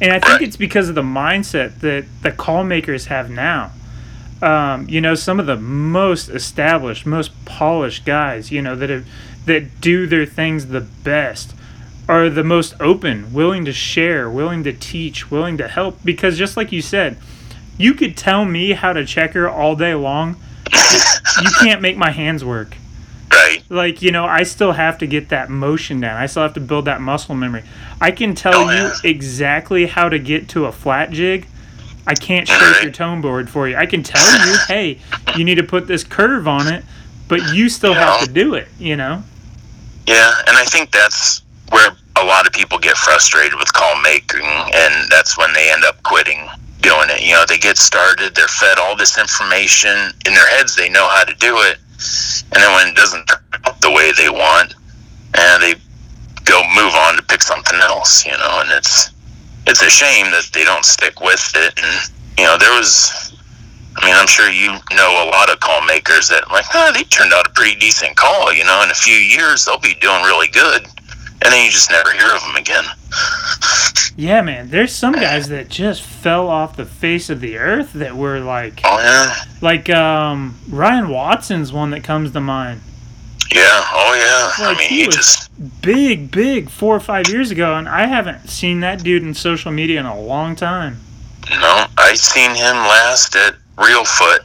And 0.00 0.12
I 0.12 0.18
think 0.18 0.42
it's 0.42 0.56
because 0.56 0.88
of 0.88 0.94
the 0.94 1.02
mindset 1.02 1.80
that 1.80 2.06
the 2.22 2.32
call 2.32 2.64
makers 2.64 3.06
have 3.06 3.30
now 3.30 3.72
um, 4.42 4.88
you 4.88 5.00
know, 5.00 5.14
some 5.14 5.38
of 5.38 5.46
the 5.46 5.56
most 5.56 6.28
established, 6.28 7.04
most 7.04 7.44
polished 7.44 8.04
guys, 8.04 8.50
you 8.50 8.62
know, 8.62 8.74
that 8.74 8.90
have 8.90 9.06
that 9.46 9.80
do 9.80 10.06
their 10.06 10.26
things 10.26 10.66
the 10.66 10.80
best 10.80 11.54
are 12.08 12.28
the 12.28 12.44
most 12.44 12.74
open, 12.80 13.32
willing 13.32 13.64
to 13.64 13.72
share, 13.72 14.30
willing 14.30 14.64
to 14.64 14.72
teach, 14.72 15.30
willing 15.30 15.56
to 15.58 15.68
help. 15.68 15.98
Because 16.04 16.38
just 16.38 16.56
like 16.56 16.72
you 16.72 16.82
said, 16.82 17.16
you 17.78 17.94
could 17.94 18.16
tell 18.16 18.44
me 18.44 18.72
how 18.72 18.92
to 18.92 19.04
checker 19.04 19.48
all 19.48 19.76
day 19.76 19.94
long. 19.94 20.36
you 21.42 21.50
can't 21.60 21.80
make 21.80 21.96
my 21.96 22.10
hands 22.10 22.44
work. 22.44 22.76
Right. 23.32 23.62
Like, 23.68 24.02
you 24.02 24.10
know, 24.10 24.24
I 24.24 24.42
still 24.42 24.72
have 24.72 24.98
to 24.98 25.06
get 25.06 25.28
that 25.28 25.50
motion 25.50 26.00
down. 26.00 26.16
I 26.20 26.26
still 26.26 26.42
have 26.42 26.54
to 26.54 26.60
build 26.60 26.86
that 26.86 27.00
muscle 27.00 27.34
memory. 27.34 27.62
I 28.00 28.10
can 28.10 28.34
tell 28.34 28.54
Oh, 28.54 28.70
you 28.70 28.76
yeah. 28.84 28.92
exactly 29.04 29.86
how 29.86 30.08
to 30.08 30.18
get 30.18 30.48
to 30.50 30.66
a 30.66 30.72
flat 30.72 31.10
jig. 31.10 31.46
I 32.06 32.14
can't 32.14 32.48
shape 32.48 32.82
your 32.82 32.90
tone 32.90 33.20
board 33.20 33.48
for 33.48 33.68
you. 33.68 33.76
I 33.76 33.86
can 33.86 34.02
tell 34.02 34.46
you, 34.48 34.56
hey, 34.68 34.98
you 35.36 35.44
need 35.44 35.56
to 35.56 35.62
put 35.62 35.86
this 35.86 36.02
curve 36.02 36.48
on 36.48 36.66
it, 36.66 36.84
but 37.28 37.52
you 37.54 37.68
still 37.68 37.94
have 37.94 38.20
Yeah. 38.20 38.26
to 38.26 38.32
do 38.32 38.54
it, 38.54 38.68
you 38.78 38.96
know? 38.96 39.22
Yeah, 40.06 40.32
and 40.48 40.56
I 40.56 40.64
think 40.64 40.90
that's 40.90 41.42
where 41.70 41.90
a 42.16 42.24
lot 42.24 42.46
of 42.46 42.52
people 42.52 42.78
get 42.78 42.96
frustrated 42.96 43.56
with 43.58 43.72
call 43.72 44.00
making, 44.02 44.40
and 44.42 45.08
that's 45.10 45.38
when 45.38 45.52
they 45.52 45.70
end 45.70 45.84
up 45.84 46.02
quitting 46.02 46.48
doing 46.80 47.10
it. 47.10 47.20
You 47.22 47.34
know, 47.34 47.44
they 47.46 47.58
get 47.58 47.76
started, 47.78 48.34
they're 48.34 48.48
fed 48.48 48.78
all 48.78 48.96
this 48.96 49.18
information 49.18 50.10
in 50.26 50.34
their 50.34 50.48
heads, 50.48 50.74
they 50.74 50.88
know 50.88 51.06
how 51.08 51.22
to 51.24 51.34
do 51.34 51.58
it, 51.60 51.78
and 52.52 52.62
then 52.62 52.72
when 52.72 52.88
it 52.88 52.96
doesn't 52.96 53.26
turn 53.26 53.40
out 53.64 53.80
the 53.80 53.90
way 53.90 54.12
they 54.12 54.28
want, 54.28 54.74
and 55.34 55.62
they 55.62 55.74
go 56.44 56.62
move 56.74 56.94
on 56.94 57.16
to 57.16 57.22
pick 57.22 57.42
something 57.42 57.78
else. 57.80 58.26
You 58.26 58.32
know, 58.32 58.62
and 58.62 58.70
it's 58.72 59.10
it's 59.66 59.82
a 59.82 59.90
shame 59.90 60.30
that 60.32 60.48
they 60.52 60.64
don't 60.64 60.84
stick 60.84 61.20
with 61.20 61.52
it. 61.54 61.78
And 61.78 62.10
you 62.38 62.44
know, 62.44 62.58
there 62.58 62.76
was. 62.76 63.26
I 63.96 64.06
mean, 64.06 64.14
I'm 64.16 64.28
sure 64.28 64.48
you 64.48 64.68
know 64.96 65.24
a 65.24 65.28
lot 65.30 65.50
of 65.50 65.60
call 65.60 65.82
makers 65.84 66.28
that 66.28 66.50
like, 66.50 66.64
oh, 66.74 66.92
they 66.94 67.02
turned 67.04 67.32
out 67.32 67.46
a 67.46 67.50
pretty 67.50 67.78
decent 67.78 68.16
call. 68.16 68.52
You 68.52 68.64
know, 68.64 68.82
in 68.82 68.90
a 68.90 68.94
few 68.94 69.16
years 69.16 69.64
they'll 69.64 69.78
be 69.78 69.94
doing 70.00 70.22
really 70.22 70.48
good, 70.48 70.86
and 71.42 71.52
then 71.52 71.64
you 71.64 71.70
just 71.70 71.90
never 71.90 72.12
hear 72.12 72.34
of 72.34 72.42
them 72.42 72.56
again. 72.56 72.84
Yeah, 74.16 74.42
man. 74.42 74.68
There's 74.70 74.94
some 74.94 75.12
guys 75.14 75.48
that 75.48 75.68
just 75.68 76.02
fell 76.02 76.48
off 76.48 76.76
the 76.76 76.84
face 76.84 77.30
of 77.30 77.40
the 77.40 77.56
earth 77.58 77.92
that 77.94 78.16
were 78.16 78.40
like, 78.40 78.80
Oh 78.84 78.98
yeah, 78.98 79.34
like 79.62 79.88
um, 79.90 80.58
Ryan 80.68 81.08
Watson's 81.08 81.72
one 81.72 81.90
that 81.90 82.04
comes 82.04 82.32
to 82.32 82.40
mind. 82.40 82.82
yeah, 83.54 83.62
oh 83.92 84.14
yeah. 84.58 84.66
Like, 84.66 84.76
I 84.76 84.78
mean, 84.80 84.88
he 84.88 85.00
he 85.02 85.06
was- 85.06 85.16
just 85.16 85.46
Big, 85.82 86.30
big, 86.30 86.70
four 86.70 86.96
or 86.96 87.00
five 87.00 87.28
years 87.28 87.50
ago, 87.50 87.74
and 87.76 87.86
I 87.86 88.06
haven't 88.06 88.48
seen 88.48 88.80
that 88.80 89.02
dude 89.02 89.22
in 89.22 89.34
social 89.34 89.70
media 89.70 90.00
in 90.00 90.06
a 90.06 90.18
long 90.18 90.56
time. 90.56 91.00
no. 91.50 91.84
I 91.98 92.14
seen 92.14 92.50
him 92.54 92.76
last 92.76 93.36
at 93.36 93.56
Reelfoot, 93.76 94.38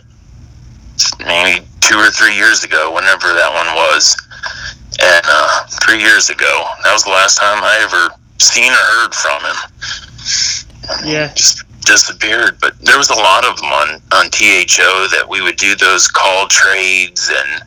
maybe 1.20 1.66
two 1.80 1.96
or 1.98 2.10
three 2.10 2.36
years 2.36 2.66
ago, 2.66 2.94
whenever 2.94 3.28
that 3.34 3.54
one 3.54 3.76
was. 3.76 4.18
And 5.02 5.26
uh, 5.26 5.66
three 5.84 6.00
years 6.00 6.30
ago, 6.30 6.64
that 6.84 6.94
was 6.94 7.04
the 7.04 7.12
last 7.12 7.38
time 7.38 7.64
I 7.64 7.80
ever 7.84 8.16
seen 8.40 8.72
or 8.72 8.76
heard 8.76 9.14
from 9.14 9.42
him. 9.44 11.08
Yeah. 11.08 11.34
just 11.34 11.64
disappeared. 11.86 12.58
But 12.60 12.80
there 12.82 12.98
was 12.98 13.10
a 13.10 13.16
lot 13.16 13.46
of 13.46 13.58
them 13.58 13.72
on 13.72 14.02
on 14.12 14.30
THO 14.32 15.08
that 15.12 15.26
we 15.30 15.42
would 15.42 15.58
do 15.58 15.76
those 15.76 16.08
call 16.08 16.48
trades, 16.48 17.30
and 17.30 17.64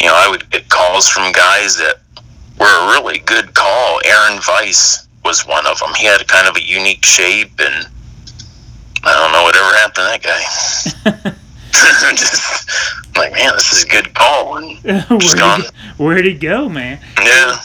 you 0.00 0.06
know, 0.06 0.14
I 0.14 0.28
would 0.28 0.48
get 0.50 0.68
calls 0.68 1.08
from 1.08 1.32
guys 1.32 1.76
that 1.76 1.96
were 2.58 2.66
a 2.66 2.92
really 2.92 3.18
good 3.20 3.54
call. 3.54 4.00
Aaron 4.04 4.40
Weiss 4.48 5.06
was 5.24 5.46
one 5.46 5.66
of 5.66 5.78
them. 5.78 5.92
He 5.94 6.06
had 6.06 6.26
kind 6.28 6.48
of 6.48 6.56
a 6.56 6.62
unique 6.62 7.04
shape, 7.04 7.52
and 7.58 7.86
I 9.04 9.14
don't 9.16 9.32
know 9.32 9.42
whatever 9.42 9.74
happened 9.76 9.94
to 9.94 10.02
that 10.02 11.24
guy. 11.24 11.32
Just 12.16 12.68
like, 13.16 13.32
man, 13.32 13.52
this 13.54 13.72
is 13.72 13.84
a 13.84 13.88
good 13.88 14.14
call. 14.14 14.56
And 14.56 14.78
where'd, 14.82 15.22
he 15.22 15.38
gone. 15.38 15.60
go, 15.60 16.04
where'd 16.04 16.24
he 16.24 16.34
go, 16.34 16.68
man? 16.68 17.00
yeah, 17.22 17.60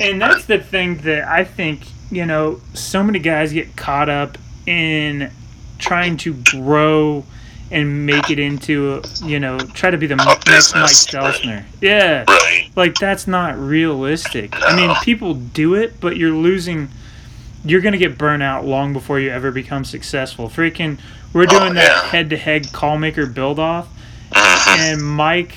And 0.00 0.20
that's 0.20 0.46
the 0.46 0.58
thing 0.58 0.98
that 0.98 1.24
I 1.28 1.44
think, 1.44 1.82
you 2.10 2.26
know, 2.26 2.60
so 2.74 3.02
many 3.02 3.18
guys 3.18 3.52
get 3.52 3.76
caught 3.76 4.08
up 4.08 4.38
in 4.66 5.30
trying 5.78 6.16
to 6.18 6.34
grow 6.34 7.24
and 7.70 8.06
make 8.06 8.30
it 8.30 8.38
into, 8.38 9.02
you 9.24 9.40
know, 9.40 9.58
try 9.58 9.90
to 9.90 9.98
be 9.98 10.06
the 10.06 10.16
next 10.16 10.26
Mike 10.28 10.44
business, 10.44 11.06
Stelzner. 11.06 11.64
Yeah. 11.80 12.24
right. 12.28 12.70
Like, 12.76 12.94
that's 12.94 13.26
not 13.26 13.58
realistic. 13.58 14.54
I 14.54 14.76
mean, 14.76 14.94
people 15.02 15.34
do 15.34 15.74
it, 15.74 16.00
but 16.00 16.16
you're 16.16 16.34
losing. 16.34 16.88
You're 17.64 17.80
going 17.80 17.92
to 17.92 17.98
get 17.98 18.16
burnt 18.16 18.44
out 18.44 18.64
long 18.64 18.92
before 18.92 19.18
you 19.18 19.30
ever 19.30 19.50
become 19.50 19.84
successful. 19.84 20.48
Freaking, 20.48 21.00
we're 21.36 21.46
doing 21.46 21.74
that 21.74 21.90
Oh, 21.90 21.94
yeah. 22.04 22.08
head 22.10 22.30
to 22.30 22.36
head 22.36 22.72
call 22.72 22.98
maker 22.98 23.26
build 23.26 23.58
off 23.58 23.86
Mhm. 24.32 24.78
and 24.78 25.02
Mike 25.02 25.54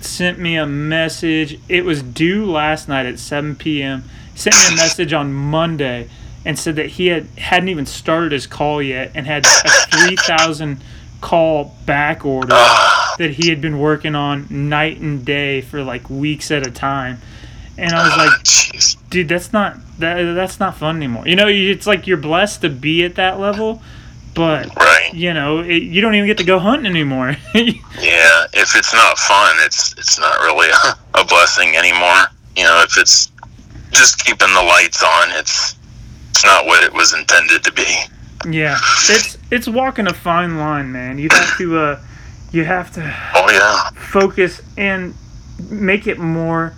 sent 0.00 0.38
me 0.38 0.56
a 0.56 0.66
message. 0.66 1.58
It 1.68 1.84
was 1.84 2.02
due 2.02 2.44
last 2.44 2.88
night 2.88 3.06
at 3.06 3.18
7 3.18 3.54
p.m. 3.56 4.04
Sent 4.34 4.54
me 4.54 4.74
a 4.74 4.76
message 4.76 5.12
on 5.12 5.32
Monday 5.32 6.08
and 6.44 6.58
said 6.58 6.76
that 6.76 6.86
he 6.90 7.06
had 7.06 7.26
hadn't 7.38 7.70
even 7.70 7.86
started 7.86 8.32
his 8.32 8.46
call 8.46 8.82
yet 8.82 9.10
and 9.14 9.26
had 9.26 9.46
a 9.46 9.50
3,000 9.96 10.80
call 11.20 11.74
back 11.86 12.24
order 12.26 12.48
Ah, 12.52 13.14
that 13.18 13.30
he 13.32 13.48
had 13.48 13.60
been 13.62 13.78
working 13.78 14.14
on 14.14 14.46
night 14.50 15.00
and 15.00 15.24
day 15.24 15.62
for 15.62 15.82
like 15.82 16.10
weeks 16.10 16.50
at 16.50 16.66
a 16.66 16.70
time. 16.70 17.18
And 17.78 17.92
I 17.92 18.04
was 18.06 18.16
like, 18.16 18.30
jeez. 18.44 18.96
dude, 19.10 19.28
that's 19.28 19.52
not 19.52 19.76
that 19.98 20.34
that's 20.34 20.60
not 20.60 20.76
fun 20.76 20.96
anymore. 20.96 21.26
You 21.26 21.34
know, 21.36 21.48
it's 21.48 21.86
like 21.86 22.06
you're 22.06 22.18
blessed 22.18 22.60
to 22.60 22.68
be 22.68 23.04
at 23.04 23.14
that 23.14 23.40
level, 23.40 23.82
but 24.34 24.74
Right. 24.76 25.10
you 25.14 25.32
know, 25.32 25.60
it, 25.60 25.82
you 25.82 26.00
don't 26.00 26.14
even 26.14 26.26
get 26.26 26.38
to 26.38 26.44
go 26.44 26.58
hunting 26.58 26.86
anymore. 26.90 27.36
Yeah, 27.54 28.46
if 28.52 28.74
it's 28.76 28.92
not 28.92 29.16
fun, 29.18 29.56
it's 29.60 29.92
it's 29.96 30.18
not 30.18 30.40
really 30.40 30.68
a, 30.68 30.98
a 31.20 31.24
blessing 31.24 31.76
anymore. 31.76 32.24
You 32.56 32.64
know, 32.64 32.82
if 32.84 32.98
it's 32.98 33.30
just 33.92 34.22
keeping 34.24 34.52
the 34.52 34.62
lights 34.62 35.02
on, 35.02 35.30
it's 35.30 35.76
it's 36.30 36.44
not 36.44 36.66
what 36.66 36.82
it 36.82 36.92
was 36.92 37.14
intended 37.14 37.62
to 37.64 37.72
be. 37.72 37.86
Yeah, 38.50 38.76
it's 39.08 39.38
it's 39.50 39.68
walking 39.68 40.06
a 40.08 40.12
fine 40.12 40.58
line, 40.58 40.90
man. 40.92 41.18
You 41.18 41.28
have 41.32 41.56
to 41.58 41.78
uh, 41.78 42.00
you 42.52 42.64
have 42.64 42.90
to 42.94 43.00
Oh 43.34 43.48
yeah, 43.50 43.90
focus 43.98 44.60
and 44.76 45.14
make 45.70 46.06
it 46.08 46.18
more 46.18 46.74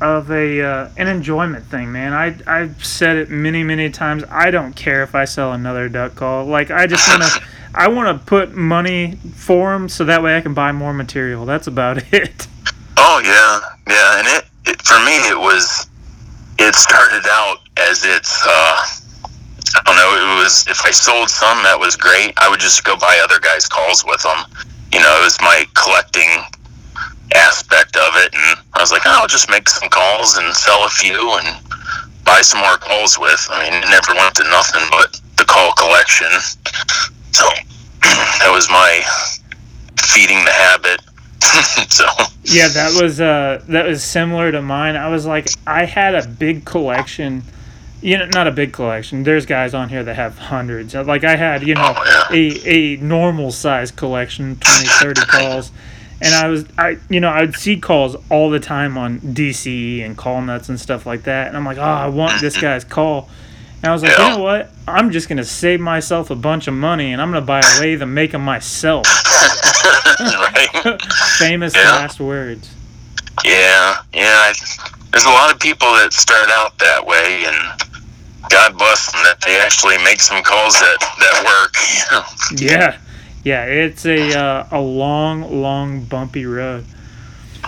of 0.00 0.30
a 0.30 0.60
uh, 0.62 0.90
an 0.96 1.08
enjoyment 1.08 1.64
thing, 1.66 1.92
man. 1.92 2.12
I 2.12 2.36
I've 2.46 2.84
said 2.84 3.16
it 3.16 3.30
many 3.30 3.62
many 3.62 3.90
times. 3.90 4.24
I 4.30 4.50
don't 4.50 4.74
care 4.74 5.02
if 5.02 5.14
I 5.14 5.24
sell 5.24 5.52
another 5.52 5.88
duck 5.88 6.14
call. 6.14 6.46
Like 6.46 6.70
I 6.70 6.86
just 6.86 7.08
want 7.08 7.22
to 7.22 7.42
I 7.74 7.88
want 7.88 8.18
to 8.18 8.24
put 8.26 8.54
money 8.54 9.16
for 9.34 9.72
them 9.72 9.88
so 9.88 10.04
that 10.04 10.22
way 10.22 10.36
I 10.36 10.40
can 10.40 10.54
buy 10.54 10.72
more 10.72 10.92
material. 10.92 11.44
That's 11.44 11.66
about 11.66 11.98
it. 12.12 12.46
oh 12.96 13.20
yeah, 13.24 13.60
yeah. 13.88 14.18
And 14.18 14.26
it, 14.28 14.44
it 14.66 14.82
for 14.82 14.98
me, 15.04 15.16
it 15.28 15.38
was 15.38 15.88
it 16.58 16.74
started 16.74 17.26
out 17.28 17.58
as 17.76 18.04
its 18.04 18.44
uh, 18.46 18.86
I 19.76 19.82
don't 19.84 19.96
know. 19.96 20.38
It 20.38 20.42
was 20.42 20.66
if 20.68 20.84
I 20.84 20.90
sold 20.90 21.28
some, 21.28 21.62
that 21.62 21.78
was 21.78 21.96
great. 21.96 22.32
I 22.38 22.48
would 22.48 22.60
just 22.60 22.84
go 22.84 22.96
buy 22.96 23.20
other 23.22 23.38
guys' 23.40 23.66
calls 23.66 24.04
with 24.04 24.22
them. 24.22 24.44
You 24.92 25.00
know, 25.00 25.20
it 25.20 25.24
was 25.24 25.38
my 25.40 25.64
collecting 25.74 26.28
aspect 27.34 27.96
of 27.96 28.16
it, 28.16 28.34
and 28.34 28.58
I 28.74 28.80
was 28.80 28.92
like, 28.92 29.02
oh, 29.06 29.18
I'll 29.22 29.26
just 29.28 29.50
make 29.50 29.68
some 29.68 29.88
calls 29.88 30.36
and 30.36 30.54
sell 30.54 30.84
a 30.84 30.88
few 30.88 31.14
and 31.38 31.56
buy 32.24 32.40
some 32.42 32.60
more 32.60 32.76
calls 32.76 33.18
with. 33.18 33.46
I 33.50 33.64
mean, 33.64 33.74
it 33.82 33.88
never 33.88 34.14
went 34.14 34.34
to 34.36 34.44
nothing 34.44 34.82
but 34.90 35.20
the 35.36 35.44
call 35.44 35.72
collection. 35.72 36.28
So 37.32 37.44
that 38.02 38.50
was 38.52 38.68
my 38.70 39.02
feeding 40.00 40.44
the 40.44 40.52
habit. 40.52 41.00
so 41.90 42.04
yeah, 42.44 42.68
that 42.68 43.00
was 43.00 43.20
uh 43.20 43.62
that 43.68 43.86
was 43.86 44.02
similar 44.02 44.50
to 44.52 44.60
mine. 44.62 44.96
I 44.96 45.08
was 45.08 45.24
like, 45.26 45.48
I 45.66 45.84
had 45.84 46.14
a 46.14 46.26
big 46.26 46.64
collection. 46.64 47.42
You 48.00 48.16
know, 48.18 48.26
not 48.32 48.46
a 48.46 48.52
big 48.52 48.72
collection. 48.72 49.24
There's 49.24 49.44
guys 49.46 49.74
on 49.74 49.88
here 49.88 50.04
that 50.04 50.14
have 50.14 50.38
hundreds. 50.38 50.94
Like 50.94 51.24
I 51.24 51.34
had, 51.36 51.66
you 51.66 51.74
know, 51.74 51.94
Oh, 51.96 52.26
yeah. 52.30 52.36
a 52.36 52.96
a 52.96 52.96
normal 53.02 53.50
size 53.50 53.90
collection, 53.90 54.56
20, 54.56 54.86
30 54.88 55.20
calls. 55.26 55.72
And 56.20 56.34
I 56.34 56.48
was, 56.48 56.64
I, 56.76 56.98
you 57.08 57.20
know, 57.20 57.30
I'd 57.30 57.54
see 57.54 57.78
calls 57.78 58.16
all 58.28 58.50
the 58.50 58.58
time 58.58 58.98
on 58.98 59.20
DCE 59.20 60.04
and 60.04 60.16
call 60.16 60.40
nuts 60.42 60.68
and 60.68 60.80
stuff 60.80 61.06
like 61.06 61.22
that. 61.24 61.46
And 61.46 61.56
I'm 61.56 61.64
like, 61.64 61.78
oh, 61.78 61.82
I 61.82 62.08
want 62.08 62.40
this 62.40 62.60
guy's 62.60 62.82
call. 62.84 63.28
And 63.82 63.90
I 63.90 63.92
was 63.92 64.02
like, 64.02 64.18
you 64.18 64.24
know 64.24 64.38
what? 64.42 64.70
I'm 64.88 65.12
just 65.12 65.28
gonna 65.28 65.44
save 65.44 65.78
myself 65.78 66.30
a 66.30 66.34
bunch 66.34 66.66
of 66.66 66.74
money, 66.74 67.12
and 67.12 67.22
I'm 67.22 67.30
gonna 67.30 67.46
buy 67.46 67.60
a 67.60 67.80
lathe 67.80 68.02
and 68.02 68.12
make 68.12 68.32
them 68.32 68.44
myself. 68.44 69.06
Famous 71.38 71.74
Yeah. 71.76 71.82
last 71.92 72.18
words. 72.20 72.68
Yeah, 73.44 73.98
yeah. 74.12 74.50
I, 74.50 74.54
there's 75.12 75.24
a 75.24 75.28
lot 75.30 75.52
of 75.52 75.60
people 75.60 75.86
that 75.94 76.12
start 76.12 76.50
out 76.50 76.76
that 76.78 77.06
way, 77.06 77.44
and 77.46 77.56
God 78.50 78.76
bless 78.76 79.12
them 79.12 79.22
that 79.24 79.40
they 79.46 79.60
actually 79.60 79.98
make 80.02 80.20
some 80.20 80.42
calls 80.42 80.74
that 80.74 80.98
that 81.20 81.44
work. 81.46 81.74
Yeah, 82.60 82.96
yeah. 83.44 83.64
It's 83.64 84.06
a 84.06 84.38
uh, 84.38 84.68
a 84.70 84.80
long, 84.80 85.62
long, 85.62 86.04
bumpy 86.04 86.44
road. 86.46 86.84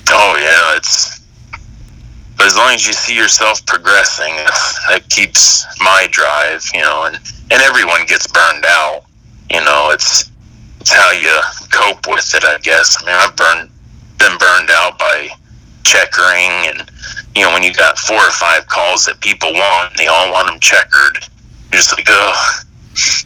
Oh 0.08 0.36
yeah, 0.38 0.76
it's. 0.76 1.18
But 2.36 2.46
as 2.46 2.56
long 2.56 2.74
as 2.74 2.86
you 2.86 2.94
see 2.94 3.14
yourself 3.14 3.64
progressing, 3.66 4.34
that 4.88 5.02
keeps 5.10 5.66
my 5.80 6.08
drive. 6.10 6.64
You 6.74 6.80
know, 6.80 7.04
and 7.04 7.16
and 7.50 7.62
everyone 7.62 8.06
gets 8.06 8.26
burned 8.26 8.64
out. 8.66 9.04
You 9.50 9.60
know, 9.60 9.90
it's 9.92 10.30
it's 10.80 10.92
how 10.92 11.10
you 11.12 11.40
cope 11.70 12.06
with 12.08 12.34
it, 12.34 12.44
I 12.44 12.58
guess. 12.58 12.96
I 13.02 13.06
mean, 13.06 13.16
I've 13.18 13.36
burned 13.36 13.70
been 14.18 14.36
burned 14.38 14.70
out 14.70 14.98
by 14.98 15.28
checkering, 15.82 16.68
and 16.68 16.90
you 17.34 17.42
know, 17.42 17.52
when 17.52 17.62
you 17.62 17.72
got 17.72 17.98
four 17.98 18.18
or 18.18 18.30
five 18.30 18.66
calls 18.66 19.04
that 19.06 19.20
people 19.20 19.52
want, 19.52 19.90
and 19.90 19.98
they 19.98 20.06
all 20.06 20.32
want 20.32 20.48
them 20.48 20.60
checkered. 20.60 21.26
You're 21.72 21.80
just 21.80 21.96
like, 21.96 22.06
oh, 22.08 22.60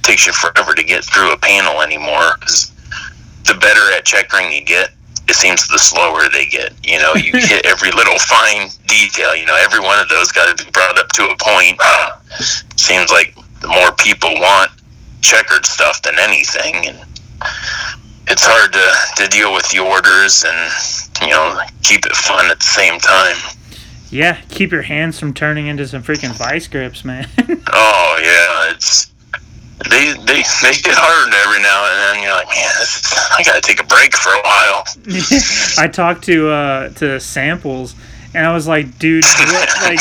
takes 0.02 0.26
you 0.26 0.32
forever 0.32 0.74
to 0.74 0.82
get 0.84 1.04
through 1.04 1.32
a 1.32 1.36
panel 1.38 1.80
anymore. 1.82 2.36
'cause 2.40 2.70
the 3.44 3.54
better 3.54 3.92
at 3.92 4.04
checkering 4.04 4.50
you 4.52 4.62
get, 4.64 4.90
it 5.28 5.34
seems 5.34 5.66
the 5.68 5.78
slower 5.78 6.28
they 6.30 6.46
get. 6.46 6.72
You 6.82 6.98
know, 6.98 7.14
you 7.14 7.32
hit 7.34 7.64
every 7.66 7.90
little 7.90 8.18
fine 8.18 8.70
detail. 8.86 9.34
You 9.34 9.46
know, 9.46 9.56
every 9.56 9.80
one 9.80 9.98
of 9.98 10.08
those 10.08 10.32
got 10.32 10.56
to 10.56 10.64
be 10.64 10.70
brought 10.70 10.98
up 10.98 11.08
to 11.12 11.24
a 11.28 11.36
point. 11.38 11.78
Seems 12.76 13.10
like 13.10 13.34
the 13.60 13.68
more 13.68 13.92
people 13.92 14.34
want 14.34 14.70
checkered 15.22 15.64
stuff 15.64 16.02
than 16.02 16.14
anything, 16.18 16.86
and 16.88 16.98
it's 18.28 18.44
hard 18.44 18.72
to 18.72 19.22
to 19.22 19.28
deal 19.28 19.52
with 19.54 19.68
the 19.70 19.78
orders 19.78 20.44
and 20.46 20.72
you 21.22 21.28
know 21.30 21.60
keep 21.82 22.04
it 22.06 22.14
fun 22.16 22.50
at 22.50 22.58
the 22.60 22.66
same 22.66 22.98
time. 23.00 23.36
Yeah, 24.10 24.38
keep 24.48 24.70
your 24.72 24.82
hands 24.82 25.18
from 25.18 25.32
turning 25.34 25.66
into 25.66 25.86
some 25.88 26.02
freaking 26.02 26.32
vice 26.32 26.66
grips, 26.68 27.04
man. 27.04 27.28
Oh 27.76 28.18
yeah, 28.22 28.72
it's 28.74 29.10
they 29.90 30.12
they 30.24 30.42
they 30.62 30.74
get 30.82 30.94
hard 30.96 31.32
every 31.34 31.62
now 31.62 31.84
and 31.90 31.98
then. 32.16 32.22
You're 32.22 32.32
like, 32.34 32.48
man, 32.48 32.70
this 32.78 32.96
is, 32.96 33.12
I 33.38 33.42
got 33.42 33.54
to 33.54 33.60
take 33.60 33.80
a 33.80 33.86
break 33.86 34.14
for 34.16 34.30
a 34.30 34.40
while. 34.42 34.84
I 35.78 35.88
talked 35.88 36.24
to 36.24 36.50
uh 36.50 36.88
to 36.94 37.20
samples, 37.20 37.94
and 38.34 38.46
I 38.46 38.52
was 38.54 38.66
like, 38.66 38.98
dude, 38.98 39.24
what, 39.24 39.68
like 39.82 40.00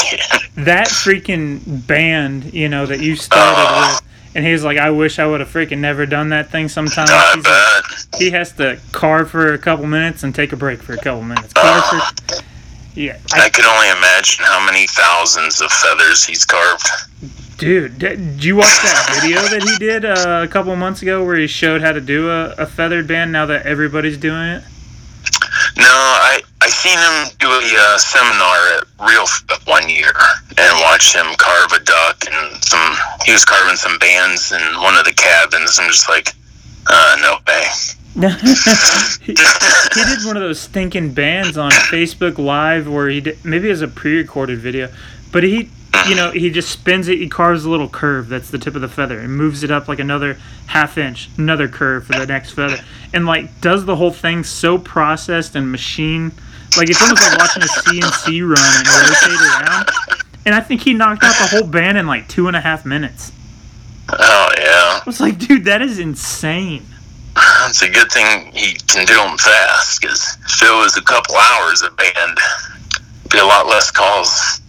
that 0.66 0.88
freaking 0.88 1.86
band, 1.88 2.54
you 2.54 2.70
know, 2.70 2.86
that 2.86 3.00
you 3.00 3.16
started 3.16 3.56
Uh. 3.60 3.92
with. 3.96 4.10
And 4.36 4.44
he's 4.44 4.64
like, 4.64 4.80
I 4.80 4.90
wish 4.90 5.20
I 5.20 5.28
would 5.28 5.42
have 5.42 5.50
freaking 5.50 5.78
never 5.78 6.08
done 6.08 6.30
that 6.30 6.50
thing 6.50 6.68
sometimes. 6.68 7.12
Like, 7.12 7.86
he 8.18 8.32
has 8.32 8.52
to 8.54 8.80
carve 8.92 9.30
for 9.30 9.54
a 9.54 9.60
couple 9.60 9.86
minutes 9.86 10.24
and 10.24 10.34
take 10.34 10.52
a 10.52 10.56
break 10.58 10.82
for 10.82 10.94
a 10.94 10.98
couple 10.98 11.22
minutes. 11.22 11.54
Carve 11.54 11.84
for, 11.86 12.42
yeah, 12.96 13.20
I 13.32 13.46
I, 13.46 13.50
can 13.50 13.64
only 13.66 13.90
imagine 13.90 14.44
how 14.46 14.66
many 14.66 14.88
thousands 14.88 15.62
of 15.62 15.72
feathers 15.72 16.26
he's 16.26 16.46
carved. 16.46 16.88
Dude, 17.64 18.00
did, 18.00 18.44
you 18.44 18.56
watch 18.56 18.68
that 18.82 19.20
video 19.22 19.42
that 19.42 19.64
he 19.64 19.78
did 19.78 20.06
uh, 20.06 20.42
a 20.44 20.48
couple 20.48 20.76
months 20.76 21.02
ago 21.02 21.24
where 21.24 21.36
he 21.36 21.48
showed 21.48 21.82
how 21.82 21.92
to 21.92 22.02
do 22.02 22.30
a, 22.30 22.52
a 22.54 22.66
feathered 22.66 23.08
band 23.08 23.32
now 23.32 23.46
that 23.46 23.66
everybody's 23.66 24.18
doing 24.18 24.44
it? 24.44 24.64
No, 25.78 25.86
I 25.86 26.42
I 26.62 26.70
seen 26.70 26.98
him 26.98 27.36
do 27.40 27.48
a 27.48 27.76
uh, 27.78 27.98
seminar 27.98 28.58
at 28.78 28.84
Real 29.10 29.24
F- 29.24 29.68
one 29.68 29.90
year 29.90 30.14
and 30.58 30.80
watched 30.82 31.16
him 31.16 31.26
carve 31.38 31.72
a 31.74 31.80
duck 31.80 32.26
and 32.32 32.64
some. 32.64 32.96
He 33.26 33.32
was 33.32 33.44
carving 33.46 33.76
some 33.76 33.98
bands 34.00 34.52
in 34.52 34.62
one 34.82 34.96
of 34.96 35.06
the 35.06 35.14
cabins. 35.14 35.80
I'm 35.80 35.90
just 35.90 36.08
like, 36.08 36.30
uh, 36.88 37.18
no 37.22 37.38
way. 37.48 37.68
he, 39.22 39.34
he 39.34 40.04
did 40.06 40.26
one 40.26 40.38
of 40.38 40.44
those 40.44 40.60
stinking 40.60 41.14
bands 41.14 41.58
on 41.58 41.72
Facebook 41.72 42.38
Live 42.38 42.88
where 42.88 43.10
he 43.10 43.22
did, 43.22 43.44
maybe 43.44 43.68
it 43.68 43.72
was 43.72 43.82
a 43.82 43.88
pre-recorded 43.88 44.60
video, 44.60 44.90
but 45.32 45.44
he, 45.44 45.72
Ah. 45.94 46.10
you 46.10 46.16
know, 46.16 46.32
he 46.32 46.50
just 46.50 46.70
spins 46.70 47.08
it. 47.08 47.20
He 47.20 47.30
carves 47.30 47.66
a 47.66 47.70
little 47.70 47.90
curve 47.90 48.28
that's 48.28 48.50
the 48.50 48.58
tip 48.58 48.76
of 48.76 48.82
the 48.82 48.88
feather 48.88 49.20
and 49.20 49.36
moves 49.36 49.64
it 49.64 49.72
up 49.72 49.88
like 49.88 50.00
another 50.00 50.38
half 50.68 50.98
inch, 50.98 51.30
another 51.38 51.68
curve 51.68 52.06
for 52.08 52.14
the 52.18 52.26
next 52.26 52.52
feather, 52.52 52.78
and 53.14 53.26
like 53.26 53.62
does 53.62 53.86
the 53.86 53.96
whole 53.96 54.12
thing 54.12 54.44
so 54.44 54.78
processed 54.78 55.56
and 55.56 55.72
machine, 55.72 56.32
like 56.78 56.90
it's 56.90 57.02
almost 57.02 57.22
like 57.22 57.38
watching 57.38 57.64
a 57.64 57.68
CNC 57.68 58.42
run 58.42 58.78
and 58.78 58.88
rotate 58.88 59.40
around. 59.40 59.90
And 60.46 60.56
I 60.56 60.60
think 60.60 60.82
he 60.82 60.94
knocked 60.94 61.24
out 61.24 61.36
the 61.40 61.48
whole 61.48 61.68
band 61.68 61.98
in 61.98 62.08
like 62.08 62.28
two 62.28 62.48
and 62.48 62.56
a 62.56 62.62
half 62.62 62.86
minutes. 62.86 63.32
Oh 64.10 64.50
yeah, 64.58 65.00
I 65.00 65.04
was 65.06 65.22
like, 65.22 65.38
dude, 65.38 65.66
that 65.66 65.82
is 65.82 66.00
insane. 66.00 66.86
it's 67.66 67.82
a 67.82 67.90
good 67.90 68.12
thing 68.12 68.52
he 68.52 68.74
can 68.88 69.06
do 69.06 69.16
them 69.16 69.38
fast. 69.38 70.02
Because 70.02 70.38
if 70.46 70.64
it 70.64 70.72
was 70.72 70.98
a 70.98 71.02
couple 71.02 71.36
hours 71.36 71.82
a 71.84 71.92
band, 71.92 72.38
be 73.32 73.38
a 73.38 73.46
lot 73.46 73.68
less 73.68 73.92
calls. 73.92 74.60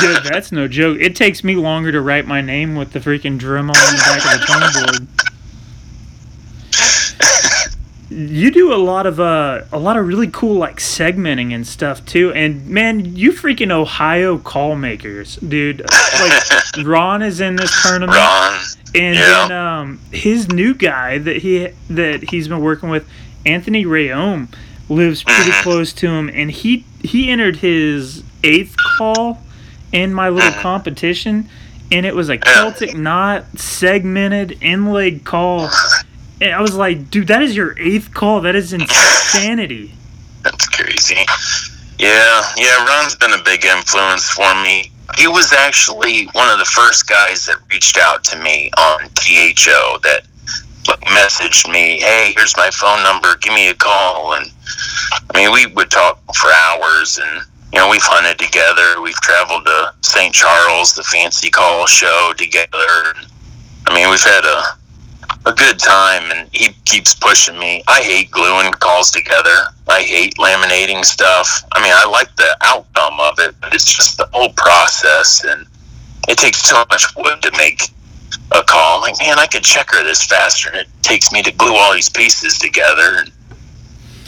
Dude, 0.00 0.24
that's 0.24 0.52
no 0.52 0.68
joke. 0.68 0.98
It 1.00 1.16
takes 1.16 1.42
me 1.44 1.56
longer 1.56 1.90
to 1.92 2.00
write 2.00 2.26
my 2.26 2.40
name 2.40 2.74
with 2.76 2.92
the 2.92 2.98
freaking 3.00 3.38
Dremel 3.38 3.70
on 3.70 3.94
the 3.94 4.02
back 4.24 4.40
of 4.40 4.72
the 4.72 4.98
board. 4.98 5.08
You 8.10 8.50
do 8.50 8.72
a 8.72 8.76
lot 8.76 9.06
of 9.06 9.20
uh, 9.20 9.62
a 9.70 9.78
lot 9.78 9.98
of 9.98 10.06
really 10.06 10.28
cool 10.28 10.54
like 10.56 10.76
segmenting 10.78 11.54
and 11.54 11.66
stuff 11.66 12.04
too. 12.06 12.32
And 12.32 12.66
man, 12.66 13.16
you 13.16 13.32
freaking 13.32 13.70
Ohio 13.70 14.38
call 14.38 14.76
makers, 14.76 15.36
dude. 15.36 15.82
Like 16.18 16.86
Ron 16.86 17.20
is 17.22 17.40
in 17.42 17.56
this 17.56 17.70
tournament, 17.82 18.16
Ron, 18.16 18.60
and 18.94 19.14
Yeah. 19.14 19.46
then 19.48 19.52
um, 19.52 20.00
his 20.10 20.48
new 20.48 20.72
guy 20.74 21.18
that 21.18 21.36
he 21.38 21.68
that 21.90 22.30
he's 22.30 22.48
been 22.48 22.60
working 22.60 22.88
with, 22.88 23.06
Anthony 23.44 23.84
Rayome, 23.84 24.48
lives 24.88 25.22
pretty 25.22 25.50
Mhm. 25.50 25.62
close 25.62 25.92
to 25.94 26.08
him, 26.08 26.30
and 26.32 26.50
he 26.50 26.86
he 27.02 27.28
entered 27.30 27.56
his 27.56 28.22
eighth 28.44 28.76
call 28.98 29.38
in 29.92 30.12
my 30.12 30.28
little 30.28 30.50
Mhm. 30.52 30.60
competition, 30.62 31.48
and 31.90 32.04
it 32.04 32.14
was 32.14 32.28
a 32.28 32.36
Celtic 32.38 32.94
knot 32.96 33.44
segmented 33.56 34.58
inlaid 34.60 35.24
call. 35.24 35.70
And 36.40 36.52
I 36.54 36.60
was 36.60 36.74
like, 36.74 37.10
dude, 37.10 37.26
that 37.28 37.42
is 37.42 37.56
your 37.56 37.74
eighth 37.78 38.12
call. 38.14 38.40
That 38.42 38.54
is 38.54 38.72
insanity. 38.72 39.94
That's 40.42 40.68
crazy. 40.68 41.26
Yeah, 41.98 42.52
yeah, 42.56 42.84
Ron's 42.84 43.16
been 43.16 43.32
a 43.32 43.42
big 43.42 43.64
influence 43.64 44.28
for 44.30 44.54
me. 44.62 44.90
He 45.16 45.26
was 45.26 45.52
actually 45.52 46.26
one 46.32 46.48
of 46.50 46.58
the 46.58 46.64
first 46.66 47.08
guys 47.08 47.46
that 47.46 47.56
reached 47.72 47.98
out 47.98 48.22
to 48.24 48.38
me 48.38 48.70
on 48.76 49.00
THO 49.14 49.98
that 50.04 50.22
like, 50.86 51.00
messaged 51.00 51.70
me, 51.72 51.98
hey, 52.00 52.32
here's 52.36 52.56
my 52.56 52.70
phone 52.70 53.02
number, 53.02 53.36
give 53.36 53.52
me 53.52 53.68
a 53.68 53.74
call. 53.74 54.34
And 54.34 54.50
I 55.34 55.36
mean, 55.38 55.52
we 55.52 55.66
would 55.66 55.90
talk 55.90 56.20
for 56.36 56.50
hours 56.52 57.18
and, 57.18 57.42
you 57.72 57.78
know, 57.78 57.88
we've 57.88 58.02
hunted 58.02 58.38
together. 58.38 59.00
We've 59.02 59.20
traveled 59.20 59.66
to 59.66 59.92
St. 60.00 60.32
Charles, 60.34 60.94
the 60.94 61.02
fancy 61.02 61.50
call 61.50 61.86
show 61.86 62.32
together. 62.36 63.14
I 63.86 63.94
mean, 63.94 64.08
we've 64.10 64.22
had 64.22 64.44
a, 64.44 65.50
a 65.50 65.52
good 65.52 65.78
time 65.78 66.30
and 66.32 66.48
he 66.52 66.70
keeps 66.84 67.14
pushing 67.14 67.58
me. 67.58 67.82
I 67.86 68.00
hate 68.00 68.30
gluing 68.30 68.72
calls 68.72 69.10
together. 69.10 69.54
I 69.88 70.02
hate 70.02 70.36
laminating 70.36 71.04
stuff. 71.04 71.62
I 71.72 71.82
mean, 71.82 71.92
I 71.94 72.08
like 72.08 72.34
the 72.36 72.56
outcome 72.62 73.20
of 73.20 73.38
it, 73.38 73.54
but 73.60 73.74
it's 73.74 73.84
just 73.84 74.16
the 74.16 74.28
whole 74.32 74.52
process 74.56 75.44
and 75.44 75.66
it 76.28 76.38
takes 76.38 76.60
so 76.62 76.84
much 76.90 77.04
wood 77.16 77.42
to 77.42 77.50
make 77.56 77.82
a 78.52 78.62
call. 78.62 78.96
I'm 78.96 79.02
like, 79.02 79.18
man, 79.20 79.38
I 79.38 79.46
could 79.46 79.62
checker 79.62 80.02
this 80.04 80.24
faster 80.24 80.70
and 80.70 80.80
it 80.80 80.88
takes 81.02 81.32
me 81.32 81.42
to 81.42 81.52
glue 81.52 81.74
all 81.74 81.92
these 81.92 82.10
pieces 82.10 82.58
together. 82.58 83.16
And, 83.18 83.32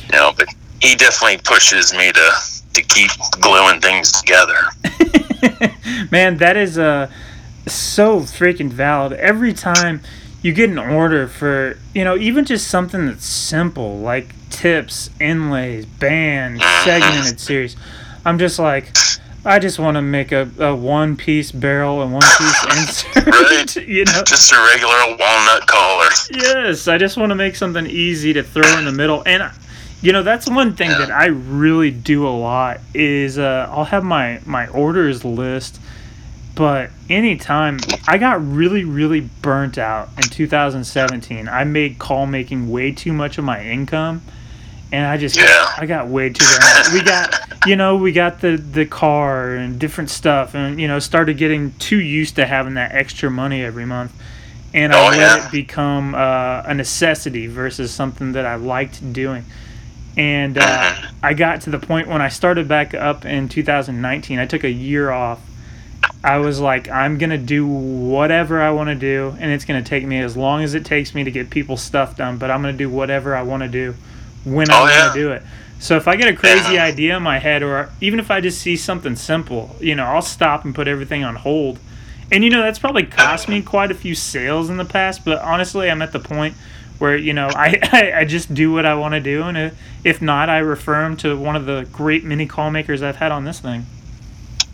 you 0.05 0.12
know, 0.12 0.32
but 0.36 0.49
he 0.80 0.95
definitely 0.95 1.38
pushes 1.38 1.93
me 1.93 2.12
to, 2.12 2.30
to 2.75 2.83
keep 2.83 3.11
gluing 3.41 3.81
things 3.81 4.12
together. 4.12 4.59
Man, 6.11 6.37
that 6.39 6.57
is 6.57 6.79
uh 6.79 7.11
so 7.66 8.21
freaking 8.21 8.71
valid. 8.71 9.12
Every 9.14 9.53
time 9.53 10.01
you 10.43 10.53
get 10.53 10.71
an 10.71 10.79
order 10.79 11.29
for, 11.29 11.79
you 11.95 12.05
know, 12.05 12.16
even 12.16 12.45
just 12.45 12.68
something 12.68 13.07
that's 13.07 13.27
simple 13.27 13.99
like 13.99 14.35
tips, 14.51 15.11
inlays, 15.21 15.87
band, 15.87 16.62
segmented 16.85 17.39
series, 17.39 17.77
I'm 18.25 18.39
just 18.39 18.59
like, 18.59 18.93
I 19.45 19.59
just 19.59 19.79
want 19.79 19.97
to 19.97 20.03
make 20.03 20.33
a, 20.33 20.51
a 20.59 20.75
one 20.75 21.16
piece 21.16 21.51
barrel 21.51 22.03
and 22.03 22.12
one 22.12 22.23
piece 22.23 22.64
insert. 22.77 23.27
Right. 23.27 23.77
you 23.89 24.05
know? 24.05 24.23
Just 24.27 24.53
a 24.53 24.68
regular 24.75 25.16
walnut 25.18 25.66
collar. 25.66 26.09
Yes, 26.31 26.89
I 26.89 26.99
just 26.99 27.16
want 27.16 27.31
to 27.31 27.37
make 27.37 27.57
something 27.57 27.87
easy 27.87 28.33
to 28.35 28.43
throw 28.43 28.79
in 28.79 28.85
the 28.85 28.93
middle. 28.93 29.23
And 29.25 29.51
you 30.03 30.12
know, 30.12 30.22
that's 30.22 30.48
one 30.48 30.74
thing 30.76 30.90
Yeah. 30.90 30.98
that 30.98 31.11
I 31.11 31.26
really 31.26 31.90
do 31.90 32.26
a 32.26 32.30
lot 32.30 32.80
is 32.94 33.38
uh, 33.38 33.68
I'll 33.70 33.84
have 33.84 34.05
my 34.05 34.40
my 34.46 34.66
orders 34.68 35.24
list, 35.24 35.78
but 36.55 36.90
anytime 37.09 37.78
I 38.09 38.18
got 38.18 38.44
really 38.46 38.84
really 38.84 39.20
burnt 39.20 39.78
out 39.78 40.09
in 40.16 40.22
2017, 40.24 41.48
I 41.48 41.64
made 41.64 41.98
call 41.98 42.26
making 42.26 42.70
way 42.70 42.92
too 42.92 43.12
much 43.12 43.38
of 43.38 43.44
my 43.44 43.62
income. 43.64 44.22
And 44.92 45.07
I 45.07 45.16
just 45.18 45.36
Yeah. 45.36 45.72
I 45.78 45.86
got 45.86 46.09
way 46.09 46.30
too 46.30 46.44
burnt 46.44 46.64
out. 46.86 46.92
We 46.92 47.03
got 47.03 47.66
you 47.66 47.76
know 47.76 47.96
we 47.96 48.12
got 48.12 48.40
the 48.40 48.57
the 48.57 48.86
car 48.86 49.55
and 49.55 49.78
different 49.78 50.11
stuff 50.11 50.55
and 50.55 50.80
you 50.80 50.88
know 50.88 50.98
started 50.98 51.36
getting 51.36 51.72
too 51.78 52.01
used 52.01 52.36
to 52.36 52.46
having 52.46 52.74
that 52.74 52.92
extra 52.92 53.30
money 53.30 53.62
every 53.62 53.84
month 53.84 54.12
and 54.72 54.92
I 54.94 54.98
Oh, 55.07 55.11
let 55.11 55.18
yeah. 55.18 55.46
it 55.46 55.53
become 55.53 56.14
uh, 56.14 56.62
a 56.64 56.72
necessity 56.74 57.46
versus 57.48 57.92
something 57.92 58.32
that 58.32 58.46
I 58.46 58.55
liked 58.55 59.12
doing. 59.12 59.44
And 60.17 60.59
uh, 60.59 60.63
Mhm. 60.63 61.07
I 61.23 61.35
got 61.35 61.61
to 61.63 61.71
the 61.71 61.79
point 61.79 62.09
when 62.09 62.21
I 62.23 62.29
started 62.29 62.67
back 62.69 62.95
up 62.95 63.25
in 63.25 63.49
2019. 63.49 64.39
I 64.39 64.47
took 64.47 64.65
a 64.65 64.71
year 64.71 65.11
off. 65.11 65.39
I 66.23 66.37
was 66.39 66.61
like, 66.61 66.89
I'm 66.91 67.17
gonna 67.19 67.39
do 67.39 67.67
whatever 67.67 68.61
I 68.61 68.71
want 68.71 68.89
to 68.91 68.95
do, 68.95 69.35
and 69.41 69.51
it's 69.51 69.65
gonna 69.65 69.83
take 69.83 70.05
me 70.05 70.19
as 70.21 70.37
long 70.37 70.63
as 70.63 70.75
it 70.75 70.85
takes 70.85 71.15
me 71.15 71.25
to 71.25 71.31
get 71.31 71.49
people's 71.49 71.83
stuff 71.83 72.17
done. 72.17 72.37
But 72.37 72.51
I'm 72.51 72.61
gonna 72.61 72.73
do 72.75 72.91
whatever 72.91 73.35
I 73.35 73.43
want 73.43 73.63
to 73.63 73.69
do 73.69 73.95
when 74.45 74.71
I 74.71 74.77
Oh, 74.77 74.81
want 74.81 74.93
yeah. 74.93 75.09
to 75.09 75.15
do 75.15 75.31
it. 75.33 75.43
So 75.79 75.97
if 75.97 76.07
I 76.07 76.17
get 76.17 76.29
a 76.29 76.35
crazy 76.35 76.75
Yeah. 76.75 76.85
idea 76.85 77.17
in 77.17 77.23
my 77.23 77.39
head, 77.39 77.63
or 77.63 77.89
even 78.03 78.21
if 78.21 78.31
I 78.31 78.41
just 78.43 78.61
see 78.61 78.77
something 78.77 79.17
simple, 79.17 79.77
you 79.81 79.95
know, 79.95 80.05
I'll 80.05 80.21
stop 80.21 80.65
and 80.67 80.75
put 80.75 80.89
everything 80.89 81.25
on 81.25 81.37
hold. 81.37 81.79
And 82.31 82.45
you 82.45 82.51
know 82.51 82.63
that's 82.63 82.79
probably 82.79 83.05
cost 83.05 83.49
me 83.49 83.63
quite 83.63 83.91
a 83.91 83.95
few 83.95 84.15
sales 84.15 84.69
in 84.69 84.77
the 84.77 84.85
past, 84.85 85.25
but 85.25 85.41
honestly, 85.41 85.91
I'm 85.91 86.03
at 86.03 86.13
the 86.13 86.19
point 86.21 86.55
where 87.01 87.16
you 87.16 87.32
know 87.32 87.48
I 87.48 87.78
I, 87.92 88.20
I 88.20 88.24
just 88.24 88.55
do 88.55 88.72
what 88.72 88.86
I 88.86 88.94
want 88.94 89.14
to 89.14 89.20
do, 89.20 89.42
and 89.42 89.72
if, 90.05 90.22
not, 90.22 90.48
I 90.48 90.59
refer 90.59 91.03
them 91.03 91.16
to 91.18 91.36
one 91.36 91.57
of 91.57 91.66
the 91.66 91.88
great 91.92 92.24
mini 92.24 92.46
call 92.46 92.70
makers 92.70 93.03
I've 93.03 93.16
had 93.16 93.32
on 93.32 93.44
this 93.44 93.59
thing. 93.61 93.86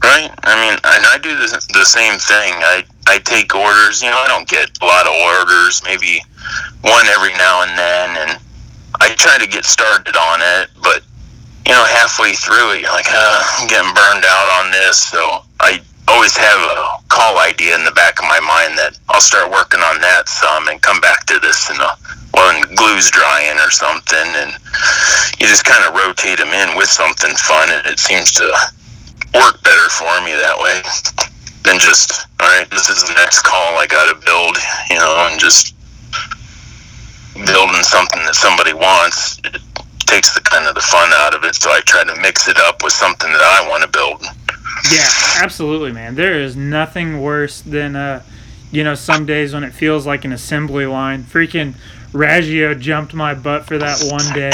Right. 0.02 0.30
I 0.44 0.54
mean, 0.60 0.78
and 0.84 1.06
I 1.06 1.18
do 1.20 1.34
the, 1.34 1.48
the 1.72 1.84
same 1.84 2.18
thing. 2.18 2.52
I 2.54 2.84
I 3.06 3.18
take 3.18 3.54
orders. 3.54 4.02
You 4.02 4.10
know, 4.10 4.18
I 4.18 4.28
don't 4.28 4.48
get 4.48 4.70
a 4.82 4.84
lot 4.84 5.06
of 5.06 5.14
orders. 5.14 5.82
Maybe 5.84 6.20
one 6.82 7.06
every 7.06 7.32
now 7.34 7.62
and 7.62 7.78
then, 7.78 8.28
and 8.28 8.40
I 9.00 9.14
try 9.14 9.38
to 9.38 9.46
get 9.46 9.64
started 9.64 10.16
on 10.16 10.40
it. 10.42 10.70
But 10.82 11.02
you 11.66 11.72
know, 11.72 11.84
halfway 11.84 12.34
through 12.34 12.74
it, 12.74 12.82
you're 12.82 12.92
like, 12.92 13.06
I'm 13.08 13.66
getting 13.66 13.92
burned 13.94 14.24
out 14.24 14.64
on 14.64 14.70
this. 14.70 14.98
So 14.98 15.42
I 15.60 15.80
always 16.08 16.36
have 16.36 16.60
a 16.60 17.02
call 17.08 17.38
idea 17.38 17.74
in 17.74 17.84
the 17.84 17.92
back 17.92 18.18
of 18.18 18.26
my 18.26 18.40
mind 18.40 18.78
that 18.78 18.98
I'll 19.08 19.20
start 19.20 19.50
working 19.50 19.80
on 19.80 20.00
that 20.00 20.28
some 20.28 20.68
and 20.68 20.80
come 20.82 21.00
back 21.00 21.26
to 21.26 21.38
this 21.40 21.70
in 21.70 21.76
a 21.80 21.90
when 22.36 22.60
glue's 22.76 23.10
drying 23.10 23.56
or 23.58 23.70
something, 23.70 24.28
and 24.44 24.52
you 25.40 25.48
just 25.48 25.64
kind 25.64 25.82
of 25.88 25.96
rotate 25.96 26.36
them 26.38 26.52
in 26.52 26.76
with 26.76 26.88
something 26.88 27.32
fun, 27.34 27.70
and 27.72 27.86
it 27.86 27.98
seems 27.98 28.32
to 28.34 28.44
work 29.34 29.62
better 29.64 29.88
for 29.88 30.12
me 30.20 30.36
that 30.36 30.56
way 30.60 30.80
than 31.64 31.78
just 31.80 32.28
all 32.40 32.46
right 32.46 32.70
this 32.70 32.88
is 32.88 33.02
the 33.04 33.14
next 33.14 33.42
call 33.42 33.76
i 33.76 33.86
gotta 33.86 34.14
build 34.24 34.56
you 34.88 34.96
know 34.96 35.28
and 35.28 35.40
just 35.40 35.74
building 37.34 37.82
something 37.82 38.22
that 38.24 38.34
somebody 38.34 38.72
wants. 38.72 39.38
It 39.44 39.60
takes 40.06 40.32
the 40.32 40.40
kind 40.40 40.66
of 40.66 40.74
the 40.74 40.80
fun 40.80 41.10
out 41.14 41.34
of 41.34 41.42
it 41.42 41.54
so 41.56 41.68
i 41.70 41.80
try 41.80 42.04
to 42.04 42.14
mix 42.22 42.48
it 42.48 42.56
up 42.58 42.82
with 42.84 42.92
something 42.92 43.30
that 43.32 43.42
i 43.42 43.68
want 43.68 43.82
to 43.82 43.88
build 43.90 44.24
Yeah, 44.92 45.08
absolutely, 45.42 45.92
man. 45.92 46.14
There 46.14 46.40
is 46.40 46.56
nothing 46.56 47.20
worse 47.20 47.60
than 47.60 47.96
uh, 47.96 48.22
you 48.70 48.84
know, 48.84 48.94
some 48.94 49.26
days 49.26 49.54
when 49.54 49.64
it 49.64 49.72
feels 49.72 50.06
like 50.06 50.24
an 50.24 50.32
assembly 50.32 50.86
line. 50.86 51.22
Freaking 51.24 51.74
Raggio 52.12 52.78
jumped 52.78 53.14
my 53.14 53.34
butt 53.34 53.66
for 53.66 53.78
that 53.78 54.02
one 54.10 54.32
day 54.34 54.50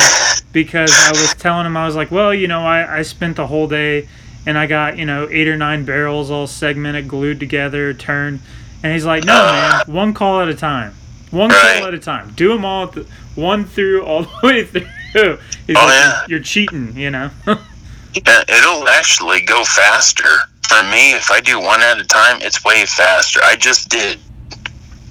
because 0.52 0.92
I 0.92 1.10
was 1.10 1.34
telling 1.34 1.66
him 1.66 1.76
I 1.76 1.86
was 1.86 1.96
like, 1.96 2.10
well, 2.10 2.32
you 2.34 2.46
know, 2.48 2.60
I, 2.60 2.98
I 2.98 3.02
spent 3.02 3.36
the 3.36 3.46
whole 3.46 3.68
day 3.68 4.08
and 4.46 4.58
I 4.58 4.66
got 4.66 4.98
you 4.98 5.06
know 5.06 5.28
eight 5.30 5.48
or 5.48 5.56
nine 5.56 5.84
barrels 5.84 6.30
all 6.30 6.46
segmented, 6.46 7.08
glued 7.08 7.38
together, 7.40 7.92
turned, 7.94 8.40
and 8.82 8.92
he's 8.92 9.04
like, 9.04 9.24
no, 9.24 9.34
man, 9.34 9.82
one 9.86 10.14
call 10.14 10.40
at 10.40 10.48
a 10.48 10.54
time, 10.54 10.94
one 11.30 11.50
Right. 11.50 11.78
call 11.78 11.88
at 11.88 11.94
a 11.94 11.98
time. 11.98 12.32
Do 12.34 12.48
them 12.48 12.64
all, 12.64 12.84
at 12.84 12.92
the, 12.92 13.06
one 13.34 13.64
through 13.64 14.04
all 14.04 14.22
the 14.24 14.30
way 14.42 14.64
through. 15.12 15.38
He's 15.66 15.76
Oh, 15.76 15.80
like, 15.86 15.88
yeah. 15.94 16.26
you're 16.28 16.40
cheating, 16.40 16.96
you 16.96 17.10
know. 17.10 17.30
Yeah, 18.14 18.44
it'll 18.48 18.88
actually 18.88 19.42
go 19.42 19.64
faster 19.64 20.28
for 20.68 20.82
me 20.84 21.12
if 21.12 21.30
i 21.30 21.40
do 21.40 21.58
one 21.60 21.80
at 21.80 21.98
a 21.98 22.04
time 22.04 22.38
it's 22.40 22.64
way 22.64 22.86
faster 22.86 23.40
i 23.42 23.56
just 23.56 23.88
did 23.88 24.18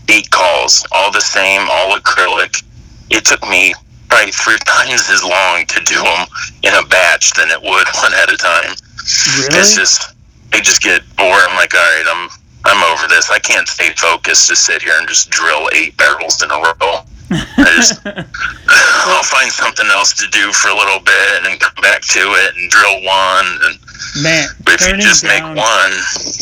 eight 0.10 0.30
calls 0.30 0.86
all 0.91 1.12
the 1.12 1.22
same 1.22 1.62
all 1.70 1.97
acrylic 1.97 2.64
it 3.10 3.26
took 3.26 3.41
me 3.49 3.74
probably 4.10 4.32
three 4.32 4.58
times 4.66 5.10
as 5.10 5.24
long 5.24 5.66
to 5.66 5.84
do 5.84 5.95
them 5.95 6.28
in 6.64 6.74
a 6.74 6.88
batch 6.88 7.34
than 7.34 7.49
it 7.49 7.62
would 7.62 7.88
one 8.02 8.14
at 8.14 8.32
a 8.32 8.38
time 8.38 8.76
really? 9.02 9.60
It's 9.60 9.76
just 9.76 10.14
I 10.54 10.60
just 10.60 10.82
get 10.82 11.02
bored. 11.16 11.43
I'm 11.47 11.56
like, 11.56 11.74
all 11.74 11.80
right, 11.80 12.06
I'm 12.08 12.30
I'm 12.64 12.93
over 12.93 13.08
this. 13.08 13.32
I 13.32 13.39
can't 13.39 13.68
stay 13.68 13.91
focused 13.97 14.49
to 14.49 14.56
sit 14.56 14.82
here 14.82 14.93
and 14.97 15.08
just 15.08 15.30
drill 15.30 15.70
eight 15.74 15.97
barrels 15.97 16.43
in 16.43 16.52
a 16.52 16.56
row. 16.56 17.02
I 17.32 17.74
just 17.78 18.02
I'll 18.06 19.24
find 19.24 19.52
something 19.52 19.86
else 19.88 20.14
to 20.14 20.28
do 20.32 20.52
for 20.54 20.70
a 20.70 20.76
little 20.76 21.00
bit 21.00 21.46
and 21.46 21.60
come 21.60 21.74
back 21.82 22.02
to 22.02 22.20
it 22.20 22.56
and 22.56 22.70
drill 22.70 23.04
one. 23.04 23.46
And 23.66 24.24
Man, 24.24 24.48
but 24.64 24.76
if 24.82 24.88
you 24.88 24.98
just 24.98 25.24
make 25.24 25.42
one, 25.44 25.92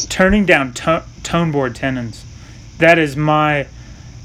turning 0.10 0.46
down 0.46 0.74
to- 0.74 1.04
tone 1.24 1.52
board 1.52 1.76
tenons, 1.76 2.26
that 2.80 2.98
is 2.98 3.16
my 3.16 3.68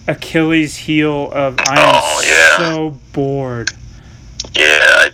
Achilles 0.07 0.77
heel 0.77 1.31
of 1.33 1.59
I 1.61 1.73
am 1.81 1.95
Oh, 2.03 2.23
yeah. 2.27 2.57
so 2.75 2.91
bored. 3.13 3.71
yeah. 4.55 4.65
I, 4.81 5.11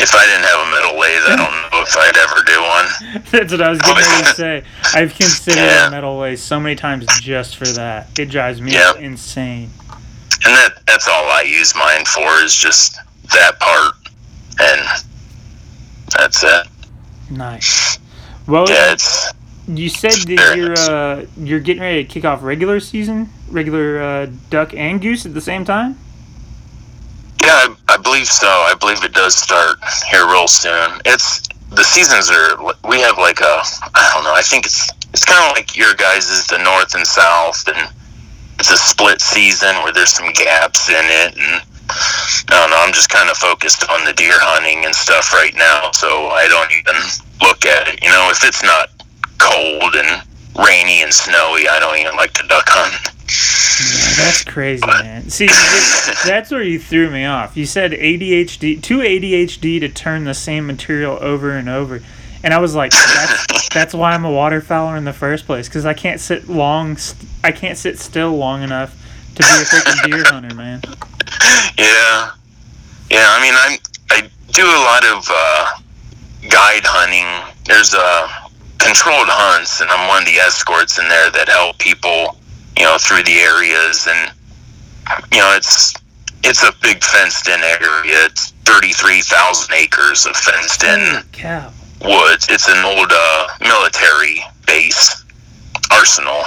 if 0.00 0.14
I 0.14 0.24
didn't 0.26 0.44
have 0.44 0.60
a 0.60 0.70
metal 0.70 1.00
lathe, 1.00 1.22
I 1.26 1.36
don't 1.36 1.72
know 1.72 1.82
if 1.82 1.96
I'd 1.96 2.16
ever 2.16 2.42
do 2.46 2.62
one. 2.62 3.22
That's 3.32 3.52
what 3.52 3.60
I 3.62 3.68
was 3.70 3.80
getting 3.80 3.96
ready 3.96 4.24
to 4.24 4.34
say. 4.34 4.62
I've 4.94 5.14
considered 5.18 5.56
Yeah. 5.58 5.88
a 5.88 5.90
metal 5.90 6.18
lathe 6.18 6.38
so 6.38 6.60
many 6.60 6.76
times 6.76 7.06
just 7.20 7.56
for 7.56 7.66
that. 7.66 8.16
It 8.18 8.26
drives 8.30 8.60
me 8.62 8.72
Yeah. 8.72 8.96
insane. 8.96 9.70
And 10.48 10.56
that 10.56 10.78
that's 10.86 11.06
all 11.06 11.24
I 11.28 11.42
use 11.42 11.74
mine 11.74 12.06
for 12.06 12.42
is 12.42 12.54
just 12.54 12.96
that 13.34 13.60
part, 13.60 13.92
and 14.58 14.80
that's 16.16 16.42
it. 16.42 16.66
Nice. 17.30 17.98
Well, 18.46 18.64
Yeah, 18.66 18.92
it's 18.92 19.30
you 19.66 19.90
said 19.90 20.12
that 20.12 20.56
you're 20.56 20.72
uh, 20.72 21.26
you're 21.36 21.60
getting 21.60 21.82
ready 21.82 22.02
to 22.02 22.08
kick 22.08 22.24
off 22.24 22.42
regular 22.42 22.80
season, 22.80 23.28
regular 23.50 24.00
uh, 24.00 24.26
duck 24.48 24.72
and 24.72 25.02
goose 25.02 25.26
at 25.26 25.34
the 25.34 25.42
same 25.42 25.66
time. 25.66 25.98
Yeah, 27.42 27.48
I, 27.52 27.76
I 27.90 27.96
believe 27.98 28.26
so. 28.26 28.48
I 28.48 28.74
believe 28.80 29.04
it 29.04 29.12
does 29.12 29.34
start 29.34 29.76
here 30.10 30.26
real 30.26 30.48
soon. 30.48 30.98
It's 31.04 31.46
the 31.68 31.84
seasons 31.84 32.30
are. 32.30 32.56
We 32.88 33.00
have 33.00 33.18
like 33.18 33.40
a. 33.40 33.60
I 33.94 34.10
don't 34.14 34.24
know. 34.24 34.32
I 34.34 34.40
think 34.40 34.64
it's 34.64 34.88
it's 35.12 35.26
kind 35.26 35.44
of 35.44 35.54
like 35.54 35.76
your 35.76 35.92
guys 35.92 36.30
is 36.30 36.46
the 36.46 36.56
north 36.56 36.94
and 36.94 37.06
south, 37.06 37.68
and 37.68 37.92
it's 38.58 38.70
a 38.70 38.76
split 38.76 39.20
season 39.20 39.74
where 39.82 39.92
there's 39.92 40.10
some 40.10 40.32
gaps 40.32 40.88
in 40.88 41.04
it, 41.04 41.36
and 41.36 41.62
I 42.50 42.60
don't 42.60 42.70
know. 42.70 42.80
I'm 42.80 42.92
just 42.92 43.08
kind 43.08 43.30
of 43.30 43.36
focused 43.36 43.88
on 43.88 44.04
the 44.04 44.12
deer 44.12 44.38
hunting 44.38 44.84
and 44.84 44.94
stuff 44.94 45.32
right 45.32 45.54
now, 45.54 45.90
so 45.92 46.28
I 46.28 46.48
don't 46.48 46.70
even 46.72 46.96
look 47.40 47.64
at 47.64 47.88
it. 47.88 48.02
You 48.02 48.10
know, 48.10 48.28
if 48.30 48.44
it's 48.44 48.62
not 48.62 48.90
cold 49.38 49.94
and 49.94 50.22
rainy 50.58 51.02
and 51.02 51.14
snowy, 51.14 51.68
I 51.68 51.78
don't 51.78 51.98
even 51.98 52.16
like 52.16 52.32
to 52.34 52.46
duck 52.48 52.66
hunt. 52.68 53.14
Yeah, 53.78 54.24
that's 54.24 54.42
crazy, 54.44 54.84
man. 54.86 55.30
See, 55.30 55.46
th- 55.46 56.18
that's 56.24 56.50
where 56.50 56.62
you 56.62 56.78
threw 56.78 57.10
me 57.10 57.24
off. 57.24 57.56
You 57.56 57.66
said 57.66 57.92
ADHD, 57.92 58.82
too 58.82 58.98
ADHD 58.98 59.78
to 59.80 59.88
turn 59.88 60.24
the 60.24 60.34
same 60.34 60.66
material 60.66 61.18
over 61.20 61.52
and 61.52 61.68
over, 61.68 62.02
and 62.42 62.54
I 62.54 62.58
was 62.58 62.74
like, 62.74 62.92
that's, 62.92 63.68
that's 63.74 63.94
why 63.94 64.12
I'm 64.12 64.24
a 64.24 64.30
waterfowler 64.30 64.96
in 64.96 65.04
the 65.04 65.12
first 65.12 65.46
place, 65.46 65.68
because 65.68 65.86
I 65.86 65.94
can't 65.94 66.20
sit 66.20 66.48
long, 66.48 66.96
st- 66.96 67.30
I 67.44 67.52
can't 67.52 67.76
sit 67.76 67.98
still 67.98 68.36
long 68.36 68.62
enough 68.62 68.94
to 69.34 69.42
be 69.42 69.48
a 69.48 69.64
freaking 69.64 70.10
deer 70.10 70.24
hunter, 70.26 70.54
man. 70.54 70.80
Yeah, 71.78 72.32
yeah. 73.10 73.26
I 73.28 73.40
mean, 73.40 73.54
I'm 73.56 73.78
I 74.10 74.28
do 74.52 74.64
a 74.64 74.82
lot 74.84 75.04
of 75.06 75.28
uh, 75.30 75.78
guide 76.48 76.84
hunting. 76.84 77.26
There's 77.66 77.94
uh, 77.94 78.48
controlled 78.78 79.28
hunts, 79.28 79.80
and 79.80 79.90
I'm 79.90 80.08
one 80.08 80.22
of 80.22 80.28
the 80.28 80.36
escorts 80.36 80.98
in 80.98 81.08
there 81.08 81.30
that 81.30 81.48
help 81.48 81.78
people, 81.78 82.36
you 82.76 82.84
know, 82.84 82.96
through 82.98 83.22
the 83.24 83.38
areas, 83.38 84.08
and 84.08 84.32
you 85.32 85.38
know, 85.38 85.54
it's 85.54 85.94
it's 86.42 86.62
a 86.62 86.72
big 86.82 87.02
fenced 87.04 87.48
in 87.48 87.60
area. 87.60 88.26
It's 88.26 88.50
thirty 88.64 88.92
three 88.92 89.20
thousand 89.22 89.74
acres 89.74 90.26
of 90.26 90.34
fenced 90.36 90.82
in 90.84 91.22
cow. 91.32 91.72
Woods. 92.00 92.46
It's 92.50 92.68
an 92.68 92.84
old 92.84 93.10
uh, 93.10 93.48
military 93.60 94.42
base, 94.66 95.24
arsenal, 95.90 96.42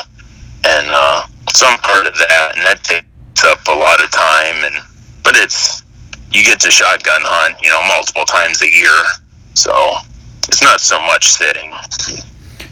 and 0.65 0.87
uh, 0.89 1.25
some 1.49 1.77
part 1.79 2.07
of 2.07 2.13
that, 2.17 2.53
and 2.55 2.65
that 2.65 2.83
takes 2.83 3.43
up 3.43 3.67
a 3.67 3.71
lot 3.71 4.03
of 4.03 4.11
time. 4.11 4.63
And 4.65 4.75
but 5.23 5.35
it's 5.35 5.83
you 6.31 6.43
get 6.43 6.59
to 6.61 6.71
shotgun 6.71 7.21
hunt, 7.23 7.57
you 7.61 7.69
know, 7.69 7.81
multiple 7.87 8.25
times 8.25 8.61
a 8.61 8.71
year, 8.71 8.95
so 9.53 9.95
it's 10.47 10.63
not 10.63 10.79
so 10.79 10.99
much 11.01 11.27
sitting. 11.27 11.71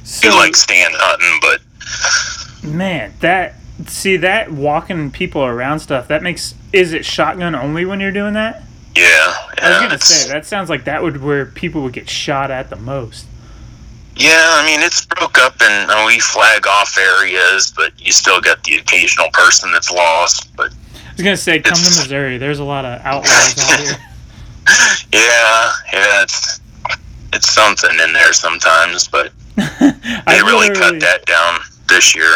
So, 0.05 0.30
You 0.30 0.36
like 0.36 0.55
stand 0.55 0.93
hunting, 0.97 1.39
but 1.41 2.73
man, 2.73 3.13
that 3.19 3.55
see 3.88 4.17
that 4.17 4.51
walking 4.51 5.11
people 5.11 5.43
around 5.43 5.80
stuff 5.80 6.07
that 6.09 6.21
makes 6.21 6.53
is 6.73 6.93
it 6.93 7.05
shotgun 7.05 7.55
only 7.55 7.86
when 7.86 7.99
you're 7.99 8.11
doing 8.11 8.34
that? 8.34 8.63
Yeah, 8.96 9.34
I 9.62 9.70
was 9.70 9.80
gonna 9.80 10.00
say 10.00 10.30
that 10.30 10.46
sounds 10.46 10.70
like 10.70 10.86
that 10.86 11.02
would 11.04 11.22
where 11.22 11.46
people 11.46 11.84
would 11.84 11.94
get 11.94 12.10
shot 12.10 12.52
at 12.52 12.70
the 12.70 12.76
most. 12.76 13.26
yeah. 14.16 14.30
I 14.34 14.66
mean, 14.66 14.82
it's 14.82 15.06
broke 15.06 15.38
up, 15.38 15.56
and 15.62 15.90
uh, 15.90 16.04
we 16.08 16.20
flag 16.20 16.68
off 16.68 16.98
areas, 16.98 17.72
but 17.76 17.94
you 18.00 18.12
still 18.12 18.42
get 18.42 18.64
the 18.64 18.76
occasional 18.76 19.30
person 19.32 19.72
that's 19.72 19.92
lost. 19.92 20.56
But 20.56 20.74
I 20.96 21.14
was 21.14 21.24
gonna 21.24 21.38
say, 21.38 21.60
come 21.60 21.76
to 21.76 21.82
Missouri. 21.82 22.38
There's 22.38 22.60
a 22.60 22.64
lot 22.64 22.86
of 22.86 23.02
outlaws 23.02 23.56
out 23.72 23.80
here. 23.80 23.96
yeah, 25.14 25.72
yeah, 25.94 26.24
it's 26.24 26.60
it's 27.34 27.52
something 27.52 27.92
in 28.00 28.14
there 28.14 28.34
sometimes, 28.34 29.08
but 29.08 29.32
I 29.58 30.24
they 30.28 30.42
really 30.42 30.70
cut 30.74 31.00
that 31.00 31.26
down 31.26 31.60
this 31.88 32.16
year. 32.16 32.32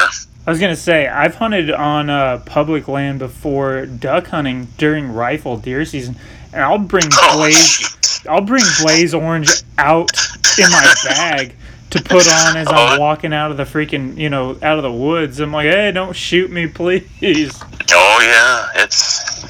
I 0.45 0.49
was 0.49 0.59
gonna 0.59 0.75
say 0.75 1.07
I've 1.07 1.35
hunted 1.35 1.71
on 1.71 2.09
uh, 2.09 2.39
public 2.45 2.87
land 2.87 3.19
before 3.19 3.85
duck 3.85 4.27
hunting 4.27 4.67
during 4.77 5.11
rifle 5.11 5.57
deer 5.57 5.85
season, 5.85 6.15
and 6.53 6.61
I'll 6.63 6.77
bring 6.77 7.05
Oh, 7.13 7.37
blaze. 7.37 8.21
I'll 8.29 8.41
bring 8.41 8.63
blaze 8.81 9.13
orange 9.13 9.49
out 9.77 10.11
in 10.57 10.69
my 10.71 10.93
bag 11.05 11.55
to 11.89 12.01
put 12.01 12.27
on 12.31 12.57
as 12.57 12.67
I'm 12.67 12.97
Oh. 12.97 12.99
walking 12.99 13.33
out 13.33 13.51
of 13.51 13.57
the 13.57 13.63
freaking 13.63 14.17
you 14.17 14.29
know 14.29 14.57
out 14.61 14.77
of 14.77 14.83
the 14.83 14.91
woods. 14.91 15.39
I'm 15.39 15.51
like, 15.51 15.65
hey, 15.67 15.91
don't 15.91 16.15
shoot 16.15 16.49
me, 16.51 16.67
please. 16.67 17.61
Oh 17.91 18.19
yeah, 18.21 18.83
it's 18.83 19.43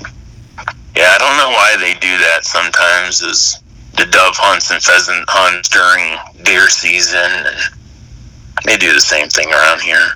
yeah. 0.95 1.15
I 1.15 1.17
don't 1.19 1.37
know 1.37 1.49
why 1.51 1.75
they 1.79 1.93
do 1.99 2.17
that. 2.17 2.39
Sometimes 2.43 3.21
is 3.21 3.59
the 3.97 4.05
dove 4.07 4.35
hunts 4.37 4.71
and 4.71 4.81
pheasant 4.81 5.23
hunts 5.27 5.69
during 5.69 6.17
deer 6.43 6.67
season, 6.69 7.19
and 7.45 8.65
they 8.65 8.75
do 8.77 8.91
the 8.93 9.01
same 9.01 9.27
thing 9.29 9.51
around 9.51 9.81
here. 9.81 10.13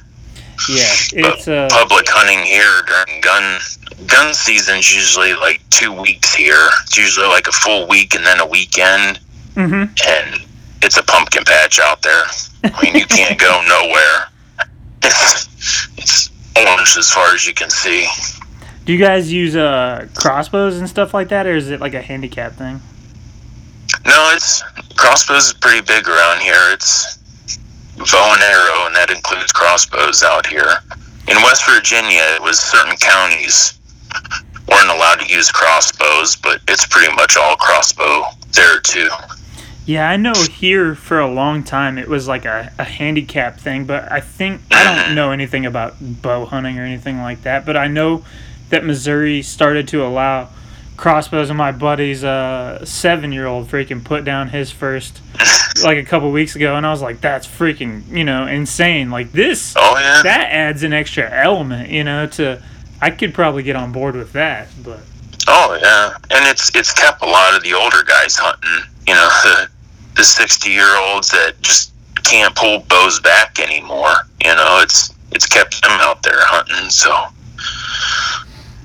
Yeah, 0.69 0.93
it's 1.13 1.47
uh, 1.47 1.67
Public 1.71 2.05
hunting 2.09 2.43
here 2.45 2.81
during 2.87 3.21
gun 3.21 3.59
gun 4.07 4.33
season's 4.33 4.93
usually 4.93 5.33
like 5.33 5.61
two 5.69 5.91
weeks 5.93 6.33
here. 6.33 6.67
It's 6.83 6.97
usually 6.97 7.27
like 7.27 7.47
a 7.47 7.51
full 7.51 7.87
week 7.87 8.15
and 8.15 8.25
then 8.25 8.39
a 8.39 8.45
weekend, 8.45 9.19
hmm 9.55 9.83
and 10.07 10.41
it's 10.81 10.97
a 10.97 11.03
pumpkin 11.03 11.43
patch 11.45 11.79
out 11.79 12.01
there. 12.01 12.23
I 12.63 12.83
mean, 12.83 12.95
you 12.95 13.05
can't 13.05 13.39
go 13.39 13.61
nowhere. 13.67 14.27
It's, 15.03 15.87
it's 15.97 16.29
orange 16.55 16.95
as 16.97 17.09
far 17.11 17.33
as 17.33 17.45
you 17.47 17.53
can 17.53 17.69
see. 17.69 18.07
Do 18.85 18.93
you 18.93 18.99
guys 18.99 19.31
use 19.31 19.55
uh 19.55 20.07
crossbows 20.15 20.77
and 20.79 20.89
stuff 20.89 21.13
like 21.13 21.29
that, 21.29 21.45
or 21.45 21.55
is 21.55 21.69
it 21.69 21.79
like 21.79 21.93
a 21.93 22.01
handicap 22.01 22.53
thing? 22.53 22.81
No, 24.05 24.31
it's 24.33 24.63
crossbows 24.95 25.47
is 25.47 25.53
pretty 25.53 25.81
big 25.81 26.07
around 26.07 26.41
here. 26.41 26.71
It's 26.71 27.19
bow 27.97 28.33
and 28.33 28.43
arrow, 28.43 28.85
and 28.87 28.95
that 28.95 29.09
includes 29.09 29.51
crossbows 29.51 30.23
out 30.23 30.45
here. 30.45 30.79
In 31.27 31.35
West 31.43 31.65
Virginia, 31.69 32.21
it 32.35 32.41
was 32.41 32.59
certain 32.59 32.95
counties 32.97 33.79
weren't 34.67 34.89
allowed 34.89 35.19
to 35.19 35.33
use 35.33 35.51
crossbows, 35.51 36.35
but 36.35 36.61
it's 36.67 36.85
pretty 36.87 37.13
much 37.15 37.37
all 37.37 37.55
crossbow 37.55 38.23
there 38.53 38.79
too. 38.81 39.09
Yeah, 39.85 40.09
I 40.09 40.17
know 40.17 40.33
here 40.33 40.95
for 40.95 41.19
a 41.19 41.31
long 41.31 41.63
time 41.63 41.97
it 41.97 42.09
was 42.09 42.27
like 42.27 42.43
a, 42.43 42.73
a 42.77 42.83
handicap 42.83 43.57
thing, 43.57 43.85
but 43.85 44.11
I 44.11 44.19
think 44.19 44.61
I 44.71 44.83
don't 44.83 44.97
mm-hmm. 44.97 45.15
know 45.15 45.31
anything 45.31 45.65
about 45.65 45.95
bow 46.01 46.45
hunting 46.45 46.77
or 46.77 46.83
anything 46.83 47.21
like 47.21 47.43
that. 47.43 47.65
But 47.65 47.77
I 47.77 47.87
know 47.87 48.25
that 48.69 48.83
Missouri 48.83 49.41
started 49.41 49.87
to 49.89 50.05
allow 50.05 50.49
crossbows, 50.97 51.49
and 51.49 51.57
my 51.57 51.71
buddy's 51.71 52.23
uh, 52.23 52.83
seven 52.83 53.31
year 53.31 53.45
old 53.45 53.67
freaking 53.67 54.03
put 54.03 54.25
down 54.25 54.49
his 54.49 54.71
first 54.71 55.21
like 55.83 55.97
a 55.97 56.03
couple 56.03 56.31
weeks 56.31 56.55
ago, 56.55 56.75
and 56.75 56.85
I 56.85 56.91
was 56.91 57.01
like, 57.01 57.21
that's 57.21 57.47
freaking 57.47 58.03
you 58.09 58.23
know 58.23 58.47
insane. 58.47 59.09
Like 59.09 59.31
this, 59.31 59.75
Oh 59.77 59.97
yeah, 59.97 60.21
that 60.23 60.49
adds 60.51 60.83
an 60.83 60.93
extra 60.93 61.29
element, 61.29 61.89
you 61.89 62.03
know. 62.03 62.27
To 62.27 62.61
I 63.01 63.11
could 63.11 63.33
probably 63.33 63.63
get 63.63 63.75
on 63.75 63.91
board 63.91 64.15
with 64.15 64.33
that, 64.33 64.67
but 64.83 64.99
oh 65.47 65.77
yeah, 65.81 66.17
and 66.35 66.47
it's 66.47 66.75
it's 66.75 66.93
kept 66.93 67.21
a 67.21 67.27
lot 67.27 67.55
of 67.55 67.63
the 67.63 67.73
older 67.73 68.03
guys 68.03 68.35
hunting. 68.35 68.91
You 69.07 69.13
know, 69.13 69.29
the 69.43 69.69
the 70.15 70.23
sixty 70.23 70.71
year 70.71 70.97
olds 70.97 71.29
that 71.29 71.55
just 71.61 71.93
can't 72.23 72.55
pull 72.55 72.79
bows 72.89 73.19
back 73.19 73.59
anymore. 73.59 74.13
You 74.43 74.55
know, 74.55 74.79
it's 74.81 75.13
it's 75.31 75.45
kept 75.45 75.81
them 75.81 75.91
out 76.01 76.23
there 76.23 76.39
hunting. 76.39 76.89
So 76.89 77.27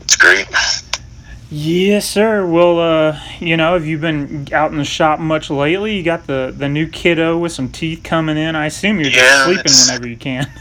it's 0.00 0.16
great. 0.16 0.46
Yes, 1.54 2.08
sir. 2.08 2.46
Well, 2.46 2.78
uh, 2.80 3.20
you 3.38 3.58
know, 3.58 3.74
have 3.74 3.84
you 3.84 3.98
been 3.98 4.48
out 4.54 4.70
in 4.72 4.78
the 4.78 4.86
shop 4.86 5.20
much 5.20 5.50
lately? 5.50 5.94
You 5.94 6.02
got 6.02 6.26
the 6.26 6.50
the 6.56 6.66
new 6.66 6.88
kiddo 6.88 7.36
with 7.36 7.52
some 7.52 7.68
teeth 7.68 8.02
coming 8.02 8.38
in. 8.38 8.56
I 8.56 8.66
assume 8.66 8.98
you're 8.98 9.10
just 9.10 9.44
sleeping 9.44 9.72
whenever 9.86 10.08
you 10.08 10.16
can. 10.16 10.50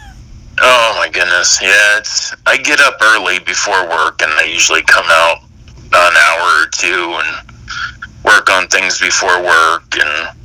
Oh 0.64 0.94
my 1.00 1.10
goodness, 1.10 1.60
yeah. 1.60 1.98
It's 1.98 2.36
I 2.46 2.58
get 2.58 2.80
up 2.82 3.02
early 3.02 3.39
before 3.39 3.82
work, 3.89 4.22
and 4.22 4.32
I 4.34 4.44
usually 4.44 4.84
come 4.84 5.06
out 5.08 5.38
an 5.92 6.14
hour 6.16 6.62
or 6.62 6.68
two 6.68 7.18
and 7.18 7.48
work 8.24 8.48
on 8.52 8.68
things 8.68 9.00
before 9.00 9.42
work, 9.42 9.98
and 9.98 10.38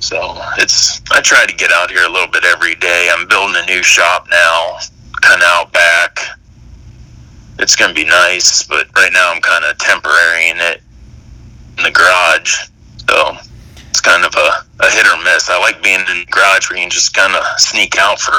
so 0.00 0.34
it's 0.56 1.02
I 1.12 1.20
try 1.20 1.46
to 1.46 1.54
get 1.54 1.70
out 1.70 1.90
here 1.90 2.04
a 2.04 2.08
little 2.08 2.26
bit 2.26 2.44
every 2.44 2.74
day. 2.76 3.10
I'm 3.12 3.28
building 3.28 3.54
a 3.62 3.66
new 3.66 3.82
shop 3.82 4.26
now, 4.28 4.78
kind 5.20 5.40
of 5.40 5.46
out 5.46 5.72
back. 5.72 6.39
It's 7.60 7.76
gonna 7.76 7.94
be 7.94 8.04
nice, 8.04 8.62
but 8.62 8.88
right 8.96 9.12
now 9.12 9.30
I'm 9.32 9.40
kind 9.42 9.64
of 9.64 9.76
temporarying 9.78 10.56
it 10.72 10.82
in 11.76 11.84
the 11.84 11.90
garage, 11.90 12.68
so 13.08 13.36
it's 13.90 14.00
kind 14.00 14.24
of 14.24 14.34
a, 14.34 14.64
a 14.80 14.90
hit 14.90 15.06
or 15.06 15.22
miss. 15.22 15.50
I 15.50 15.58
like 15.60 15.82
being 15.82 16.00
in 16.00 16.24
the 16.24 16.26
garage 16.30 16.70
where 16.70 16.78
you 16.78 16.84
can 16.84 16.90
just 16.90 17.12
kind 17.12 17.34
of 17.36 17.44
sneak 17.58 17.98
out 17.98 18.18
for 18.18 18.32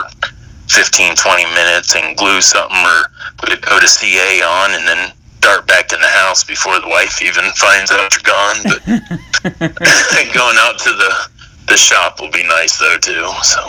15, 0.69 1.15
20 1.15 1.43
minutes 1.53 1.95
and 1.95 2.17
glue 2.17 2.41
something 2.41 2.77
or 2.77 3.11
put 3.37 3.53
a 3.53 3.57
coat 3.57 3.83
of 3.83 3.89
CA 3.89 4.41
on 4.41 4.73
and 4.73 4.87
then 4.87 5.13
dart 5.39 5.67
back 5.67 5.91
in 5.93 5.99
the 5.99 6.07
house 6.07 6.43
before 6.43 6.79
the 6.79 6.87
wife 6.87 7.21
even 7.21 7.43
finds 7.55 7.91
out 7.91 8.09
you're 8.15 8.25
gone. 8.25 8.57
But 8.63 8.81
going 10.33 10.57
out 10.57 10.79
to 10.79 10.89
the, 10.89 11.29
the 11.67 11.77
shop 11.77 12.21
will 12.21 12.31
be 12.31 12.43
nice 12.47 12.79
though 12.79 12.97
too. 12.97 13.29
So 13.43 13.61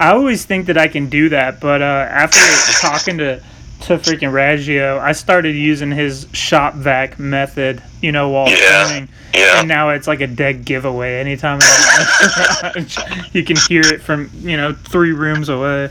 I 0.00 0.10
always 0.12 0.44
think 0.44 0.66
that 0.66 0.78
I 0.78 0.88
can 0.88 1.08
do 1.08 1.28
that, 1.28 1.60
but 1.60 1.82
uh, 1.82 2.06
after 2.10 2.40
talking 2.80 3.18
to 3.18 3.42
to 3.82 3.98
freaking 3.98 4.32
Raggio, 4.32 4.98
I 4.98 5.12
started 5.12 5.54
using 5.56 5.90
his 5.90 6.26
shop 6.32 6.74
vac 6.74 7.18
method. 7.18 7.82
You 8.02 8.12
know, 8.12 8.28
while 8.30 8.48
Yeah. 8.48 8.86
filming, 8.88 9.08
yeah, 9.34 9.58
and 9.60 9.68
now 9.68 9.90
it's 9.90 10.06
like 10.06 10.20
a 10.20 10.26
dead 10.26 10.64
giveaway. 10.64 11.20
Anytime 11.20 11.58
I'm 11.62 11.68
in 11.68 12.72
the 12.72 12.72
garage, 12.96 13.24
you 13.34 13.44
can 13.44 13.56
hear 13.56 13.82
it 13.82 14.00
from 14.02 14.30
you 14.40 14.56
know 14.56 14.72
three 14.72 15.12
rooms 15.12 15.48
away. 15.48 15.90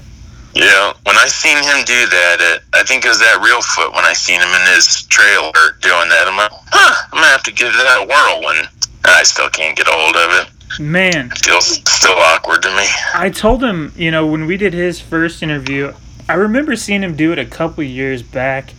yeah. 0.53 0.93
When 1.03 1.15
I 1.17 1.27
seen 1.27 1.57
him 1.57 1.83
do 1.85 2.05
that, 2.07 2.37
it, 2.39 2.63
I 2.73 2.83
think 2.83 3.05
it 3.05 3.09
was 3.09 3.19
that 3.19 3.39
Reelfoot 3.41 3.93
when 3.95 4.05
I 4.05 4.13
seen 4.13 4.39
him 4.41 4.49
in 4.49 4.73
his 4.75 5.03
trailer 5.03 5.51
doing 5.81 6.09
that. 6.09 6.25
I'm 6.27 6.37
like, 6.37 6.51
huh, 6.71 7.07
I'm 7.11 7.19
gonna 7.19 7.27
have 7.27 7.43
to 7.43 7.51
give 7.51 7.71
that 7.73 8.01
a 8.01 8.05
whirl. 8.07 8.43
When 8.43 8.65
I 9.05 9.23
still 9.23 9.49
can't 9.49 9.77
get 9.77 9.87
a 9.87 9.91
hold 9.91 10.15
of 10.15 10.47
it. 10.47 10.79
Man, 10.79 11.31
It 11.31 11.37
feels 11.45 11.65
still 11.91 12.13
awkward 12.13 12.61
to 12.61 12.69
me. 12.75 12.85
I 13.15 13.29
told 13.31 13.63
him, 13.63 13.91
you 13.95 14.11
know, 14.11 14.25
when 14.27 14.45
we 14.45 14.55
did 14.55 14.71
his 14.73 14.99
first 15.01 15.41
interview, 15.41 15.93
I 16.29 16.35
remember 16.35 16.75
seeing 16.75 17.01
him 17.01 17.15
do 17.15 17.31
it 17.31 17.39
a 17.39 17.45
couple 17.45 17.83
years 17.83 18.21
back, 18.21 18.71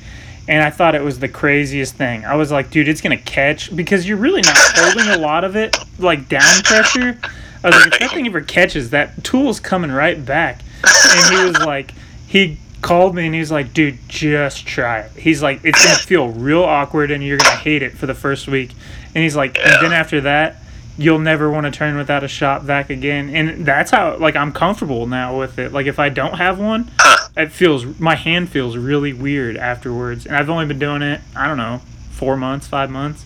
and 0.47 0.63
I 0.63 0.71
thought 0.71 0.95
it 0.95 1.03
was 1.03 1.19
the 1.19 1.29
craziest 1.29 1.97
thing. 1.97 2.25
I 2.25 2.37
was 2.37 2.53
like, 2.53 2.71
dude, 2.71 2.87
it's 2.87 3.01
gonna 3.01 3.19
catch 3.19 3.75
because 3.75 4.09
you're 4.09 4.19
really 4.19 4.41
not 4.43 4.57
holding 4.57 5.09
a 5.09 5.19
lot 5.19 5.43
of 5.43 5.57
it, 5.57 5.77
like 5.99 6.29
down 6.29 6.63
pressure. 6.63 7.19
I 7.63 7.67
was 7.67 7.77
like, 7.77 7.93
if 7.93 7.99
that 7.99 8.11
thing 8.13 8.27
ever 8.27 8.41
catches, 8.41 8.91
that 8.91 9.25
tool's 9.25 9.59
coming 9.59 9.91
right 9.91 10.25
back. 10.25 10.63
And 10.85 11.35
he 11.35 11.45
was 11.45 11.59
like, 11.59 11.93
he 12.29 12.59
called 12.83 13.17
me 13.17 13.27
and 13.27 13.35
he 13.35 13.41
was 13.41 13.51
like, 13.51 13.75
dude, 13.75 13.99
just 14.09 14.65
try 14.65 15.01
it. 15.01 15.11
He's 15.13 15.43
like, 15.43 15.61
it's 15.65 15.85
gonna 15.85 15.99
feel 15.99 16.29
real 16.29 16.63
awkward 16.63 17.11
and 17.11 17.23
you're 17.23 17.37
gonna 17.37 17.57
hate 17.57 17.83
it 17.83 17.93
for 17.93 18.07
the 18.07 18.15
first 18.15 18.47
week. 18.47 18.71
And 19.13 19.25
he's 19.25 19.35
like, 19.35 19.59
and 19.59 19.85
then 19.85 19.93
after 19.93 20.21
that, 20.21 20.57
you'll 20.97 21.19
never 21.19 21.51
want 21.51 21.65
to 21.65 21.71
turn 21.71 21.97
without 21.97 22.23
a 22.23 22.29
shop 22.29 22.63
vac 22.63 22.91
again. 22.91 23.35
And 23.35 23.67
that's 23.67 23.91
how 23.91 24.17
like 24.19 24.37
I'm 24.37 24.53
comfortable 24.53 25.07
now 25.07 25.39
with 25.39 25.59
it. 25.59 25.73
Like 25.73 25.87
if 25.87 25.99
I 25.99 26.11
don't 26.11 26.35
have 26.35 26.61
one, 26.61 26.91
it 27.37 27.53
feels 27.53 27.99
my 28.01 28.15
hand 28.17 28.49
feels 28.51 28.77
really 28.77 29.13
weird 29.13 29.57
afterwards. 29.57 30.27
And 30.27 30.37
I've 30.37 30.51
only 30.51 30.67
been 30.67 30.79
doing 30.79 31.03
it, 31.03 31.21
I 31.37 31.47
don't 31.49 31.57
know, 31.59 31.81
four 32.11 32.37
months, 32.37 32.67
five 32.67 32.91
months. 32.91 33.25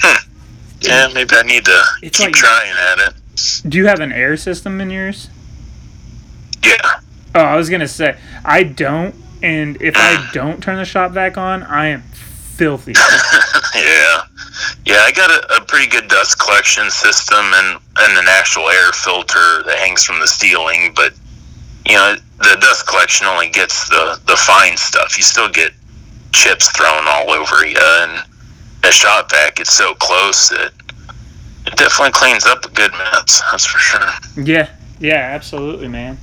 Hmm. 0.00 0.28
Yeah, 0.80 1.08
maybe 1.12 1.34
I 1.36 1.42
need 1.42 1.64
to 1.66 1.82
It's 2.02 2.18
keep 2.18 2.26
like- 2.28 2.34
trying 2.34 2.72
at 2.72 2.98
it. 3.08 3.14
Do 3.68 3.78
you 3.78 3.86
have 3.86 4.00
an 4.00 4.12
air 4.12 4.36
system 4.36 4.80
in 4.80 4.90
yours? 4.90 5.28
Yeah. 6.64 7.00
Oh, 7.34 7.40
I 7.40 7.56
was 7.56 7.70
gonna 7.70 7.88
say 7.88 8.16
I 8.44 8.64
don't, 8.64 9.14
and 9.42 9.80
if 9.80 9.94
I 9.96 10.28
don't 10.34 10.62
turn 10.62 10.76
the 10.76 10.84
shop 10.84 11.12
vac 11.12 11.38
on, 11.38 11.62
I 11.62 11.86
am 11.88 12.02
filthy. 12.02 12.92
yeah. 13.74 14.22
Yeah, 14.84 14.96
I 15.06 15.12
got 15.12 15.30
a, 15.30 15.56
a 15.56 15.64
pretty 15.64 15.86
good 15.86 16.08
dust 16.08 16.38
collection 16.38 16.90
system 16.90 17.38
and, 17.38 17.78
and 17.98 18.18
an 18.18 18.26
actual 18.28 18.68
air 18.68 18.92
filter 18.92 19.62
that 19.64 19.78
hangs 19.78 20.04
from 20.04 20.20
the 20.20 20.26
ceiling, 20.28 20.92
but 20.94 21.14
you 21.86 21.94
know, 21.94 22.16
the 22.38 22.56
dust 22.60 22.86
collection 22.86 23.26
only 23.26 23.48
gets 23.48 23.88
the 23.88 24.20
the 24.26 24.36
fine 24.36 24.76
stuff. 24.76 25.16
You 25.16 25.22
still 25.22 25.48
get 25.48 25.72
chips 26.32 26.70
thrown 26.72 27.04
all 27.06 27.30
over 27.30 27.66
you, 27.66 27.76
and 27.78 28.24
a 28.84 28.92
shop 28.92 29.30
vac 29.30 29.60
it's 29.60 29.72
so 29.72 29.94
close 29.94 30.48
that 30.48 30.72
it 31.66 31.76
definitely 31.76 32.12
cleans 32.12 32.46
up 32.46 32.64
a 32.64 32.70
good 32.70 32.92
mess. 32.92 33.42
That's 33.50 33.66
for 33.66 33.78
sure. 33.78 34.44
Yeah, 34.44 34.70
yeah, 34.98 35.30
absolutely, 35.34 35.88
man. 35.88 36.18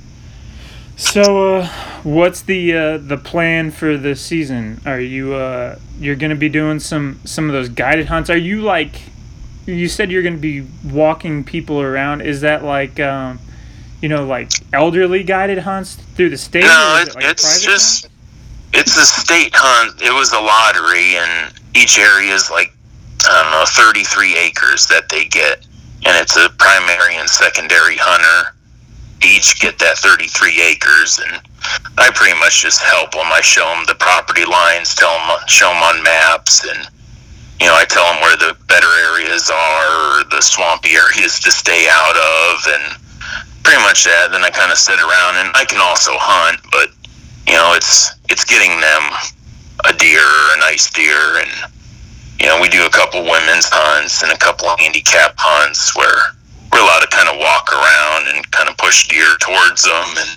So, 0.96 1.58
uh, 1.58 1.66
what's 2.02 2.42
the 2.42 2.76
uh, 2.76 2.98
the 2.98 3.16
plan 3.16 3.70
for 3.70 3.96
the 3.96 4.16
season? 4.16 4.80
Are 4.84 5.00
you 5.00 5.34
uh, 5.34 5.78
you're 6.00 6.16
gonna 6.16 6.34
be 6.34 6.48
doing 6.48 6.80
some 6.80 7.20
some 7.24 7.46
of 7.46 7.52
those 7.52 7.68
guided 7.68 8.06
hunts? 8.06 8.28
Are 8.30 8.36
you 8.36 8.62
like 8.62 9.02
you 9.66 9.86
said 9.86 10.10
you're 10.10 10.24
gonna 10.24 10.36
be 10.36 10.66
walking 10.84 11.44
people 11.44 11.80
around? 11.80 12.22
Is 12.22 12.40
that 12.40 12.64
like 12.64 12.98
um, 12.98 13.38
you 14.00 14.08
know 14.08 14.24
like 14.24 14.50
elderly 14.72 15.22
guided 15.22 15.58
hunts 15.58 15.94
through 15.94 16.30
the 16.30 16.38
state? 16.38 16.64
No, 16.64 17.02
it, 17.02 17.08
it 17.08 17.14
like 17.14 17.24
it's 17.24 17.62
just 17.62 18.04
hunt? 18.04 18.14
it's 18.74 18.96
a 18.96 19.04
state 19.04 19.52
hunt. 19.54 20.00
It 20.02 20.12
was 20.12 20.32
a 20.32 20.40
lottery, 20.40 21.16
and 21.16 21.52
each 21.74 21.98
area 21.98 22.34
is 22.34 22.50
like 22.50 22.72
I 23.26 23.42
don't 23.42 23.52
know, 23.52 23.64
33 23.66 24.38
acres 24.38 24.86
that 24.86 25.08
they 25.08 25.24
get, 25.24 25.66
and 26.06 26.16
it's 26.16 26.36
a 26.36 26.48
primary 26.58 27.16
and 27.16 27.28
secondary 27.28 27.96
hunter. 27.96 28.54
Each 29.24 29.58
get 29.58 29.78
that 29.80 29.98
33 29.98 30.62
acres, 30.62 31.18
and 31.18 31.42
I 31.98 32.10
pretty 32.14 32.38
much 32.38 32.62
just 32.62 32.80
help 32.80 33.10
them. 33.12 33.26
I 33.26 33.40
show 33.40 33.66
them 33.66 33.84
the 33.86 33.96
property 33.96 34.44
lines, 34.44 34.94
tell 34.94 35.10
them, 35.10 35.38
show 35.48 35.68
them 35.68 35.82
on 35.82 36.02
maps, 36.04 36.64
and 36.64 36.86
you 37.60 37.66
know, 37.66 37.74
I 37.74 37.84
tell 37.84 38.06
them 38.06 38.22
where 38.22 38.36
the 38.36 38.56
better 38.68 38.86
areas 39.10 39.50
are, 39.50 40.20
or 40.20 40.24
the 40.30 40.40
swampy 40.40 40.90
areas 41.02 41.40
to 41.40 41.50
stay 41.50 41.88
out 41.90 42.16
of, 42.16 42.54
and 42.68 43.07
pretty 43.68 43.84
much 43.84 44.08
that. 44.08 44.32
Then 44.32 44.40
I 44.40 44.48
kind 44.48 44.72
of 44.72 44.80
sit 44.80 44.96
around, 44.96 45.36
and 45.44 45.52
I 45.52 45.68
can 45.68 45.76
also 45.76 46.16
hunt, 46.16 46.56
but 46.72 46.88
you 47.44 47.52
know, 47.52 47.76
it's 47.76 48.16
it's 48.32 48.48
getting 48.48 48.72
them 48.80 49.04
a 49.84 49.92
deer 49.92 50.24
or 50.24 50.46
a 50.56 50.60
nice 50.64 50.88
deer, 50.88 51.44
and 51.44 51.52
you 52.40 52.48
know, 52.48 52.56
we 52.64 52.72
do 52.72 52.88
a 52.88 52.92
couple 52.92 53.20
women's 53.20 53.68
hunts 53.68 54.24
and 54.24 54.32
a 54.32 54.40
couple 54.40 54.72
of 54.72 54.80
handicap 54.80 55.36
hunts 55.36 55.92
where 55.92 56.32
we're 56.72 56.80
allowed 56.80 57.04
to 57.04 57.12
kind 57.12 57.28
of 57.28 57.36
walk 57.36 57.68
around 57.68 58.32
and 58.32 58.40
kind 58.56 58.72
of 58.72 58.76
push 58.80 59.04
deer 59.12 59.36
towards 59.36 59.84
them, 59.84 60.08
and 60.16 60.32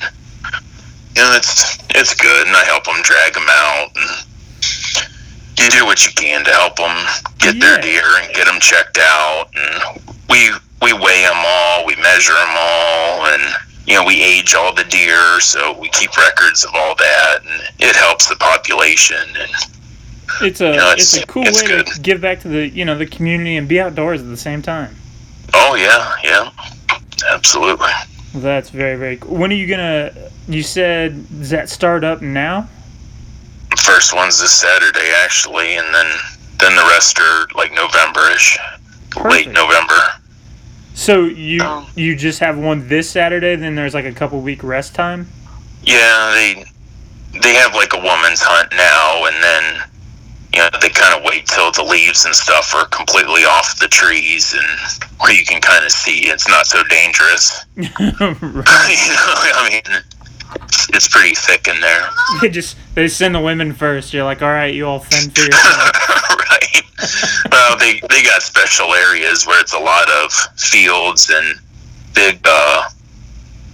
you 1.15 1.23
know, 1.23 1.31
it's 1.31 1.79
it's 1.95 2.11
good, 2.11 2.51
and 2.51 2.55
I 2.55 2.67
help 2.67 2.83
them 2.83 2.99
drag 2.99 3.31
them 3.31 3.47
out, 3.47 3.95
and 3.95 4.11
you 5.55 5.71
do 5.71 5.87
what 5.87 6.03
you 6.03 6.11
can 6.19 6.43
to 6.43 6.51
help 6.51 6.75
them 6.75 6.99
get 7.39 7.55
their 7.63 7.79
deer 7.79 8.03
and 8.19 8.27
get 8.35 8.43
them 8.43 8.59
checked 8.59 8.99
out, 8.99 9.47
and 9.55 10.03
we 10.27 10.51
we 10.81 10.93
weigh 10.93 11.21
them 11.21 11.37
all, 11.37 11.85
we 11.85 11.95
measure 11.97 12.33
them 12.33 12.55
all, 12.57 13.25
and 13.27 13.41
you 13.87 13.95
know, 13.95 14.03
we 14.05 14.21
age 14.21 14.53
all 14.55 14.73
the 14.73 14.83
deer, 14.85 15.39
so 15.39 15.77
we 15.79 15.89
keep 15.89 16.15
records 16.17 16.63
of 16.63 16.71
all 16.75 16.95
that, 16.95 17.39
and 17.45 17.61
it 17.79 17.95
helps 17.95 18.27
the 18.29 18.35
population. 18.35 19.17
And 19.39 19.51
It's 20.41 20.61
a 20.61 20.71
know, 20.75 20.91
it's, 20.91 21.13
it's- 21.15 21.23
a 21.23 21.27
cool 21.27 21.43
it's 21.45 21.61
way 21.61 21.67
good. 21.67 21.87
to 21.87 21.99
give 22.01 22.21
back 22.21 22.39
to 22.41 22.47
the 22.47 22.67
you 22.69 22.85
know 22.85 22.97
the 22.97 23.05
community 23.07 23.57
and 23.57 23.67
be 23.67 23.79
outdoors 23.79 24.21
at 24.21 24.27
the 24.27 24.37
same 24.37 24.61
time. 24.61 24.95
oh 25.53 25.75
yeah, 25.75 26.15
yeah, 26.23 26.49
absolutely. 27.31 27.89
That's 28.35 28.69
very 28.69 28.95
very 28.97 29.17
cool. 29.17 29.35
When 29.37 29.51
are 29.51 29.55
you 29.55 29.67
gonna? 29.67 30.11
You 30.47 30.63
said 30.63 31.27
does 31.39 31.49
that 31.49 31.69
start 31.69 32.03
up 32.03 32.21
now? 32.21 32.69
First 33.77 34.13
one's 34.15 34.39
this 34.39 34.53
Saturday 34.53 35.11
actually, 35.23 35.75
and 35.75 35.93
then 35.93 36.07
then 36.59 36.75
the 36.75 36.83
rest 36.91 37.19
are 37.19 37.47
like 37.55 37.73
November-ish, 37.73 38.57
late 39.25 39.47
November. 39.49 39.95
So 40.93 41.25
you 41.25 41.61
Um, 41.61 41.87
you 41.95 42.15
just 42.15 42.39
have 42.39 42.57
one 42.57 42.87
this 42.87 43.09
Saturday, 43.09 43.55
then 43.55 43.75
there's 43.75 43.93
like 43.93 44.05
a 44.05 44.11
couple 44.11 44.39
week 44.41 44.63
rest 44.63 44.93
time. 44.93 45.27
Yeah, 45.83 46.31
they 46.33 46.65
they 47.41 47.53
have 47.55 47.73
like 47.73 47.93
a 47.93 47.97
woman's 47.97 48.41
hunt 48.41 48.71
now, 48.73 49.25
and 49.25 49.43
then 49.43 49.83
you 50.53 50.59
know 50.59 50.69
they 50.81 50.89
kind 50.89 51.13
of 51.17 51.23
wait 51.23 51.45
till 51.45 51.71
the 51.71 51.83
leaves 51.83 52.25
and 52.25 52.35
stuff 52.35 52.75
are 52.75 52.85
completely 52.87 53.45
off 53.45 53.79
the 53.79 53.87
trees 53.87 54.53
and 54.53 55.01
where 55.21 55.31
you 55.33 55.45
can 55.45 55.61
kind 55.61 55.85
of 55.85 55.91
see 55.91 56.27
it's 56.27 56.47
not 56.47 56.65
so 56.67 56.83
dangerous. 56.83 57.65
right. 57.77 57.89
you 58.19 59.13
know, 59.15 59.33
I 59.55 59.69
mean, 59.69 60.03
it's, 60.55 60.89
it's 60.89 61.07
pretty 61.07 61.35
thick 61.35 61.67
in 61.67 61.79
there. 61.81 62.07
They 62.41 62.49
just 62.49 62.77
they 62.95 63.07
send 63.07 63.35
the 63.35 63.39
women 63.41 63.73
first. 63.73 64.13
You're 64.13 64.23
like, 64.23 64.41
all 64.41 64.49
right, 64.49 64.73
you 64.73 64.85
all 64.87 64.99
fend 64.99 65.35
for 65.35 65.41
yourself. 65.45 65.91
right. 66.39 67.51
Well, 67.51 67.77
they 67.77 68.01
they 68.09 68.23
got 68.23 68.41
special 68.41 68.93
areas 68.93 69.45
where 69.45 69.59
it's 69.61 69.73
a 69.73 69.79
lot 69.79 70.09
of 70.09 70.31
fields 70.57 71.29
and 71.33 71.59
big. 72.13 72.39
uh 72.45 72.83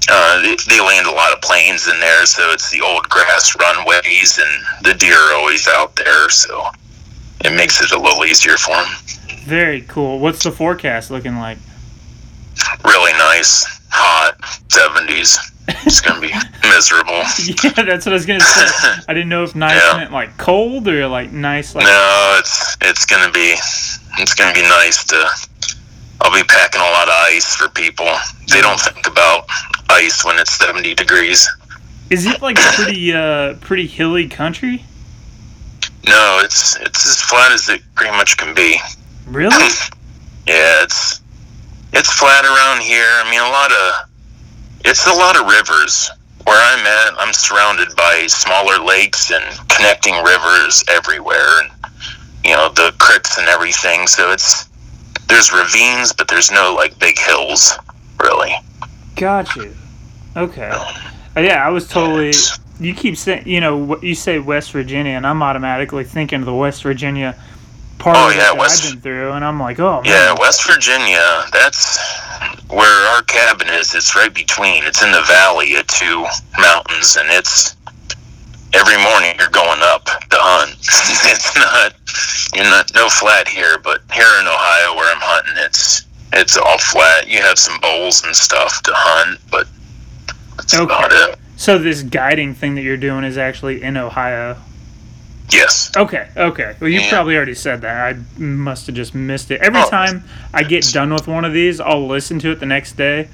uh, 0.09 0.41
they, 0.41 0.55
they 0.69 0.79
land 0.79 1.05
a 1.05 1.11
lot 1.11 1.33
of 1.33 1.41
planes 1.41 1.87
in 1.89 1.99
there, 1.99 2.25
so 2.25 2.51
it's 2.51 2.69
the 2.71 2.79
old 2.79 3.03
grass 3.09 3.53
runways, 3.59 4.39
and 4.39 4.85
the 4.85 4.93
deer 4.93 5.17
are 5.17 5.33
always 5.35 5.67
out 5.67 5.97
there, 5.97 6.29
so 6.29 6.63
it 7.43 7.51
makes 7.53 7.81
it 7.81 7.91
a 7.91 7.99
little 7.99 8.23
easier 8.23 8.55
for 8.55 8.69
them. 8.75 8.87
Very 9.43 9.81
cool. 9.81 10.19
What's 10.19 10.43
the 10.43 10.51
forecast 10.53 11.11
looking 11.11 11.35
like? 11.39 11.57
Really 12.85 13.11
nice, 13.13 13.65
hot, 13.89 14.37
70s. 14.69 15.37
It's 15.67 15.99
gonna 16.01 16.21
be 16.21 16.31
miserable. 16.63 17.13
yeah, 17.63 17.83
that's 17.83 18.05
what 18.05 18.13
I 18.13 18.13
was 18.13 18.25
gonna 18.25 18.39
say. 18.39 19.01
I 19.07 19.13
didn't 19.13 19.29
know 19.29 19.43
if 19.43 19.55
nice 19.55 19.75
Yeah. 19.81 19.97
meant 19.97 20.11
like 20.11 20.37
cold 20.37 20.87
or 20.87 21.07
like 21.07 21.31
nice 21.31 21.75
like. 21.75 21.85
No, 21.85 22.35
it's 22.39 22.77
it's 22.81 23.05
gonna 23.05 23.31
be 23.31 23.55
it's 24.19 24.33
gonna 24.33 24.53
be 24.53 24.61
nice 24.63 25.03
to. 25.05 25.29
I'll 26.21 26.33
be 26.33 26.43
packing 26.47 26.81
a 26.81 26.83
lot 26.83 27.07
of 27.07 27.13
ice 27.27 27.53
for 27.55 27.69
people. 27.69 28.07
They 28.51 28.61
don't 28.61 28.79
think 28.79 29.07
about 29.07 29.45
ice 29.89 30.23
when 30.25 30.37
it's 30.39 30.53
seventy 30.53 30.93
degrees. 30.95 31.47
Is 32.09 32.25
it 32.25 32.41
like 32.41 32.55
pretty 32.57 33.13
uh 33.13 33.55
pretty 33.55 33.87
hilly 33.87 34.27
country? 34.29 34.83
No, 36.07 36.39
it's 36.43 36.77
it's 36.77 37.05
as 37.05 37.21
flat 37.21 37.51
as 37.51 37.67
it 37.69 37.81
pretty 37.95 38.11
much 38.15 38.37
can 38.37 38.53
be. 38.55 38.77
Really? 39.27 39.55
Yeah, 40.47 40.83
it's 40.83 41.19
it's 41.91 42.09
flat 42.13 42.45
around 42.45 42.81
here. 42.81 43.03
I 43.05 43.29
mean, 43.29 43.41
a 43.41 43.49
lot 43.49 43.69
of 43.69 44.06
it's 44.85 45.07
a 45.07 45.13
lot 45.13 45.39
of 45.39 45.47
rivers. 45.47 46.09
Where 46.45 46.57
I'm 46.57 46.85
at, 46.85 47.19
I'm 47.19 47.33
surrounded 47.33 47.93
by 47.97 48.25
smaller 48.27 48.83
lakes 48.83 49.31
and 49.31 49.43
connecting 49.67 50.15
rivers 50.23 50.83
everywhere, 50.87 51.61
and 51.61 51.71
you 52.45 52.51
know 52.51 52.69
the 52.69 52.95
creeks 52.99 53.37
and 53.37 53.47
everything. 53.47 54.07
So 54.07 54.31
it's 54.31 54.69
there's 55.27 55.51
ravines, 55.51 56.13
but 56.13 56.27
there's 56.27 56.49
no 56.51 56.73
like 56.73 56.97
big 56.99 57.19
hills, 57.19 57.77
really. 58.19 58.53
Got 59.17 59.55
you. 59.55 59.75
Okay. 60.37 60.69
Uh, 60.69 61.41
yeah, 61.41 61.65
I 61.65 61.69
was 61.69 61.87
totally. 61.87 62.33
You 62.79 62.93
keep 62.93 63.17
saying, 63.17 63.47
you 63.47 63.59
know, 63.59 63.99
you 64.01 64.15
say 64.15 64.39
West 64.39 64.71
Virginia, 64.71 65.13
and 65.13 65.25
I'm 65.25 65.41
automatically 65.41 66.03
thinking 66.03 66.39
of 66.39 66.45
the 66.45 66.53
West 66.53 66.83
Virginia 66.83 67.35
part 67.99 68.15
Oh, 68.17 68.29
yeah, 68.29 68.51
West- 68.53 68.85
I've 68.85 68.91
been 68.93 69.01
through, 69.01 69.31
and 69.33 69.43
I'm 69.45 69.59
like, 69.59 69.79
oh 69.79 70.01
man. 70.01 70.05
Yeah, 70.05 70.35
West 70.39 70.65
Virginia. 70.67 71.45
That's 71.51 71.97
where 72.69 73.07
our 73.15 73.21
cabin 73.23 73.67
is. 73.69 73.93
It's 73.95 74.15
right 74.15 74.33
between. 74.33 74.83
It's 74.83 75.03
in 75.03 75.11
the 75.11 75.21
valley 75.23 75.75
of 75.75 75.87
two 75.87 76.25
mountains, 76.59 77.15
and 77.17 77.27
it's 77.29 77.75
every 78.73 78.97
morning 79.01 79.33
you're 79.39 79.49
going 79.49 79.79
up 79.81 80.05
to 80.05 80.37
hunt. 80.39 80.71
it's 81.25 81.55
not 81.55 81.93
you're 82.55 82.65
not 82.65 82.91
no 82.95 83.09
flat 83.09 83.47
here, 83.47 83.77
but 83.83 84.01
here 84.13 84.27
in 84.39 84.47
Ohio 84.47 84.95
where 84.95 85.13
I'm 85.13 85.21
hunting, 85.21 85.53
it's 85.57 86.05
it's 86.33 86.57
all 86.57 86.77
flat. 86.77 87.27
You 87.27 87.41
have 87.41 87.57
some 87.57 87.79
bowls 87.81 88.23
and 88.23 88.35
stuff 88.35 88.81
to 88.83 88.91
hunt, 88.93 89.39
but 89.49 89.67
that's 90.57 90.73
Okay. 90.75 90.83
about 90.83 91.11
it. 91.13 91.39
So 91.55 91.77
this 91.79 92.03
guiding 92.03 92.53
thing 92.53 92.75
that 92.75 92.81
you're 92.83 92.97
doing 92.97 93.23
is 93.23 93.37
actually 93.37 93.81
in 93.81 93.97
Ohio. 93.97 94.57
Yes. 95.49 95.91
Okay, 95.95 96.27
okay. 96.35 96.75
Well, 96.79 96.89
you 96.89 96.99
Yeah. 97.01 97.09
probably 97.09 97.35
already 97.35 97.55
said 97.55 97.81
that. 97.81 98.15
I 98.15 98.15
must 98.41 98.87
have 98.87 98.95
just 98.95 99.15
missed 99.15 99.49
it. 99.51 99.61
Every 99.61 99.81
Oh. 99.81 99.89
time 99.89 100.23
I 100.53 100.63
get 100.63 100.83
done 100.91 101.13
with 101.13 101.27
one 101.27 101.45
of 101.45 101.53
these, 101.53 101.79
I'll 101.79 102.05
listen 102.07 102.39
to 102.39 102.51
it 102.51 102.59
the 102.59 102.65
next 102.65 102.97
day, 102.97 103.27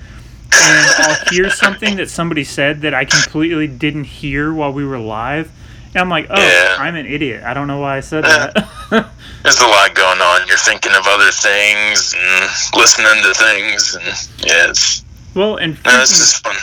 and 0.51 0.87
I'll 0.99 1.17
hear 1.31 1.49
something 1.63 1.95
that 1.97 2.09
somebody 2.09 2.43
said 2.43 2.81
that 2.81 2.93
I 2.93 3.05
completely 3.05 3.67
didn't 3.67 4.03
hear 4.05 4.53
while 4.53 4.71
we 4.71 4.85
were 4.85 4.99
live. 4.99 5.49
And 5.95 6.01
I'm 6.01 6.09
like, 6.09 6.27
oh, 6.29 6.39
Yeah. 6.39 6.75
I'm 6.79 6.95
an 6.95 7.05
idiot. 7.05 7.43
I 7.45 7.53
don't 7.53 7.67
know 7.67 7.79
why 7.79 7.97
I 7.97 7.99
said 8.01 8.23
that. 8.25 8.53
There's 9.43 9.59
a 9.59 9.67
lot 9.67 9.93
going 9.95 10.21
on. 10.21 10.47
You're 10.47 10.57
thinking 10.57 10.91
of 10.93 11.05
other 11.07 11.31
things 11.31 12.15
and 12.17 12.49
listening 12.75 13.21
to 13.23 13.33
things, 13.33 13.95
and 13.95 14.05
yeah, 14.47 14.69
it's 14.69 15.03
well, 15.33 15.57
and 15.57 15.77
no, 15.83 15.97
this 15.99 16.11
is 16.11 16.33
fun. 16.39 16.55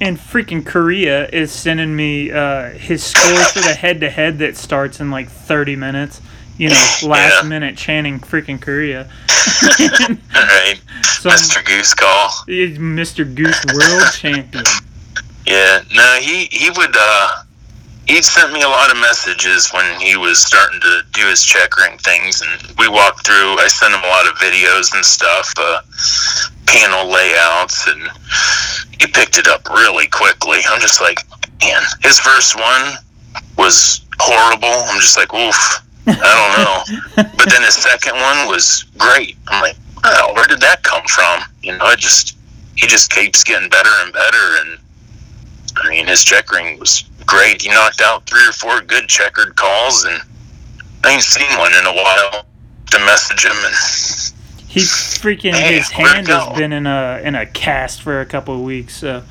And 0.00 0.18
freaking 0.18 0.64
Korea 0.64 1.26
is 1.28 1.50
sending 1.52 1.94
me 1.96 2.30
uh, 2.30 2.70
his 2.70 3.02
score 3.02 3.44
for 3.44 3.60
the 3.60 3.74
head-to-head 3.74 4.38
that 4.38 4.56
starts 4.56 5.00
in 5.00 5.10
like 5.10 5.28
30 5.28 5.76
minutes. 5.76 6.20
You 6.58 6.70
know, 6.70 6.74
last 7.04 7.42
Yeah. 7.42 7.48
minute 7.48 7.76
chanting 7.76 8.18
freaking 8.20 8.60
Korea. 8.60 9.08
All 9.80 10.42
right, 10.42 10.80
So, 11.04 11.30
Mr. 11.30 11.64
Goose 11.64 11.94
Call. 11.94 12.28
Mr. 12.48 13.34
Goose 13.34 13.64
World 13.74 14.12
Champion. 14.14 14.64
Yeah, 15.46 15.82
no, 15.94 16.18
he 16.20 16.46
he 16.46 16.70
would. 16.70 16.94
uh 16.98 17.28
He 18.06 18.22
sent 18.22 18.52
me 18.52 18.62
a 18.62 18.68
lot 18.68 18.92
of 18.92 18.98
messages 18.98 19.68
when 19.72 20.00
he 20.00 20.16
was 20.16 20.38
starting 20.38 20.80
to 20.80 21.02
do 21.12 21.26
his 21.26 21.42
checkering 21.42 21.98
things, 21.98 22.40
and 22.40 22.78
we 22.78 22.88
walked 22.88 23.26
through. 23.26 23.58
I 23.58 23.66
sent 23.66 23.94
him 23.94 24.04
a 24.04 24.06
lot 24.06 24.28
of 24.28 24.34
videos 24.34 24.94
and 24.94 25.04
stuff. 25.04 25.52
Uh, 25.58 25.80
panel 26.66 27.10
layouts, 27.10 27.88
and 27.88 28.02
he 29.00 29.06
picked 29.08 29.38
it 29.38 29.48
up 29.48 29.68
really 29.68 30.06
quickly. 30.06 30.58
I'm 30.68 30.80
just 30.80 31.00
like, 31.00 31.18
man, 31.62 31.82
his 32.02 32.18
first 32.20 32.54
one 32.54 32.94
was 33.58 34.02
horrible. 34.20 34.68
I'm 34.68 35.00
just 35.00 35.16
like, 35.16 35.34
oof, 35.34 35.82
I 36.06 36.14
don't 36.14 36.62
know. 36.62 37.30
but 37.36 37.50
then 37.50 37.62
his 37.62 37.74
second 37.74 38.14
one 38.14 38.46
was 38.46 38.84
great. 38.98 39.36
I'm 39.48 39.62
like, 39.62 39.76
wow, 40.04 40.32
where 40.32 40.46
did 40.46 40.60
that 40.60 40.84
come 40.84 41.02
from? 41.08 41.42
You 41.62 41.76
know, 41.76 41.90
it 41.90 41.98
just 41.98 42.36
he 42.76 42.86
just 42.86 43.10
keeps 43.10 43.42
getting 43.42 43.68
better 43.68 43.90
and 44.02 44.12
better. 44.12 44.56
And 44.60 44.78
I 45.76 45.88
mean, 45.90 46.06
his 46.06 46.22
checkering 46.22 46.78
was 46.78 47.04
great. 47.26 47.62
He 47.62 47.68
knocked 47.68 48.00
out 48.00 48.26
three 48.26 48.46
or 48.46 48.52
four 48.52 48.80
good 48.80 49.08
checkered 49.08 49.56
calls, 49.56 50.04
and 50.04 50.20
I 51.04 51.12
ain't 51.12 51.22
seen 51.22 51.58
one 51.58 51.74
in 51.74 51.86
a 51.86 51.94
while. 51.94 52.44
To 52.92 53.00
message 53.00 53.44
him 53.44 53.56
and 53.64 53.74
he 54.76 54.82
freaking 54.82 55.54
his 55.54 55.90
hand 55.90 56.28
has 56.28 56.56
been 56.58 56.72
in 56.72 56.86
a 56.86 57.20
in 57.24 57.34
a 57.34 57.46
cast 57.46 58.02
for 58.02 58.20
a 58.20 58.26
couple 58.26 58.54
of 58.54 58.60
weeks, 58.60 58.96
so 58.98 59.22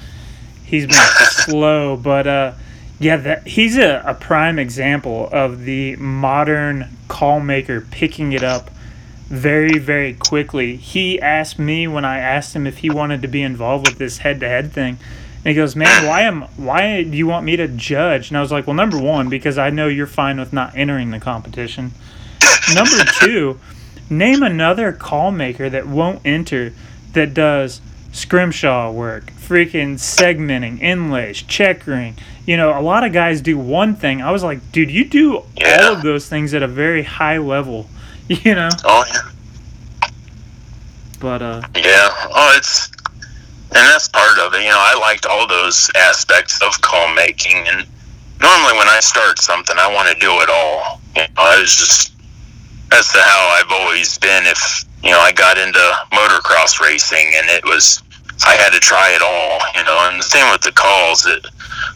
he's 0.66 0.88
been 0.88 0.96
slow. 1.30 1.96
But 1.96 2.26
uh, 2.26 2.54
yeah, 3.00 3.18
that 3.18 3.46
he's 3.46 3.78
a, 3.78 4.02
a 4.08 4.16
prime 4.16 4.58
example 4.58 5.30
of 5.32 5.66
the 5.66 5.98
modern 5.98 6.98
call 7.08 7.40
maker 7.40 7.80
picking 7.80 8.32
it 8.32 8.42
up 8.42 8.72
very 9.28 9.78
very 9.78 10.16
quickly. 10.16 10.78
He 10.78 11.22
asked 11.22 11.60
me 11.60 11.88
when 11.88 12.06
I 12.06 12.18
asked 12.18 12.56
him 12.56 12.66
if 12.66 12.80
he 12.80 12.90
wanted 12.90 13.22
to 13.22 13.28
be 13.28 13.44
involved 13.44 13.88
with 13.88 14.00
this 14.00 14.20
head 14.20 14.40
to 14.40 14.48
head 14.48 14.72
thing. 14.72 14.98
And 15.46 15.52
he 15.52 15.56
goes, 15.56 15.76
"Man, 15.76 16.08
why 16.08 16.24
am 16.24 16.42
why 16.58 17.04
do 17.04 17.16
you 17.16 17.28
want 17.28 17.46
me 17.46 17.56
to 17.56 17.68
judge?" 17.68 18.30
And 18.30 18.38
I 18.38 18.42
was 18.42 18.52
like, 18.52 18.66
"Well, 18.66 18.74
number 18.74 19.00
one, 19.00 19.30
because 19.30 19.60
I 19.60 19.70
know 19.70 19.88
you're 19.88 20.08
fine 20.08 20.40
with 20.40 20.52
not 20.52 20.76
entering 20.76 21.12
the 21.12 21.20
competition. 21.20 21.92
Number 22.74 23.04
two, 23.20 23.60
name 24.10 24.42
another 24.42 24.92
call 24.92 25.32
maker 25.32 25.70
that 25.70 25.88
won't 25.88 26.22
enter 26.26 26.74
that 27.14 27.34
does 27.36 27.80
scrimshaw 28.12 28.92
work, 28.92 29.32
freaking 29.34 29.96
segmenting, 29.96 30.82
inlays, 30.82 31.44
checkering. 31.44 32.18
You 32.46 32.58
know, 32.58 32.78
a 32.78 32.82
lot 32.82 33.04
of 33.04 33.14
guys 33.14 33.42
do 33.42 33.58
one 33.58 33.96
thing. 33.96 34.22
I 34.22 34.32
was 34.32 34.44
like, 34.44 34.72
dude, 34.72 34.90
you 34.90 35.06
do 35.06 35.44
yeah. 35.56 35.80
all 35.82 35.94
of 35.94 36.02
those 36.02 36.28
things 36.28 36.54
at 36.54 36.64
a 36.64 36.68
very 36.68 37.04
high 37.04 37.38
level. 37.38 37.88
You 38.28 38.56
know. 38.56 38.70
Oh 38.84 39.06
yeah. 39.08 40.10
But 41.20 41.44
uh. 41.44 41.62
Yeah. 41.76 42.10
Oh, 42.34 42.56
it's 42.58 42.90
and 43.76 43.84
that's 43.92 44.08
part 44.08 44.40
of 44.40 44.54
it. 44.54 44.64
You 44.64 44.70
know, 44.70 44.80
I 44.80 44.98
liked 45.00 45.26
all 45.26 45.46
those 45.48 45.92
aspects 45.96 46.62
of 46.62 46.80
call 46.82 47.14
making, 47.14 47.68
and 47.68 47.86
normally 48.40 48.78
when 48.80 48.88
I 48.88 49.00
start 49.02 49.40
something, 49.40 49.76
I 49.78 49.94
want 49.94 50.08
to 50.08 50.16
do 50.20 50.32
it 50.40 50.50
all. 50.50 51.02
You 51.16 51.24
know, 51.24 51.44
I 51.44 51.60
was 51.60 51.76
just 51.76 52.14
that's 52.90 53.12
the 53.12 53.20
how 53.20 53.60
I've 53.60 53.72
always 53.72 54.18
been. 54.18 54.46
If 54.46 54.86
you 55.04 55.12
know, 55.12 55.20
I 55.20 55.34
got 55.34 55.58
into 55.58 55.84
motocross 56.14 56.80
racing, 56.80 57.36
and 57.36 57.50
it 57.50 57.66
was 57.66 58.02
I 58.48 58.56
had 58.56 58.72
to 58.72 58.80
try 58.80 59.12
it 59.12 59.22
all. 59.22 59.60
You 59.76 59.84
know, 59.84 60.08
and 60.10 60.20
the 60.20 60.24
same 60.24 60.50
with 60.52 60.62
the 60.62 60.72
calls. 60.72 61.26
It 61.26 61.46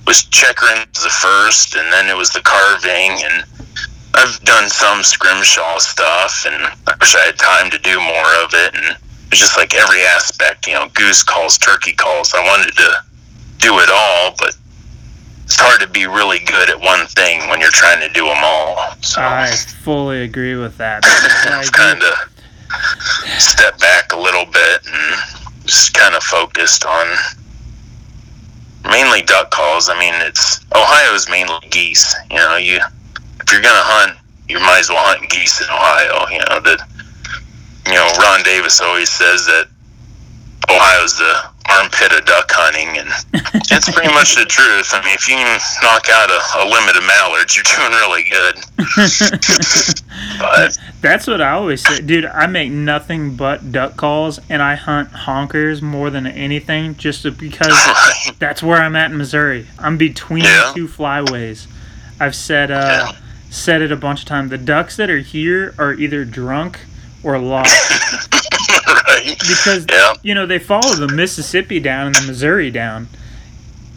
was 0.05 0.23
checkering 0.25 0.83
the 0.93 1.09
first, 1.09 1.75
and 1.75 1.87
then 1.93 2.09
it 2.09 2.17
was 2.17 2.31
the 2.31 2.41
carving, 2.41 3.23
and 3.23 3.45
I've 4.15 4.39
done 4.43 4.69
some 4.69 5.01
scrimshaw 5.01 5.79
stuff, 5.79 6.43
and 6.45 6.67
I 6.87 6.93
wish 6.99 7.15
I 7.15 7.23
had 7.31 7.39
time 7.39 7.69
to 7.71 7.79
do 7.79 7.95
more 8.01 8.31
of 8.43 8.51
it. 8.51 8.75
And 8.75 8.97
it's 9.31 9.39
just 9.39 9.57
like 9.57 9.75
every 9.75 10.01
aspect, 10.01 10.67
you 10.67 10.73
know, 10.73 10.87
goose 10.93 11.23
calls, 11.23 11.57
turkey 11.57 11.93
calls. 11.93 12.33
I 12.33 12.41
wanted 12.43 12.75
to 12.75 13.03
do 13.59 13.77
it 13.79 13.89
all, 13.91 14.33
but 14.37 14.57
it's 15.45 15.59
hard 15.59 15.81
to 15.81 15.87
be 15.87 16.07
really 16.07 16.39
good 16.39 16.69
at 16.69 16.79
one 16.79 17.05
thing 17.07 17.47
when 17.49 17.59
you're 17.59 17.71
trying 17.71 17.99
to 18.07 18.13
do 18.13 18.25
them 18.25 18.37
all. 18.43 18.95
So 19.01 19.21
I 19.21 19.51
fully 19.83 20.23
agree 20.23 20.55
with 20.55 20.77
that. 20.77 21.03
I've 21.05 21.71
kind 21.71 22.01
of 22.01 22.13
step 23.39 23.77
back 23.79 24.13
a 24.13 24.17
little 24.17 24.45
bit 24.45 24.81
and 24.85 25.65
just 25.65 25.93
kind 25.93 26.15
of 26.15 26.23
focused 26.23 26.85
on 26.85 27.07
mainly 28.83 29.21
duck 29.21 29.51
calls. 29.51 29.89
I 29.89 29.99
mean, 29.99 30.13
it's 30.17 30.65
Ohio's 30.75 31.29
mainly 31.29 31.67
geese. 31.69 32.15
You 32.31 32.37
know, 32.37 32.57
you 32.57 32.79
if 33.41 33.51
you're 33.51 33.61
gonna 33.61 33.81
hunt, 33.81 34.17
you 34.47 34.59
might 34.59 34.79
as 34.79 34.89
well 34.89 35.03
hunt 35.03 35.29
geese 35.29 35.61
in 35.61 35.67
Ohio. 35.67 36.27
You 36.31 36.39
know 36.39 36.59
that. 36.61 36.87
You 37.89 37.95
know, 37.95 38.11
Ron 38.19 38.43
Davis 38.43 38.81
always 38.81 39.09
says 39.09 39.47
that 39.47 39.67
Ohio's 40.69 41.17
the 41.17 41.49
armpit 41.69 42.11
of 42.13 42.25
duck 42.25 42.45
hunting, 42.51 42.97
and 42.97 43.09
it's 43.71 43.89
pretty 43.89 44.13
much 44.13 44.35
the 44.35 44.45
truth. 44.45 44.89
I 44.93 45.03
mean, 45.03 45.15
if 45.15 45.27
you 45.27 45.35
knock 45.81 46.05
out 46.09 46.29
a, 46.29 46.39
a 46.61 46.69
limit 46.69 46.97
of 46.97 47.03
mallards, 47.09 47.55
you're 47.55 47.65
doing 47.65 47.89
really 47.97 48.29
good. 48.29 48.55
but 50.39 50.77
that's 51.01 51.25
what 51.25 51.41
I 51.41 51.51
always 51.51 51.81
say, 51.81 51.99
dude. 52.01 52.25
I 52.25 52.45
make 52.45 52.71
nothing 52.71 53.35
but 53.35 53.71
duck 53.71 53.97
calls, 53.97 54.39
and 54.49 54.61
I 54.61 54.75
hunt 54.75 55.09
honkers 55.09 55.81
more 55.81 56.11
than 56.11 56.27
anything, 56.27 56.95
just 56.95 57.23
because 57.37 57.73
that's 58.39 58.61
where 58.61 58.77
I'm 58.77 58.95
at 58.95 59.09
in 59.09 59.17
Missouri. 59.17 59.65
I'm 59.79 59.97
between 59.97 60.43
yeah. 60.43 60.73
two 60.75 60.87
flyways. 60.87 61.65
I've 62.19 62.35
said 62.35 62.69
uh, 62.69 63.13
yeah. 63.13 63.17
said 63.49 63.81
it 63.81 63.91
a 63.91 63.95
bunch 63.95 64.21
of 64.21 64.27
times. 64.27 64.51
The 64.51 64.59
ducks 64.59 64.95
that 64.97 65.09
are 65.09 65.19
here 65.19 65.73
are 65.79 65.93
either 65.93 66.23
drunk 66.25 66.81
or 67.23 67.37
lost. 67.39 67.91
right. 68.87 69.35
Because 69.49 69.85
yeah. 69.89 70.13
you 70.21 70.33
know 70.33 70.45
they 70.45 70.59
follow 70.59 70.95
the 70.95 71.07
Mississippi 71.07 71.79
down 71.79 72.07
and 72.07 72.15
the 72.15 72.21
Missouri 72.21 72.71
down, 72.71 73.07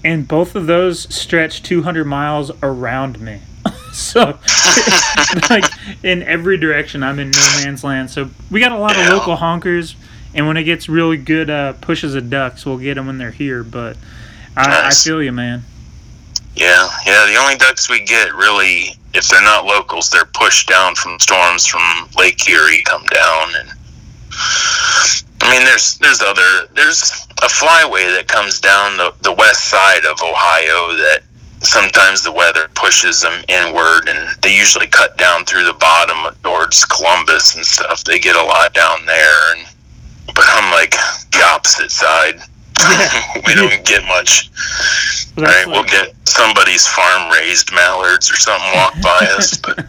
and 0.04 0.26
both 0.26 0.54
of 0.54 0.66
those 0.66 1.12
stretch 1.14 1.62
200 1.62 2.04
miles 2.04 2.50
around 2.62 3.20
me. 3.20 3.40
so, 3.92 4.20
like 5.50 5.64
in 6.02 6.22
every 6.22 6.56
direction, 6.56 7.02
I'm 7.02 7.18
in 7.18 7.30
no 7.30 7.62
man's 7.62 7.84
land. 7.84 8.10
So 8.10 8.30
we 8.50 8.60
got 8.60 8.72
a 8.72 8.78
lot 8.78 8.96
yeah. 8.96 9.06
of 9.06 9.12
local 9.12 9.36
honkers, 9.36 9.94
and 10.34 10.46
when 10.46 10.56
it 10.56 10.64
gets 10.64 10.88
really 10.88 11.16
good 11.16 11.50
uh, 11.50 11.74
pushes 11.74 12.14
of 12.14 12.30
ducks, 12.30 12.66
we'll 12.66 12.78
get 12.78 12.94
them 12.94 13.06
when 13.06 13.18
they're 13.18 13.30
here. 13.30 13.62
But 13.62 13.96
I, 14.56 14.66
nice. 14.66 15.06
I 15.06 15.08
feel 15.08 15.22
you, 15.22 15.32
man. 15.32 15.62
Yeah, 16.54 16.88
yeah. 17.06 17.26
The 17.26 17.36
only 17.36 17.56
ducks 17.56 17.88
we 17.88 18.04
get 18.04 18.34
really, 18.34 18.94
if 19.14 19.28
they're 19.28 19.42
not 19.42 19.66
locals, 19.66 20.10
they're 20.10 20.24
pushed 20.24 20.68
down 20.68 20.94
from 20.94 21.18
storms 21.18 21.66
from 21.66 22.08
Lake 22.16 22.48
Erie, 22.48 22.82
come 22.84 23.04
down 23.04 23.48
and 23.58 23.70
I 25.42 25.50
mean, 25.50 25.64
there's 25.64 25.98
there's 25.98 26.22
other 26.22 26.68
there's 26.74 27.26
a 27.42 27.48
flyway 27.48 28.14
that 28.16 28.28
comes 28.28 28.60
down 28.60 28.96
the, 28.96 29.12
the 29.22 29.32
west 29.32 29.68
side 29.68 30.04
of 30.04 30.22
Ohio 30.22 30.94
that 30.96 31.22
sometimes 31.60 32.22
the 32.22 32.32
weather 32.32 32.68
pushes 32.74 33.20
them 33.22 33.44
inward, 33.48 34.08
and 34.08 34.36
they 34.42 34.56
usually 34.56 34.86
cut 34.86 35.18
down 35.18 35.44
through 35.44 35.64
the 35.64 35.74
bottom 35.74 36.32
towards 36.42 36.84
Columbus 36.84 37.56
and 37.56 37.66
stuff. 37.66 38.04
They 38.04 38.18
get 38.18 38.36
a 38.36 38.42
lot 38.42 38.72
down 38.72 39.04
there, 39.04 39.56
and 39.56 39.66
but 40.26 40.44
I'm 40.48 40.70
like 40.72 40.92
the 41.32 41.42
opposite 41.44 41.90
side. 41.90 42.40
Yeah. 42.90 43.42
we 43.46 43.54
don't 43.54 43.84
get 43.84 44.04
much. 44.04 44.50
Well, 45.36 45.46
right, 45.46 45.66
like, 45.66 45.74
we'll 45.74 45.84
get 45.84 46.14
somebody's 46.26 46.86
farm 46.86 47.30
raised 47.32 47.72
mallards 47.72 48.30
or 48.30 48.36
something 48.36 48.72
walk 48.74 48.94
by 49.02 49.26
us, 49.36 49.56
but. 49.62 49.86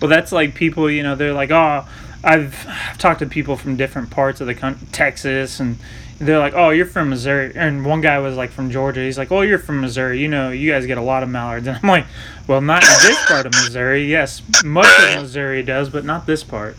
Well, 0.00 0.10
that's 0.10 0.30
like 0.30 0.54
people, 0.54 0.90
you 0.90 1.02
know, 1.02 1.14
they're 1.14 1.32
like, 1.32 1.50
oh, 1.50 1.86
I've, 2.22 2.66
I've 2.68 2.98
talked 2.98 3.20
to 3.20 3.26
people 3.26 3.56
from 3.56 3.76
different 3.76 4.10
parts 4.10 4.40
of 4.40 4.46
the 4.46 4.54
country, 4.54 4.86
Texas, 4.92 5.60
and 5.60 5.78
they're 6.18 6.38
like, 6.38 6.54
"Oh, 6.54 6.70
you're 6.70 6.86
from 6.86 7.10
Missouri," 7.10 7.52
and 7.54 7.84
one 7.84 8.00
guy 8.00 8.18
was 8.18 8.36
like 8.36 8.50
from 8.50 8.70
Georgia. 8.70 9.00
He's 9.00 9.18
like, 9.18 9.32
"Oh, 9.32 9.40
you're 9.42 9.58
from 9.58 9.80
Missouri. 9.80 10.20
You 10.20 10.28
know, 10.28 10.50
you 10.50 10.70
guys 10.70 10.86
get 10.86 10.98
a 10.98 11.02
lot 11.02 11.22
of 11.22 11.28
mallards." 11.28 11.66
And 11.68 11.78
I'm 11.82 11.88
like, 11.88 12.06
"Well, 12.46 12.60
not 12.60 12.82
in 12.82 12.88
this 13.06 13.26
part 13.26 13.46
of 13.46 13.52
Missouri. 13.52 14.04
Yes, 14.10 14.42
much 14.64 14.86
of 14.86 15.22
Missouri 15.22 15.62
does, 15.62 15.90
but 15.90 16.04
not 16.04 16.26
this 16.26 16.44
part." 16.44 16.76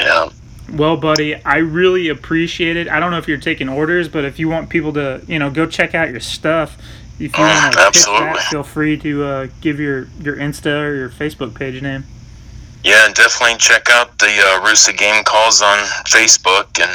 yeah. 0.00 0.28
Well, 0.72 0.96
buddy, 0.96 1.34
I 1.44 1.58
really 1.58 2.08
appreciate 2.08 2.76
it. 2.76 2.88
I 2.88 2.98
don't 2.98 3.10
know 3.10 3.18
if 3.18 3.28
you're 3.28 3.36
taking 3.38 3.68
orders, 3.68 4.08
but 4.08 4.24
if 4.24 4.38
you 4.38 4.48
want 4.48 4.70
people 4.70 4.92
to, 4.94 5.22
you 5.26 5.38
know, 5.38 5.50
go 5.50 5.66
check 5.66 5.94
out 5.94 6.10
your 6.10 6.20
stuff, 6.20 6.78
if 7.18 7.36
you 7.36 7.44
want 7.44 7.72
to 7.74 7.78
that, 7.78 8.46
feel 8.50 8.62
free 8.62 8.96
to 8.98 9.24
uh, 9.24 9.46
give 9.60 9.78
your 9.78 10.08
your 10.20 10.36
Insta 10.36 10.82
or 10.82 10.94
your 10.94 11.10
Facebook 11.10 11.54
page 11.54 11.80
name. 11.82 12.04
Yeah, 12.82 13.12
definitely 13.12 13.58
check 13.58 13.88
out 13.90 14.18
the 14.18 14.26
uh, 14.26 14.66
Roosa 14.66 14.92
Game 14.92 15.22
Calls 15.24 15.62
on 15.62 15.78
Facebook, 16.06 16.80
and 16.80 16.90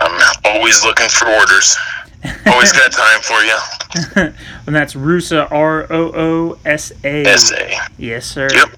I'm 0.00 0.36
always 0.44 0.84
looking 0.84 1.08
for 1.08 1.28
orders. 1.28 1.76
Always 2.46 2.72
got 2.72 2.90
time 2.90 3.20
for 3.20 3.42
you. 3.42 4.32
and 4.66 4.74
that's 4.74 4.94
Roosa, 4.96 5.46
R 5.50 5.86
O 5.92 6.12
O 6.14 6.58
S 6.64 6.90
A. 7.04 7.22
S 7.26 7.52
A. 7.52 7.78
Yes, 7.98 8.24
sir. 8.24 8.48
Yep. 8.50 8.70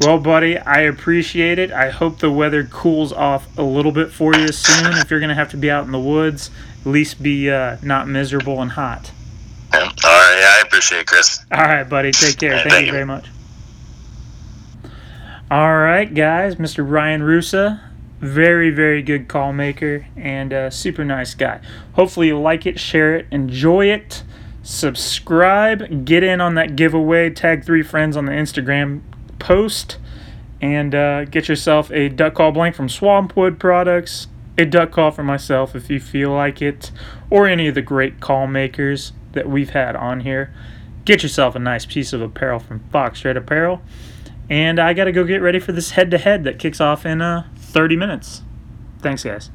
Well, 0.00 0.20
buddy, 0.20 0.56
I 0.56 0.82
appreciate 0.82 1.58
it. 1.58 1.72
I 1.72 1.90
hope 1.90 2.20
the 2.20 2.30
weather 2.30 2.62
cools 2.64 3.12
off 3.12 3.48
a 3.58 3.62
little 3.62 3.90
bit 3.90 4.12
for 4.12 4.34
you 4.34 4.48
soon. 4.48 4.94
if 4.94 5.10
you're 5.10 5.18
going 5.18 5.30
to 5.30 5.34
have 5.34 5.50
to 5.50 5.56
be 5.56 5.70
out 5.70 5.84
in 5.86 5.90
the 5.90 5.98
woods, 5.98 6.50
at 6.80 6.86
least 6.86 7.20
be 7.20 7.50
uh, 7.50 7.78
not 7.82 8.06
miserable 8.06 8.62
and 8.62 8.72
hot. 8.72 9.10
Yeah. 9.72 9.80
All 9.80 9.86
right. 9.88 10.38
Yeah, 10.40 10.56
I 10.58 10.62
appreciate 10.64 11.00
it, 11.00 11.06
Chris. 11.08 11.44
All 11.50 11.64
right, 11.64 11.88
buddy. 11.88 12.12
Take 12.12 12.38
care. 12.38 12.58
Thank, 12.58 12.70
thank, 12.70 12.86
you 12.86 12.92
very 12.92 13.04
much. 13.04 13.26
All 15.50 15.78
right, 15.78 16.12
guys, 16.12 16.56
Mr. 16.56 16.88
Ryan 16.88 17.22
Roosa, 17.22 17.80
very, 18.20 18.70
very 18.70 19.02
good 19.02 19.28
call 19.28 19.52
maker 19.52 20.06
and 20.14 20.52
a 20.52 20.70
super 20.70 21.04
nice 21.04 21.34
guy. 21.34 21.60
Hopefully, 21.94 22.28
you 22.28 22.38
like 22.38 22.66
it, 22.66 22.78
share 22.78 23.16
it, 23.16 23.26
enjoy 23.32 23.86
it, 23.86 24.22
subscribe, 24.62 26.04
get 26.04 26.22
in 26.22 26.42
on 26.42 26.54
that 26.56 26.76
giveaway, 26.76 27.30
tag 27.30 27.64
three 27.64 27.82
friends 27.82 28.14
on 28.14 28.26
the 28.26 28.32
Instagram 28.32 29.00
post, 29.38 29.98
and 30.60 30.94
uh, 30.94 31.24
get 31.24 31.48
yourself 31.48 31.90
a 31.92 32.08
duck 32.08 32.34
call 32.34 32.52
blank 32.52 32.74
from 32.74 32.88
Swampwood 32.88 33.58
Products, 33.58 34.26
a 34.56 34.64
duck 34.64 34.90
call 34.90 35.10
for 35.10 35.22
myself 35.22 35.74
if 35.74 35.88
you 35.88 36.00
feel 36.00 36.30
like 36.30 36.60
it, 36.60 36.90
or 37.30 37.46
any 37.46 37.68
of 37.68 37.74
the 37.74 37.82
great 37.82 38.20
call 38.20 38.46
makers 38.46 39.12
that 39.32 39.48
we've 39.48 39.70
had 39.70 39.94
on 39.94 40.20
here. 40.20 40.52
Get 41.04 41.22
yourself 41.22 41.54
a 41.54 41.58
nice 41.58 41.86
piece 41.86 42.12
of 42.12 42.20
apparel 42.20 42.58
from 42.58 42.80
Fox 42.90 43.24
Red 43.24 43.36
Apparel. 43.36 43.80
And 44.50 44.78
I 44.78 44.94
got 44.94 45.04
to 45.04 45.12
go 45.12 45.24
get 45.24 45.42
ready 45.42 45.58
for 45.58 45.72
this 45.72 45.90
head 45.90 46.10
to 46.10 46.18
head 46.18 46.44
that 46.44 46.58
kicks 46.58 46.80
off 46.80 47.04
in 47.04 47.20
uh, 47.20 47.46
30 47.56 47.96
minutes. 47.96 48.42
Thanks, 49.00 49.22
guys. 49.22 49.46